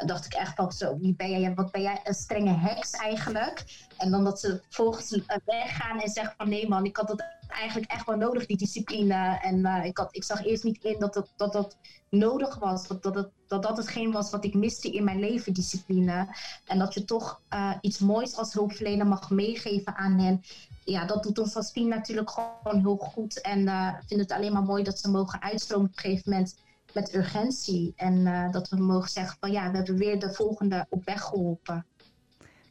dacht 0.06 0.26
ik 0.26 0.34
echt 0.34 0.56
van 0.56 0.72
zo, 0.72 0.98
wie 0.98 1.16
ben 1.16 1.40
jij, 1.40 1.54
wat 1.54 1.72
ben 1.72 1.82
jij 1.82 2.00
een 2.04 2.14
strenge 2.14 2.54
heks 2.54 2.92
eigenlijk? 2.92 3.90
En 3.98 4.12
dan 4.12 4.24
dat 4.24 4.40
ze 4.40 4.62
volgens 4.70 5.12
eh, 5.12 5.38
weggaan 5.46 6.00
en 6.00 6.10
zeggen 6.10 6.34
van 6.38 6.50
nee 6.50 6.68
man, 6.68 6.86
ik 6.86 6.98
had 6.98 7.08
dat 7.08 7.24
eigenlijk 7.48 7.92
echt 7.92 8.06
wel 8.06 8.18
nodig, 8.18 8.46
die 8.46 8.58
discipline. 8.58 9.40
En 9.42 9.58
uh, 9.58 9.86
ik, 9.86 9.98
had, 9.98 10.16
ik 10.16 10.24
zag 10.24 10.46
eerst 10.46 10.64
niet 10.64 10.84
in 10.84 11.00
dat 11.00 11.14
dat, 11.14 11.34
dat, 11.36 11.54
dat 11.54 11.78
nodig 12.10 12.60
was, 12.60 12.88
dat 12.88 13.04
dat, 13.04 13.30
dat 13.48 13.64
dat 13.64 13.78
hetgeen 13.78 14.12
was 14.12 14.32
wat 14.32 14.46
ik 14.46 14.54
miste 14.54 14.92
in 14.92 15.04
mijn 15.04 15.20
leven, 15.20 15.54
discipline. 15.54 16.28
En 16.66 16.80
dat 16.80 16.94
je 16.94 17.06
toch 17.06 17.42
uh, 17.54 17.74
iets 17.82 18.00
moois 18.00 18.36
als 18.36 18.54
hulpverlener 18.54 19.08
mag 19.08 19.30
meegeven 19.30 19.96
aan 19.96 20.20
hen. 20.20 20.42
Ja, 20.84 21.06
dat 21.06 21.24
doet 21.24 21.40
ons 21.40 21.56
als 21.56 21.72
team 21.72 21.88
natuurlijk 21.88 22.30
gewoon 22.30 22.80
heel 22.80 22.98
goed. 22.98 23.42
En 23.42 23.68
ik 23.68 24.08
vind 24.08 24.20
het 24.20 24.32
alleen 24.32 24.54
maar 24.54 24.64
mooi 24.64 24.84
dat 24.84 25.00
ze 25.00 25.10
mogen 25.10 25.42
uitstromen 25.42 25.88
op 25.88 25.96
een 25.96 26.02
gegeven 26.02 26.32
moment 26.32 26.56
met 26.94 27.16
urgentie. 27.16 27.94
En 27.96 28.16
uh, 28.16 28.52
dat 28.52 28.70
we 28.70 28.76
mogen 28.76 29.10
zeggen 29.10 29.38
van 29.40 29.52
ja, 29.52 29.72
we 29.72 29.78
hebben 29.78 29.98
weer 29.98 30.20
de 30.20 30.34
volgende 30.34 30.86
op 30.90 31.06
weg 31.06 31.22
geholpen. 31.22 31.86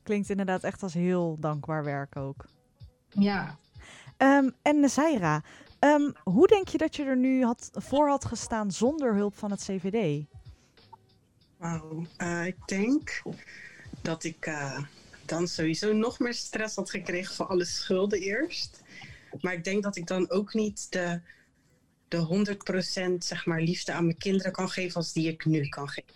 Klinkt 0.03 0.31
inderdaad 0.31 0.62
echt 0.62 0.83
als 0.83 0.95
heel 0.95 1.37
dankbaar 1.41 1.85
werk 1.85 2.16
ook. 2.16 2.45
Ja. 3.09 3.59
Um, 4.18 4.55
en 4.62 4.91
Zaira, 4.91 5.43
um, 5.81 6.12
hoe 6.23 6.47
denk 6.47 6.68
je 6.68 6.79
dat 6.79 6.97
je 6.97 7.05
er 7.05 7.16
nu 7.16 7.45
had, 7.45 7.71
voor 7.73 8.09
had 8.09 8.25
gestaan 8.25 8.71
zonder 8.71 9.14
hulp 9.14 9.37
van 9.37 9.51
het 9.51 9.61
CVD? 9.61 10.27
Wauw, 11.57 12.07
uh, 12.18 12.47
ik 12.47 12.66
denk 12.66 13.23
dat 14.03 14.25
ik 14.25 14.47
uh, 14.47 14.79
dan 15.25 15.49
sowieso 15.49 15.93
nog 15.93 16.18
meer 16.18 16.35
stress 16.35 16.77
had 16.77 16.91
gekregen 16.91 17.35
van 17.35 17.49
alle 17.49 17.64
schulden 17.64 18.21
eerst. 18.21 18.83
Maar 19.41 19.53
ik 19.53 19.64
denk 19.64 19.83
dat 19.83 19.97
ik 19.97 20.07
dan 20.07 20.31
ook 20.31 20.55
niet 20.55 20.93
de 20.93 21.21
de 22.11 22.45
100% 23.13 23.19
zeg 23.19 23.47
maar, 23.47 23.61
liefde 23.61 23.93
aan 23.93 24.05
mijn 24.05 24.19
kinderen 24.19 24.53
kan 24.53 24.69
geven 24.69 24.95
als 24.95 25.13
die 25.13 25.29
ik 25.29 25.45
nu 25.45 25.69
kan 25.69 25.89
geven. 25.89 26.15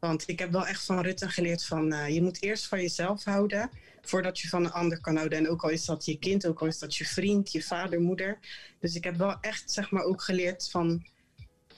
Want 0.00 0.28
ik 0.28 0.38
heb 0.38 0.50
wel 0.52 0.66
echt 0.66 0.84
van 0.84 1.00
Rutte 1.00 1.28
geleerd 1.28 1.64
van 1.64 1.92
uh, 1.92 2.08
je 2.08 2.22
moet 2.22 2.42
eerst 2.42 2.66
van 2.66 2.80
jezelf 2.80 3.24
houden 3.24 3.70
voordat 4.02 4.38
je 4.38 4.48
van 4.48 4.64
een 4.64 4.72
ander 4.72 5.00
kan 5.00 5.16
houden. 5.16 5.38
En 5.38 5.48
ook 5.48 5.62
al 5.62 5.70
is 5.70 5.84
dat 5.84 6.04
je 6.04 6.18
kind, 6.18 6.46
ook 6.46 6.60
al 6.60 6.66
is 6.66 6.78
dat 6.78 6.96
je 6.96 7.04
vriend, 7.04 7.52
je 7.52 7.62
vader, 7.62 8.00
moeder. 8.00 8.38
Dus 8.80 8.94
ik 8.94 9.04
heb 9.04 9.16
wel 9.16 9.40
echt 9.40 9.70
zeg 9.70 9.90
maar 9.90 10.02
ook 10.02 10.22
geleerd 10.22 10.70
van 10.70 11.06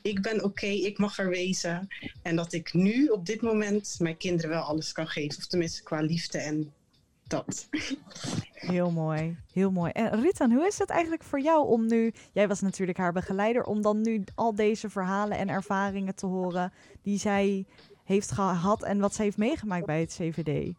ik 0.02 0.22
ben 0.22 0.44
oké, 0.44 0.66
ik 0.66 0.98
mag 0.98 1.18
er 1.18 1.28
wezen. 1.28 1.88
En 2.22 2.36
dat 2.36 2.52
ik 2.52 2.72
nu 2.72 3.06
op 3.06 3.26
dit 3.26 3.42
moment 3.42 3.96
mijn 3.98 4.16
kinderen 4.16 4.50
wel 4.50 4.62
alles 4.62 4.92
kan 4.92 5.08
geven. 5.08 5.38
Of 5.38 5.46
tenminste 5.46 5.82
qua 5.82 6.00
liefde 6.00 6.38
en 6.38 6.72
dat. 7.28 7.68
Heel 8.52 8.90
mooi, 8.90 9.38
heel 9.52 9.70
mooi. 9.70 9.90
En 9.90 10.20
Ritan, 10.20 10.52
hoe 10.52 10.66
is 10.66 10.78
het 10.78 10.90
eigenlijk 10.90 11.22
voor 11.22 11.40
jou 11.40 11.66
om 11.66 11.86
nu, 11.86 12.14
jij 12.32 12.48
was 12.48 12.60
natuurlijk 12.60 12.98
haar 12.98 13.12
begeleider, 13.12 13.64
om 13.64 13.82
dan 13.82 14.00
nu 14.00 14.24
al 14.34 14.54
deze 14.54 14.90
verhalen 14.90 15.38
en 15.38 15.48
ervaringen 15.48 16.14
te 16.14 16.26
horen 16.26 16.72
die 17.02 17.18
zij 17.18 17.66
heeft 18.04 18.30
gehad 18.30 18.82
en 18.82 19.00
wat 19.00 19.14
ze 19.14 19.22
heeft 19.22 19.36
meegemaakt 19.36 19.86
bij 19.86 20.00
het 20.00 20.12
CVD? 20.12 20.74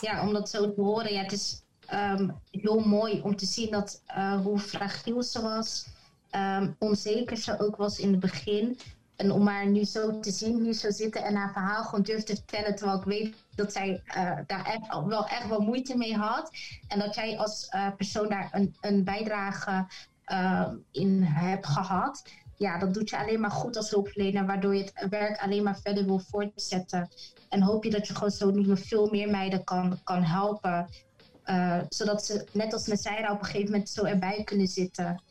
Ja, 0.00 0.26
om 0.26 0.32
dat 0.32 0.48
zo 0.48 0.74
te 0.74 0.80
horen, 0.80 1.12
ja, 1.12 1.22
het 1.22 1.32
is 1.32 1.62
um, 1.92 2.40
heel 2.50 2.78
mooi 2.78 3.20
om 3.20 3.36
te 3.36 3.46
zien 3.46 3.70
dat, 3.70 4.02
uh, 4.16 4.40
hoe 4.40 4.58
fragiel 4.58 5.22
ze 5.22 5.42
was, 5.42 5.86
um, 6.30 6.76
onzeker 6.78 7.36
ze 7.36 7.58
ook 7.58 7.76
was 7.76 7.98
in 7.98 8.10
het 8.10 8.20
begin. 8.20 8.78
En 9.22 9.32
om 9.32 9.46
haar 9.46 9.66
nu 9.66 9.84
zo 9.84 10.20
te 10.20 10.30
zien, 10.30 10.62
hier 10.62 10.74
zo 10.74 10.90
zitten 10.90 11.24
en 11.24 11.34
haar 11.34 11.52
verhaal 11.52 11.84
gewoon 11.84 12.02
durft 12.02 12.26
te 12.26 12.34
vertellen, 12.34 12.76
terwijl 12.76 12.98
ik 12.98 13.04
weet 13.04 13.34
dat 13.54 13.72
zij 13.72 14.02
uh, 14.06 14.38
daar 14.46 14.64
echt, 14.64 15.04
wel 15.06 15.26
echt 15.26 15.48
wel 15.48 15.60
moeite 15.60 15.96
mee 15.96 16.16
had. 16.16 16.50
En 16.88 16.98
dat 16.98 17.14
jij 17.14 17.38
als 17.38 17.68
uh, 17.74 17.88
persoon 17.96 18.28
daar 18.28 18.48
een, 18.52 18.76
een 18.80 19.04
bijdrage 19.04 19.86
uh, 20.32 20.68
in 20.90 21.22
hebt 21.22 21.66
gehad. 21.66 22.22
Ja, 22.56 22.78
dat 22.78 22.94
doet 22.94 23.10
je 23.10 23.18
alleen 23.18 23.40
maar 23.40 23.50
goed 23.50 23.76
als 23.76 23.90
hulpverlener, 23.90 24.46
waardoor 24.46 24.74
je 24.74 24.90
het 24.94 25.08
werk 25.08 25.40
alleen 25.40 25.62
maar 25.62 25.80
verder 25.82 26.04
wil 26.04 26.18
voortzetten. 26.18 27.08
En 27.48 27.62
hoop 27.62 27.84
je 27.84 27.90
dat 27.90 28.06
je 28.06 28.14
gewoon 28.14 28.30
zo 28.30 28.52
veel 28.74 29.08
meer 29.10 29.30
meiden 29.30 29.64
kan, 29.64 30.00
kan 30.04 30.22
helpen. 30.22 30.88
zodat 31.88 32.24
ze, 32.24 32.46
net 32.52 32.72
als 32.72 32.86
met 32.86 33.00
Zaira, 33.00 33.32
op 33.32 33.38
een 33.38 33.44
gegeven 33.44 33.70
moment 33.70 33.88
zo 33.88 34.04
erbij 34.04 34.44
kunnen 34.44 34.66
zitten. 34.66 35.22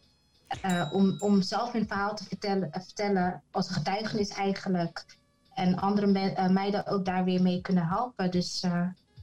Uh, 0.65 0.89
om, 0.91 1.15
om 1.19 1.41
zelf 1.41 1.71
hun 1.71 1.87
verhaal 1.87 2.15
te 2.15 2.23
vertellen, 2.23 2.67
uh, 2.67 2.81
vertellen 2.83 3.41
als 3.51 3.67
een 3.67 3.73
getuigenis 3.73 4.29
eigenlijk. 4.29 5.05
En 5.53 5.75
andere 5.75 6.07
me 6.07 6.31
uh, 6.31 6.49
meiden 6.49 6.87
ook 6.87 7.05
daar 7.05 7.23
weer 7.23 7.41
mee 7.41 7.61
kunnen 7.61 7.87
helpen. 7.87 8.31
Dus 8.31 8.65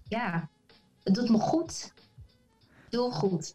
ja, 0.02 0.48
het 1.02 1.14
doet 1.14 1.28
me 1.28 1.38
goed. 1.38 1.92
Heel 2.90 3.10
goed. 3.10 3.54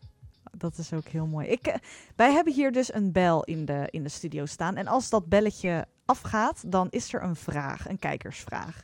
Dat 0.52 0.78
is 0.78 0.94
ook 0.94 1.08
heel 1.08 1.26
mooi. 1.26 1.48
Ik, 1.48 1.80
wij 2.16 2.32
hebben 2.32 2.54
hier 2.54 2.72
dus 2.72 2.94
een 2.94 3.12
bel 3.12 3.44
in 3.44 3.66
de, 3.66 3.88
in 3.90 4.04
de 4.04 4.10
studio 4.10 4.46
staan. 4.46 4.76
En 4.76 4.88
als 4.88 5.10
dat 5.10 5.26
belletje 5.26 5.88
afgaat, 6.06 6.72
dan 6.72 6.88
is 6.90 7.14
er 7.14 7.24
een 7.24 7.36
vraag, 7.36 7.90
een 7.90 8.00
kijkersvraag. 8.00 8.84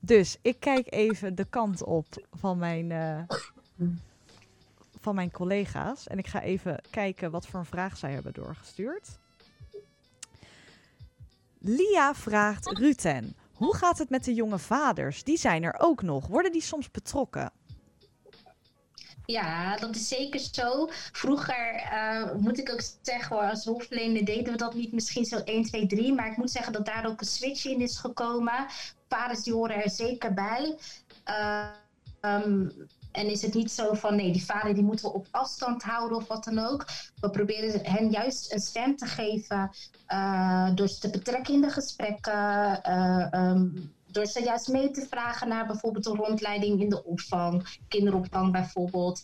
Dus 0.00 0.38
ik 0.42 0.60
kijk 0.60 0.92
even 0.92 1.34
de 1.34 1.44
kant 1.44 1.84
op 1.84 2.06
van 2.32 2.58
mijn 2.58 3.26
van 5.00 5.14
mijn 5.14 5.30
collega's. 5.30 6.06
En 6.06 6.18
ik 6.18 6.26
ga 6.26 6.42
even 6.42 6.80
kijken 6.90 7.30
wat 7.30 7.46
voor 7.46 7.60
een 7.60 7.66
vraag 7.66 7.96
zij 7.96 8.12
hebben 8.12 8.32
doorgestuurd. 8.32 9.18
Lia 11.58 12.14
vraagt 12.14 12.66
Ruten, 12.66 13.36
hoe 13.52 13.76
gaat 13.76 13.98
het 13.98 14.10
met 14.10 14.24
de 14.24 14.34
jonge 14.34 14.58
vaders? 14.58 15.24
Die 15.24 15.38
zijn 15.38 15.62
er 15.62 15.74
ook 15.78 16.02
nog. 16.02 16.26
Worden 16.26 16.52
die 16.52 16.62
soms 16.62 16.90
betrokken? 16.90 17.52
Ja, 19.24 19.76
dat 19.76 19.94
is 19.94 20.08
zeker 20.08 20.40
zo. 20.52 20.88
Vroeger 21.12 21.74
uh, 21.92 22.34
moet 22.34 22.58
ik 22.58 22.72
ook 22.72 22.82
zeggen, 23.02 23.36
hoor, 23.36 23.50
als 23.50 23.64
hulpverlener 23.64 24.24
deden 24.24 24.52
we 24.52 24.58
dat 24.58 24.74
niet 24.74 24.92
misschien 24.92 25.24
zo 25.24 25.36
1, 25.36 25.62
2, 25.62 25.86
3. 25.86 26.12
Maar 26.12 26.30
ik 26.30 26.36
moet 26.36 26.50
zeggen 26.50 26.72
dat 26.72 26.86
daar 26.86 27.06
ook 27.06 27.20
een 27.20 27.26
switch 27.26 27.64
in 27.64 27.80
is 27.80 27.98
gekomen. 27.98 28.66
Vaders 29.08 29.42
die 29.42 29.52
horen 29.52 29.82
er 29.82 29.90
zeker 29.90 30.34
bij. 30.34 30.78
Uh, 31.26 31.66
um, 32.20 32.88
en 33.18 33.30
is 33.30 33.42
het 33.42 33.54
niet 33.54 33.70
zo 33.70 33.94
van 33.94 34.16
nee, 34.16 34.32
die 34.32 34.44
vader 34.44 34.74
die 34.74 34.84
moeten 34.84 35.06
we 35.06 35.12
op 35.12 35.26
afstand 35.30 35.82
houden 35.82 36.16
of 36.16 36.26
wat 36.26 36.44
dan 36.44 36.58
ook. 36.58 36.86
We 37.20 37.30
proberen 37.30 37.80
hen 37.82 38.10
juist 38.10 38.52
een 38.52 38.60
stem 38.60 38.96
te 38.96 39.06
geven 39.06 39.70
uh, 40.08 40.74
door 40.74 40.88
ze 40.88 40.98
te 40.98 41.10
betrekken 41.10 41.54
in 41.54 41.60
de 41.60 41.70
gesprekken. 41.70 42.80
Uh, 42.86 43.26
um, 43.32 43.92
door 44.10 44.26
ze 44.26 44.42
juist 44.42 44.68
mee 44.68 44.90
te 44.90 45.06
vragen 45.10 45.48
naar 45.48 45.66
bijvoorbeeld 45.66 46.06
een 46.06 46.16
rondleiding 46.16 46.80
in 46.80 46.88
de 46.88 47.04
opvang, 47.04 47.78
kinderopvang 47.88 48.52
bijvoorbeeld. 48.52 49.20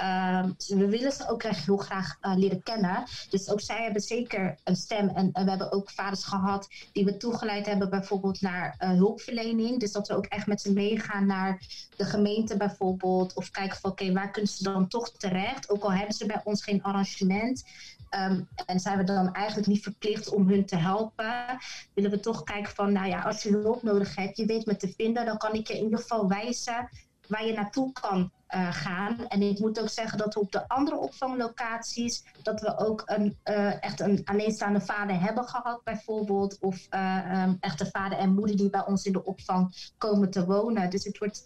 Uh, 0.00 0.44
we 0.66 0.88
willen 0.88 1.12
ze 1.12 1.28
ook 1.28 1.42
echt 1.42 1.64
heel 1.64 1.76
graag 1.76 2.18
uh, 2.22 2.36
leren 2.36 2.62
kennen. 2.62 3.04
Dus 3.30 3.50
ook 3.50 3.60
zij 3.60 3.82
hebben 3.82 4.02
zeker 4.02 4.58
een 4.64 4.76
stem. 4.76 5.08
En, 5.08 5.30
we 5.32 5.50
hebben 5.50 5.72
ook 5.72 5.90
vaders 5.90 6.24
gehad 6.24 6.68
die 6.92 7.04
we 7.04 7.16
toegeleid 7.16 7.66
hebben, 7.66 7.90
bijvoorbeeld 7.90 8.40
naar 8.40 8.76
uh, 8.78 8.88
hulpverlening. 8.88 9.80
Dus 9.80 9.92
dat 9.92 10.08
we 10.08 10.16
ook 10.16 10.26
echt 10.26 10.46
met 10.46 10.60
ze 10.60 10.72
meegaan 10.72 11.26
naar 11.26 11.60
de 11.96 12.04
gemeente 12.04 12.56
bijvoorbeeld. 12.56 13.34
Of 13.34 13.50
kijken 13.50 13.78
van 13.78 13.90
oké, 13.90 14.12
waar 14.12 14.30
kunnen 14.30 14.50
ze 14.50 14.62
dan 14.62 14.88
toch 14.88 15.10
terecht? 15.10 15.70
Ook 15.70 15.82
al 15.82 15.92
hebben 15.92 16.14
ze 16.14 16.26
bij 16.26 16.40
ons 16.44 16.62
geen 16.62 16.82
arrangement. 16.82 17.64
Um, 18.10 18.48
en 18.66 18.80
zijn 18.80 18.98
we 18.98 19.04
dan 19.04 19.34
eigenlijk 19.34 19.68
niet 19.68 19.82
verplicht 19.82 20.28
om 20.28 20.48
hun 20.48 20.66
te 20.66 20.76
helpen, 20.76 21.58
willen 21.94 22.10
we 22.10 22.20
toch 22.20 22.42
kijken 22.42 22.74
van, 22.74 22.92
nou 22.92 23.08
ja, 23.08 23.22
als 23.22 23.42
je 23.42 23.50
hulp 23.50 23.82
nodig 23.82 24.16
hebt, 24.16 24.36
je 24.36 24.46
weet 24.46 24.66
me 24.66 24.76
te 24.76 24.92
vinden, 24.96 25.26
dan 25.26 25.36
kan 25.36 25.54
ik 25.54 25.68
je 25.68 25.76
in 25.76 25.84
ieder 25.84 25.98
geval 25.98 26.28
wijzen 26.28 26.88
waar 27.28 27.46
je 27.46 27.52
naartoe 27.52 27.92
kan 27.92 28.30
uh, 28.54 28.72
gaan. 28.72 29.28
En 29.28 29.42
ik 29.42 29.58
moet 29.58 29.80
ook 29.80 29.88
zeggen 29.88 30.18
dat 30.18 30.34
we 30.34 30.40
op 30.40 30.52
de 30.52 30.68
andere 30.68 30.96
opvanglocaties, 30.96 32.24
dat 32.42 32.60
we 32.60 32.78
ook 32.78 33.02
een, 33.06 33.38
uh, 33.44 33.82
echt 33.82 34.00
een 34.00 34.20
alleenstaande 34.24 34.80
vader 34.80 35.20
hebben 35.20 35.48
gehad 35.48 35.84
bijvoorbeeld. 35.84 36.58
Of 36.60 36.86
uh, 36.90 37.42
um, 37.42 37.56
echt 37.60 37.80
een 37.80 37.90
vader 37.90 38.18
en 38.18 38.34
moeder 38.34 38.56
die 38.56 38.70
bij 38.70 38.86
ons 38.86 39.04
in 39.04 39.12
de 39.12 39.24
opvang 39.24 39.90
komen 39.98 40.30
te 40.30 40.46
wonen. 40.46 40.90
Dus 40.90 41.04
het 41.04 41.18
wordt 41.18 41.44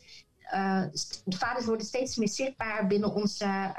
de 1.25 1.37
vaders 1.37 1.65
worden 1.65 1.87
steeds 1.87 2.17
meer 2.17 2.29
zichtbaar 2.29 2.87
binnen 2.87 3.15
onze 3.15 3.75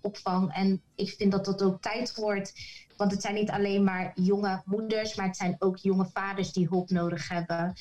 opvang. 0.00 0.54
En 0.54 0.82
ik 0.94 1.08
vind 1.08 1.32
dat 1.32 1.44
dat 1.44 1.62
ook 1.62 1.82
tijd 1.82 2.14
wordt. 2.14 2.52
Want 2.96 3.10
het 3.10 3.22
zijn 3.22 3.34
niet 3.34 3.50
alleen 3.50 3.84
maar 3.84 4.12
jonge 4.14 4.62
moeders, 4.64 5.14
maar 5.14 5.26
het 5.26 5.36
zijn 5.36 5.56
ook 5.58 5.76
jonge 5.76 6.08
vaders 6.12 6.52
die 6.52 6.68
hulp 6.68 6.90
nodig 6.90 7.28
hebben. 7.28 7.74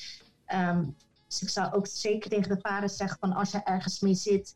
Um, 0.54 0.96
dus 1.32 1.42
ik 1.42 1.50
zou 1.50 1.74
ook 1.74 1.88
zeker 1.88 2.30
tegen 2.30 2.50
de 2.50 2.62
vaders 2.62 2.96
zeggen: 2.96 3.18
van 3.20 3.34
als 3.34 3.52
je 3.52 3.64
ergens 3.64 4.00
mee 4.00 4.14
zit, 4.14 4.56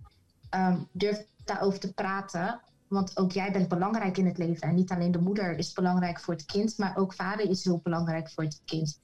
um, 0.49 0.87
durf 0.91 1.25
daarover 1.43 1.79
te 1.79 1.93
praten. 1.93 2.61
Want 2.87 3.17
ook 3.17 3.31
jij 3.31 3.51
bent 3.51 3.67
belangrijk 3.67 4.17
in 4.17 4.25
het 4.25 4.37
leven. 4.37 4.67
En 4.67 4.75
niet 4.75 4.91
alleen 4.91 5.11
de 5.11 5.19
moeder 5.19 5.57
is 5.57 5.73
belangrijk 5.73 6.19
voor 6.19 6.33
het 6.33 6.45
kind, 6.45 6.77
maar 6.77 6.97
ook 6.97 7.13
vader 7.13 7.49
is 7.49 7.63
heel 7.63 7.79
belangrijk 7.83 8.31
voor 8.31 8.43
het 8.43 8.61
kind. 8.65 8.99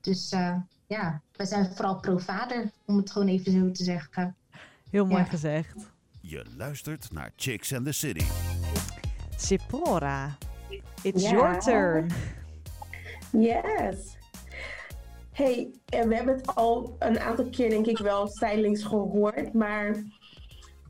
Dus 0.00 0.32
uh, 0.32 0.56
ja, 0.86 1.20
wij 1.32 1.46
zijn 1.46 1.74
vooral 1.74 2.00
pro-vader, 2.00 2.70
om 2.84 2.96
het 2.96 3.10
gewoon 3.10 3.28
even 3.28 3.52
zo 3.52 3.70
te 3.70 3.84
zeggen. 3.84 4.36
Heel 4.90 5.06
mooi 5.06 5.24
gezegd. 5.24 5.74
Je 6.20 6.44
luistert 6.56 7.12
naar 7.12 7.32
Chicks 7.36 7.74
and 7.74 7.84
the 7.84 7.92
City. 7.92 8.24
Sipora, 9.36 10.36
it's 11.02 11.22
your 11.22 11.60
turn. 11.60 12.10
Yes. 13.30 14.13
Hey, 15.34 15.70
we 15.86 16.14
hebben 16.14 16.36
het 16.36 16.54
al 16.54 16.96
een 16.98 17.18
aantal 17.18 17.44
keer 17.44 17.70
denk 17.70 17.86
ik 17.86 17.98
wel 17.98 18.28
zijdelings 18.28 18.82
gehoord, 18.82 19.52
maar 19.52 20.02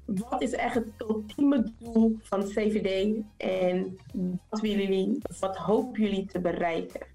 wat 0.05 0.42
is 0.42 0.53
echt 0.53 0.74
het 0.74 0.88
ultieme 0.99 1.72
doel 1.78 2.18
van 2.22 2.45
CVD 2.45 3.16
en 3.36 3.99
wat 4.49 4.61
willen 4.61 4.80
jullie, 4.80 5.18
wat 5.40 5.57
hopen 5.57 6.03
jullie 6.03 6.26
te 6.26 6.40
bereiken? 6.40 7.07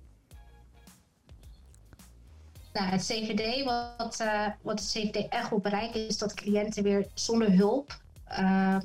Nou, 2.73 2.87
het 2.87 3.01
CVD, 3.01 3.63
wat, 3.63 4.19
uh, 4.21 4.47
wat 4.61 4.79
het 4.79 4.89
CVD 4.89 5.27
echt 5.27 5.49
wil 5.49 5.59
bereiken, 5.59 6.07
is 6.07 6.17
dat 6.17 6.33
cliënten 6.33 6.83
weer 6.83 7.07
zonder 7.13 7.51
hulp 7.51 8.01
uh, 8.31 8.79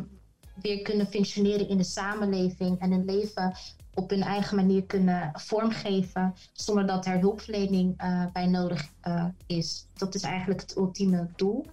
weer 0.62 0.82
kunnen 0.82 1.06
functioneren 1.06 1.68
in 1.68 1.76
de 1.76 1.84
samenleving 1.84 2.80
en 2.80 2.90
hun 2.90 3.04
leven 3.04 3.56
op 3.94 4.10
hun 4.10 4.22
eigen 4.22 4.56
manier 4.56 4.84
kunnen 4.84 5.30
vormgeven, 5.32 6.34
zonder 6.52 6.86
dat 6.86 7.06
er 7.06 7.18
hulpverlening 7.18 8.02
uh, 8.02 8.26
bij 8.32 8.46
nodig 8.46 8.88
is. 9.46 9.88
Dat 9.94 10.14
is 10.14 10.22
eigenlijk 10.22 10.60
het 10.60 10.76
ultieme 10.76 11.28
doel. 11.36 11.66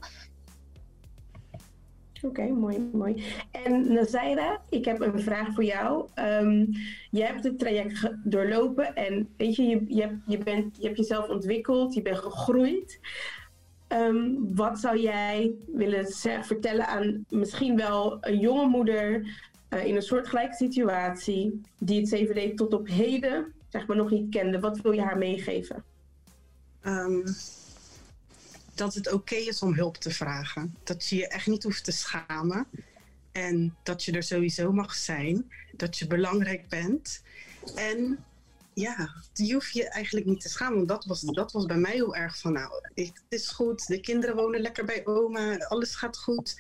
Oké, 2.22 2.48
mooi, 2.48 2.90
mooi. 2.94 3.24
En 3.52 3.94
Nazaira, 3.94 4.62
ik 4.70 4.86
heb 4.86 5.02
een 5.02 5.20
vraag 5.20 5.54
voor 5.54 5.64
jou. 5.64 6.10
Um, 6.16 6.70
je 7.12 7.24
hebt 7.24 7.44
het 7.44 7.60
traject 7.60 8.12
doorlopen 8.24 8.96
en 8.96 9.30
weet 9.38 9.56
je, 9.56 9.64
je, 9.88 10.18
je, 10.26 10.38
bent, 10.38 10.78
je 10.78 10.86
hebt 10.86 10.98
jezelf 10.98 11.30
ontwikkeld, 11.30 11.94
je 11.94 12.02
bent 12.02 12.18
gegroeid. 12.18 13.00
Um, 13.88 14.56
wat 14.56 14.80
zou 14.80 15.00
jij 15.00 15.54
willen 15.74 16.06
vertellen 16.42 16.88
aan 16.88 17.26
misschien 17.30 17.76
wel 17.76 18.18
een 18.22 18.40
jonge 18.40 18.68
moeder 18.68 19.26
uh, 19.74 19.86
in 19.86 19.96
een 19.96 20.02
soortgelijke 20.02 20.56
situatie 20.56 21.62
die 21.80 22.00
het 22.00 22.10
CVD 22.10 22.58
tot 22.58 22.74
op 22.74 22.88
heden 22.88 23.54
zeg 23.70 23.88
maar 23.88 23.98
nog 23.98 24.10
niet 24.10 24.30
kende? 24.30 24.60
Wat 24.60 24.82
wil 24.82 24.92
je 24.92 25.02
haar 25.02 25.18
meegeven? 25.18 25.84
Um, 26.84 27.24
dat 28.76 28.94
het 28.94 29.12
oké 29.12 29.36
is 29.36 29.62
om 29.62 29.74
hulp 29.74 29.98
te 29.98 30.12
vragen. 30.12 30.76
Dat 30.84 31.08
je 31.08 31.16
je 31.16 31.28
echt 31.28 31.48
niet 31.48 31.64
hoeft 31.64 31.84
te 31.84 31.92
schamen. 31.92 32.68
En 33.32 33.76
dat 33.84 34.04
je 34.04 34.12
er 34.12 34.24
sowieso 34.24 34.72
mag 34.72 34.96
zijn. 34.96 35.52
Dat 35.76 35.98
je 35.98 36.08
belangrijk 36.08 36.70
bent. 36.70 37.24
En 37.76 38.26
ja, 38.74 39.14
je 39.34 39.54
hoeft 39.54 39.74
je 39.74 39.90
eigenlijk 39.90 40.26
niet 40.26 40.42
te 40.42 40.50
schamen. 40.50 40.76
Want 40.76 40.88
dat 40.88 41.06
was, 41.06 41.22
dat 41.22 41.52
was 41.52 41.66
bij 41.66 41.78
mij 41.78 41.92
heel 41.92 42.16
erg 42.16 42.38
van, 42.38 42.54
nou, 42.54 42.72
het 42.94 43.24
is 43.30 43.50
goed. 43.50 43.88
De 43.88 44.00
kinderen 44.00 44.36
wonen 44.36 44.62
lekker 44.62 44.86
bij 44.86 45.06
oma. 45.06 45.58
Alles 45.58 45.96
gaat 45.96 46.18
goed. 46.18 46.56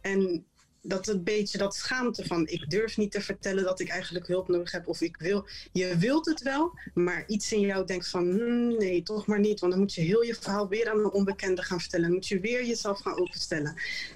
En 0.00 0.44
dat 0.82 1.08
een 1.08 1.22
beetje 1.24 1.58
dat 1.58 1.74
schaamte 1.74 2.26
van 2.26 2.46
ik 2.46 2.70
durf 2.70 2.96
niet 2.96 3.12
te 3.12 3.20
vertellen 3.20 3.64
dat 3.64 3.80
ik 3.80 3.88
eigenlijk 3.88 4.26
hulp 4.26 4.48
nodig 4.48 4.72
heb 4.72 4.88
of 4.88 5.00
ik 5.00 5.16
wil. 5.16 5.46
Je 5.72 5.96
wilt 5.96 6.26
het 6.26 6.42
wel, 6.42 6.78
maar 6.94 7.24
iets 7.26 7.52
in 7.52 7.60
jou 7.60 7.86
denkt 7.86 8.08
van 8.08 8.30
hmm, 8.30 8.76
nee, 8.76 9.02
toch 9.02 9.26
maar 9.26 9.40
niet. 9.40 9.60
Want 9.60 9.72
dan 9.72 9.80
moet 9.80 9.94
je 9.94 10.00
heel 10.00 10.22
je 10.22 10.34
verhaal 10.34 10.68
weer 10.68 10.90
aan 10.90 10.98
een 10.98 11.10
onbekende 11.10 11.62
gaan 11.62 11.80
vertellen. 11.80 12.06
Dan 12.06 12.14
moet 12.14 12.28
je 12.28 12.40
weer 12.40 12.64
jezelf 12.64 13.00
gaan 13.00 13.18
openstellen. 13.18 13.74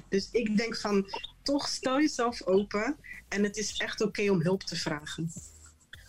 Dus 0.09 0.29
ik 0.33 0.57
denk 0.57 0.77
van 0.77 1.07
toch 1.43 1.69
stel 1.69 2.01
jezelf 2.01 2.47
open 2.47 2.97
en 3.29 3.43
het 3.43 3.57
is 3.57 3.77
echt 3.77 4.01
oké 4.03 4.31
om 4.31 4.43
hulp 4.43 4.63
te 4.63 4.77
vragen. 4.77 5.33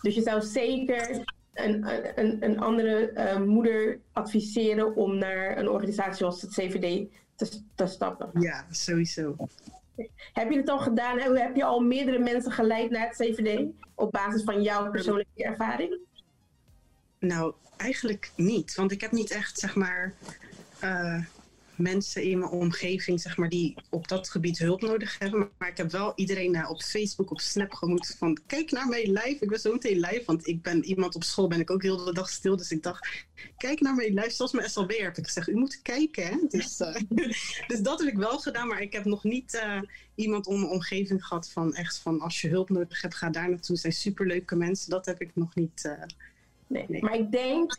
Dus 0.02 0.14
je 0.14 0.22
zou 0.22 0.42
zeker 0.42 1.24
een, 1.54 1.86
een, 2.18 2.44
een 2.44 2.58
andere 2.58 3.12
uh, 3.14 3.38
moeder 3.38 4.00
adviseren 4.12 4.96
om 4.96 5.18
naar 5.18 5.58
een 5.58 5.68
organisatie 5.68 6.14
zoals 6.14 6.42
het 6.42 6.50
CVD 6.50 7.08
te, 7.34 7.62
te 7.74 7.86
stappen? 7.86 8.30
Ja, 8.40 8.66
sowieso. 8.70 9.36
Heb 10.32 10.50
je 10.50 10.56
het 10.56 10.68
al 10.68 10.78
gedaan? 10.78 11.18
Heb 11.18 11.56
je 11.56 11.64
al 11.64 11.80
meerdere 11.80 12.18
mensen 12.18 12.52
geleid 12.52 12.90
naar 12.90 13.06
het 13.06 13.16
CVD 13.16 13.64
op 13.94 14.12
basis 14.12 14.42
van 14.42 14.62
jouw 14.62 14.90
persoonlijke 14.90 15.44
ervaring? 15.44 15.98
Nou, 17.18 17.54
eigenlijk 17.76 18.30
niet. 18.36 18.74
Want 18.74 18.92
ik 18.92 19.00
heb 19.00 19.12
niet 19.12 19.30
echt, 19.30 19.58
zeg 19.58 19.74
maar, 19.74 20.14
uh, 20.84 21.24
mensen 21.76 22.22
in 22.22 22.38
mijn 22.38 22.50
omgeving 22.50 23.20
zeg 23.20 23.36
maar, 23.36 23.48
die 23.48 23.74
op 23.90 24.08
dat 24.08 24.28
gebied 24.28 24.58
hulp 24.58 24.80
nodig 24.80 25.18
hebben. 25.18 25.50
Maar 25.58 25.68
ik 25.68 25.76
heb 25.76 25.90
wel 25.90 26.12
iedereen 26.14 26.54
uh, 26.54 26.70
op 26.70 26.82
Facebook, 26.82 27.30
op 27.30 27.40
Snap 27.40 27.72
gemoet 27.72 28.14
van 28.18 28.38
kijk 28.46 28.70
naar 28.70 28.88
mijn 28.88 29.12
live. 29.12 29.36
Ik 29.40 29.48
ben 29.48 29.60
zo 29.60 29.72
meteen 29.72 30.00
live, 30.00 30.22
want 30.26 30.46
ik 30.46 30.62
ben 30.62 30.84
iemand 30.84 31.14
op 31.14 31.24
school, 31.24 31.48
ben 31.48 31.60
ik 31.60 31.70
ook 31.70 31.82
heel 31.82 32.04
de 32.04 32.12
dag 32.12 32.28
stil. 32.28 32.56
Dus 32.56 32.70
ik 32.70 32.82
dacht, 32.82 33.26
kijk 33.56 33.80
naar 33.80 33.94
mijn 33.94 34.14
live. 34.14 34.30
Zoals 34.30 34.52
mijn 34.52 34.70
SLB 34.70 34.90
heb 34.90 35.16
ik 35.16 35.24
gezegd, 35.24 35.48
u 35.48 35.54
moet 35.54 35.82
kijken. 35.82 36.26
Hè? 36.26 36.36
Dus, 36.48 36.80
uh, 36.80 36.96
dus 37.68 37.80
dat 37.80 37.98
heb 37.98 38.08
ik 38.08 38.18
wel 38.18 38.38
gedaan, 38.38 38.68
maar 38.68 38.82
ik 38.82 38.92
heb 38.92 39.04
nog 39.04 39.24
niet 39.24 39.62
uh, 39.64 39.80
iemand 40.14 40.46
om 40.46 40.60
mijn 40.60 40.72
omgeving 40.72 41.24
gehad 41.26 41.50
van 41.50 41.74
echt 41.74 41.98
van 41.98 42.20
als 42.20 42.40
je 42.40 42.48
hulp 42.48 42.70
nodig 42.70 43.02
hebt, 43.02 43.14
ga 43.14 43.30
daar 43.30 43.48
naartoe. 43.48 43.72
Het 43.74 43.80
zijn 43.80 43.92
superleuke 43.92 44.56
mensen. 44.56 44.90
Dat 44.90 45.06
heb 45.06 45.20
ik 45.20 45.30
nog 45.34 45.54
niet. 45.54 45.96
Nee, 46.66 46.84
nee, 46.88 47.02
maar 47.02 47.14
ik 47.14 47.30
denk 47.30 47.76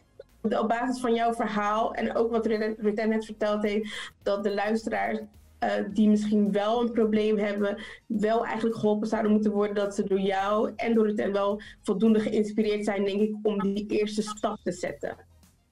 op 0.56 0.68
basis 0.68 1.02
van 1.02 1.14
jouw 1.14 1.34
verhaal 1.34 1.94
en 1.94 2.16
ook 2.16 2.32
wat 2.32 2.46
Rutten 2.46 3.10
net 3.10 3.26
verteld 3.26 3.64
heeft, 3.64 4.12
dat 4.24 4.44
de 4.44 4.54
luisteraars 4.54 5.20
uh, 5.64 5.72
die 5.94 6.10
misschien 6.10 6.52
wel 6.52 6.82
een 6.82 6.92
probleem 6.92 7.38
hebben, 7.38 7.78
wel 8.06 8.46
eigenlijk 8.46 8.76
geholpen 8.78 9.08
zouden 9.08 9.32
moeten 9.32 9.52
worden. 9.52 9.76
Dat 9.76 9.96
ze 9.96 10.04
door 10.04 10.20
jou 10.20 10.72
en 10.76 10.94
door 10.94 11.06
Rutten 11.06 11.32
wel 11.32 11.62
voldoende 11.82 12.20
geïnspireerd 12.20 12.86
zijn, 12.86 13.06
denk 13.06 13.22
ik, 13.22 13.36
om 13.42 13.62
die 13.62 13.86
eerste 13.88 14.22
stap 14.22 14.58
te 14.64 14.72
zetten. 14.72 15.18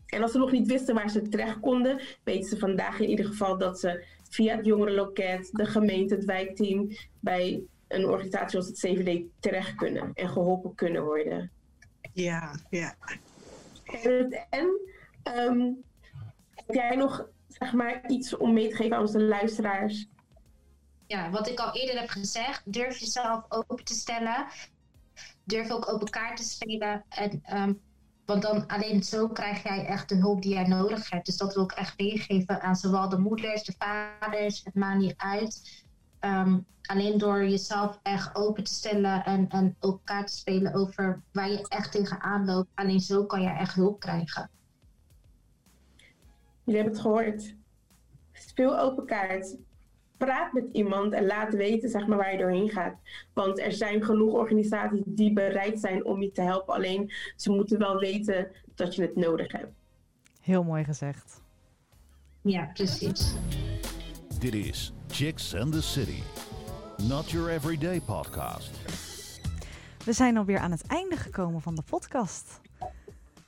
En 0.06 0.22
als 0.22 0.32
ze 0.32 0.38
nog 0.38 0.52
niet 0.52 0.68
wisten 0.68 0.96
waar 0.96 1.10
ze 1.10 1.22
terecht 1.22 1.60
konden, 1.60 2.02
weten 2.24 2.50
ze 2.50 2.58
vandaag 2.58 3.00
in 3.00 3.10
ieder 3.10 3.26
geval 3.26 3.58
dat 3.58 3.80
ze 3.80 4.06
via 4.30 4.56
het 4.56 4.66
jongerenloket, 4.66 5.50
de 5.52 5.66
gemeente, 5.66 6.16
het 6.16 6.26
wijkteam, 6.26 6.90
bij 7.20 7.64
een 7.88 8.06
organisatie 8.06 8.50
zoals 8.50 8.68
het 8.68 8.78
CVD 8.78 9.24
terecht 9.40 9.76
kunnen 9.76 10.12
en 10.14 10.30
geholpen 10.30 10.76
kunnen 10.76 11.04
worden. 11.04 11.52
Ja, 12.14 12.60
ja. 12.70 12.96
En 14.50 14.80
um, 15.38 15.84
heb 16.50 16.76
jij 16.76 16.96
nog 16.96 17.28
zeg 17.48 17.74
maar, 17.74 18.08
iets 18.08 18.38
om 18.38 18.54
mee 18.54 18.70
te 18.70 18.76
geven 18.76 18.96
aan 18.96 19.02
onze 19.02 19.24
luisteraars? 19.24 20.08
Ja, 21.08 21.30
wat 21.30 21.48
ik 21.48 21.60
al 21.60 21.74
eerder 21.74 22.00
heb 22.00 22.10
gezegd, 22.10 22.62
durf 22.66 22.98
jezelf 22.98 23.46
open 23.50 23.86
te 23.86 23.94
stellen. 23.94 24.46
Durf 25.44 25.72
ook 25.72 25.90
open 25.90 26.10
kaart 26.10 26.38
te 26.38 26.44
spelen. 26.44 27.06
En, 27.10 27.44
um, 27.54 27.82
want 28.26 28.42
dan 28.42 28.68
alleen 28.68 29.04
zo 29.04 29.28
krijg 29.28 29.64
jij 29.64 29.86
echt 29.86 30.10
de 30.10 30.16
hulp 30.16 30.42
die 30.42 30.54
jij 30.54 30.68
nodig 30.68 31.10
hebt. 31.10 31.26
Dus 31.26 31.38
dat 31.38 31.54
wil 31.54 31.64
ik 31.64 31.72
echt 31.72 31.98
meegeven 31.98 32.62
aan 32.62 32.76
zowel 32.76 33.10
de 33.10 33.18
moeders, 33.18 33.64
de 33.64 33.74
vaders. 33.78 34.64
Het 34.64 34.76
maakt 34.76 35.00
niet 35.00 35.14
uit. 35.18 35.84
Um, 36.20 36.66
alleen 36.88 37.18
door 37.18 37.46
jezelf 37.46 38.00
echt 38.04 38.36
open 38.36 38.64
te 38.64 38.74
stellen 38.74 39.24
en, 39.26 39.50
en 39.50 39.76
elkaar 39.80 40.26
te 40.26 40.34
spelen 40.34 40.74
over 40.74 41.22
waar 41.32 41.50
je 41.50 41.68
echt 41.68 41.92
tegenaan 41.92 42.46
loopt. 42.46 42.70
Alleen 42.76 43.00
zo 43.00 43.26
kan 43.26 43.42
je 43.42 43.50
echt 43.50 43.76
hulp 43.76 44.00
krijgen. 44.00 44.50
Jullie 46.64 46.82
hebben 46.82 46.94
het 46.94 47.02
gehoord. 47.02 47.56
Speel 48.32 48.80
open 48.80 49.06
kaart. 49.06 49.58
Praat 50.18 50.54
met 50.54 50.66
iemand 50.72 51.14
en 51.14 51.26
laat 51.26 51.54
weten 51.54 51.90
zeg 51.90 52.08
maar, 52.08 52.18
waar 52.18 52.32
je 52.32 52.38
doorheen 52.38 52.70
gaat. 52.70 52.96
Want 53.34 53.60
er 53.60 53.72
zijn 53.72 54.04
genoeg 54.04 54.34
organisaties 54.34 55.02
die 55.06 55.34
bereid 55.34 55.80
zijn 55.80 56.06
om 56.06 56.22
je 56.22 56.32
te 56.32 56.42
helpen. 56.42 56.74
Alleen 56.74 57.12
ze 57.36 57.52
moeten 57.52 57.80
wel 57.80 57.98
weten 57.98 58.52
dat 58.76 58.96
je 58.96 59.02
het 59.02 59.16
nodig 59.16 59.52
hebt. 59.52 59.74
Heel 60.42 60.64
mooi 60.64 60.84
gezegd. 60.84 61.42
Ja, 62.42 62.70
precies. 62.74 63.34
Dit 64.40 64.54
is 64.54 64.94
Chicks 65.08 65.56
and 65.56 65.72
the 65.72 65.82
City. 65.82 66.22
Not 67.04 67.32
Your 67.32 67.50
Everyday 67.50 68.02
Podcast. 68.02 68.72
We 70.06 70.14
zijn 70.14 70.38
alweer 70.38 70.60
aan 70.60 70.72
het 70.72 70.88
einde 70.88 71.18
gekomen 71.18 71.62
van 71.62 71.76
de 71.76 71.82
podcast. 71.82 72.60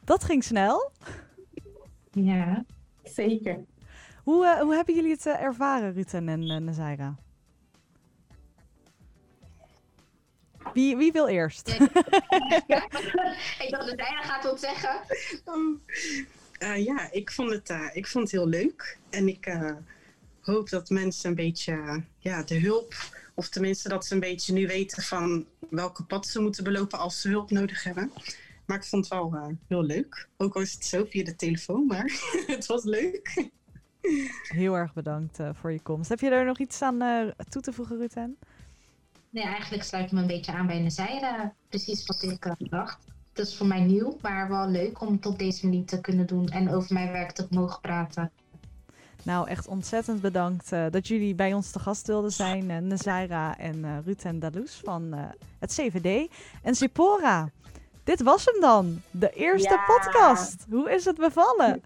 Dat 0.04 0.24
ging 0.24 0.44
snel. 0.44 0.92
Ja, 2.12 2.66
zeker. 3.04 3.66
Hoe, 4.24 4.46
uh, 4.46 4.60
hoe 4.60 4.76
hebben 4.76 4.96
jullie 4.96 5.12
het 5.12 5.26
uh, 5.26 5.42
ervaren, 5.42 5.94
Rutten 5.94 6.30
en 6.30 6.42
uh, 6.42 6.58
Nazaira? 6.58 7.16
Wie, 10.74 10.98
wie 10.98 11.12
wil 11.12 11.28
eerst? 11.28 11.68
ik 11.70 11.84
dacht, 13.70 13.86
Nazaira 13.86 14.22
gaat 14.22 14.44
wat 14.44 14.60
zeggen. 14.60 15.02
Um, 15.46 15.82
ja, 16.76 17.12
ik 17.12 17.32
vond, 17.32 17.52
het, 17.52 17.74
ik 17.94 18.08
vond 18.08 18.24
het 18.24 18.34
heel 18.34 18.48
leuk. 18.48 18.98
En 19.10 19.28
ik 19.28 19.58
hoop 20.42 20.70
dat 20.70 20.90
mensen 20.90 21.30
een 21.30 21.36
beetje 21.36 22.04
ja, 22.18 22.44
de 22.44 22.60
hulp, 22.60 22.96
of 23.38 23.50
tenminste 23.50 23.90
dat 23.90 24.06
ze 24.06 24.14
een 24.14 24.20
beetje 24.20 24.54
nu 24.54 24.68
weten 24.68 25.04
van 25.04 25.46
welke 25.70 26.04
pad 26.04 26.28
ze 26.28 26.42
moeten 26.42 26.64
belopen 26.64 27.00
als 27.00 27.22
ze 27.22 27.30
hulp 27.30 27.52
nodig 27.52 27.84
hebben. 27.84 28.12
Maar 28.66 28.78
ik 28.78 28.84
vond 28.84 29.10
het 29.10 29.14
wel 29.14 29.34
uh, 29.34 29.46
heel 29.68 29.84
leuk. 29.84 30.28
Ook 30.38 30.56
al 30.56 30.62
is 30.62 30.74
het 30.74 30.86
zo 30.86 31.06
via 31.10 31.24
de 31.24 31.36
telefoon, 31.36 31.86
maar 31.86 32.12
het 32.48 32.66
was 32.66 32.84
leuk. 32.84 33.50
Heel 34.42 34.76
erg 34.76 34.94
bedankt 34.94 35.40
uh, 35.40 35.50
voor 35.54 35.72
je 35.72 35.82
komst. 35.82 36.10
Heb 36.10 36.20
je 36.20 36.30
er 36.30 36.46
nog 36.46 36.60
iets 36.60 36.82
aan 36.82 37.04
uh, 37.04 37.28
toe 37.50 37.62
te 37.62 37.74
voegen, 37.74 37.98
Ruten? 37.98 38.38
Nee, 39.30 39.44
eigenlijk 39.44 39.84
sluit 39.84 40.06
ik 40.06 40.12
me 40.12 40.22
een 40.22 40.28
beetje 40.28 40.52
aan 40.52 40.68
bij 40.68 40.84
de 40.84 40.90
zijde. 40.90 41.54
Precies 41.70 42.06
wat 42.06 42.24
ik 42.24 42.70
dacht. 42.70 43.06
Het 43.34 43.48
is 43.48 43.56
voor 43.56 43.68
mij 43.68 43.82
nieuw, 43.82 44.18
maar 44.22 44.50
wel 44.50 44.70
leuk 44.70 45.02
om 45.02 45.14
het 45.14 45.26
op 45.26 45.40
deze 45.40 45.66
manier 45.66 45.86
te 45.86 46.02
kunnen 46.02 46.28
doen 46.28 46.48
en 46.48 46.70
over 46.74 46.94
mijn 46.94 47.12
werk 47.12 47.32
te 47.32 47.48
mogen 47.50 47.82
praten. 47.82 48.32
Nou, 49.24 49.48
echt 49.48 49.68
ontzettend 49.68 50.22
bedankt 50.22 50.72
uh, 50.72 50.86
dat 50.90 51.08
jullie 51.08 51.36
bij 51.36 51.54
ons 51.54 51.72
te 51.72 51.80
gast 51.80 52.08
wilden 52.08 52.32
zijn. 52.32 52.70
Uh, 52.70 52.78
Nazaira 52.78 53.58
en 53.58 53.78
uh, 53.78 53.98
Ruud 54.06 54.24
en 54.24 54.40
Dalous 54.40 54.82
van 54.84 55.14
het 55.60 55.72
CVD. 55.74 56.32
En 56.64 56.76
Zipora, 56.76 57.50
dit 58.04 58.22
was 58.22 58.46
hem 58.46 58.62
dan. 58.62 59.02
De 59.12 59.30
eerste 59.30 59.74
ja. 59.74 59.86
podcast. 59.86 60.66
Hoe 60.70 60.92
is 60.92 61.06
het 61.06 61.18
bevallen? 61.18 61.82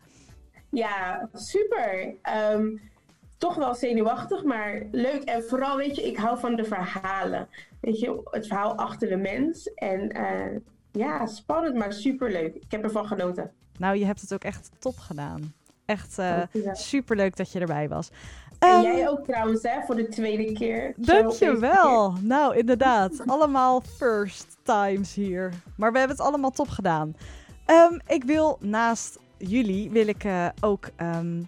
Ja, 0.74 1.30
super. 1.34 2.16
Um, 2.52 2.82
toch 3.38 3.56
wel 3.56 3.76
zenuwachtig, 3.76 4.44
maar 4.44 4.82
leuk. 4.92 5.24
En 5.24 5.44
vooral, 5.44 5.78
weet 5.78 5.96
je, 5.96 6.08
ik 6.08 6.18
hou 6.18 6.40
van 6.40 6.56
de 6.56 6.64
verhalen. 6.64 7.48
Weet 7.80 8.00
je, 8.00 8.22
het 8.24 8.48
verhaal 8.48 8.76
achter 8.76 9.10
de 9.10 9.18
mens. 9.18 9.74
En 9.74 10.12
ja, 10.92 11.26
spannend, 11.26 11.76
maar 11.76 11.94
super 11.94 12.32
leuk. 12.32 12.56
Ik 12.56 12.72
heb 12.72 12.84
ervan 12.84 13.08
genoten. 13.08 13.52
Nou, 13.78 13.98
je 13.98 14.06
hebt 14.06 14.22
het 14.22 14.34
ook 14.34 14.44
echt 14.44 14.70
top 14.80 14.98
gedaan. 14.98 15.54
Echt 15.92 16.20
uh, 16.20 16.42
super 16.74 17.16
leuk 17.16 17.36
dat 17.36 17.52
je 17.52 17.60
erbij 17.60 17.90
was. 17.90 18.10
En 18.60 18.70
um, 18.70 18.82
jij 18.82 19.10
ook 19.10 19.26
trouwens, 19.26 19.64
hè, 19.64 19.82
voor 19.86 19.96
de 19.96 20.08
tweede 20.08 20.54
keer. 20.54 20.94
Dankjewel. 20.96 22.14
Nou, 22.22 22.58
inderdaad. 22.58 23.22
allemaal 23.26 23.82
first 23.98 24.58
times 24.64 25.14
hier. 25.14 25.54
Maar 25.76 25.92
we 25.92 25.98
hebben 25.98 26.18
het 26.18 26.26
allemaal 26.26 26.52
top 26.52 26.70
gedaan. 26.70 27.16
Um, 27.66 28.00
ik 28.08 28.24
wil 28.24 28.58
naast 28.60 29.20
jullie, 29.38 29.90
wil 29.90 30.08
ik 30.08 30.24
uh, 30.24 30.48
ook 30.60 30.90
um, 31.02 31.48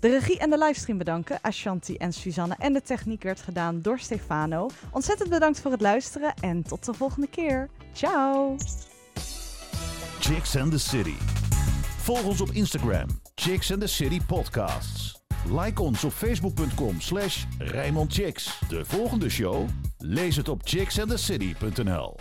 de 0.00 0.08
regie 0.08 0.38
en 0.38 0.50
de 0.50 0.58
livestream 0.58 0.98
bedanken. 0.98 1.38
Ashanti 1.42 1.96
en 1.96 2.12
Suzanne. 2.12 2.54
En 2.58 2.72
de 2.72 2.82
techniek 2.82 3.22
werd 3.22 3.40
gedaan 3.40 3.82
door 3.82 3.98
Stefano. 3.98 4.70
Ontzettend 4.90 5.28
bedankt 5.28 5.60
voor 5.60 5.70
het 5.70 5.80
luisteren 5.80 6.34
en 6.40 6.62
tot 6.62 6.84
de 6.84 6.94
volgende 6.94 7.28
keer. 7.28 7.68
Ciao. 7.92 8.56
Chicks 10.20 10.56
and 10.56 10.70
the 10.70 10.78
City. 10.78 11.16
Volg 11.96 12.24
ons 12.24 12.40
op 12.40 12.50
Instagram. 12.50 13.25
Chicks 13.36 13.70
and 13.70 13.80
the 13.80 13.88
City 13.88 14.18
Podcasts. 14.18 15.20
Like 15.44 15.80
ons 15.80 16.04
op 16.04 16.10
facebook.com 16.10 17.00
slash 17.00 17.46
Chicks. 18.10 18.58
De 18.68 18.84
volgende 18.84 19.28
show? 19.28 19.66
Lees 19.98 20.36
het 20.36 20.48
op 20.48 20.60
chicksandthecity.nl 20.64 22.16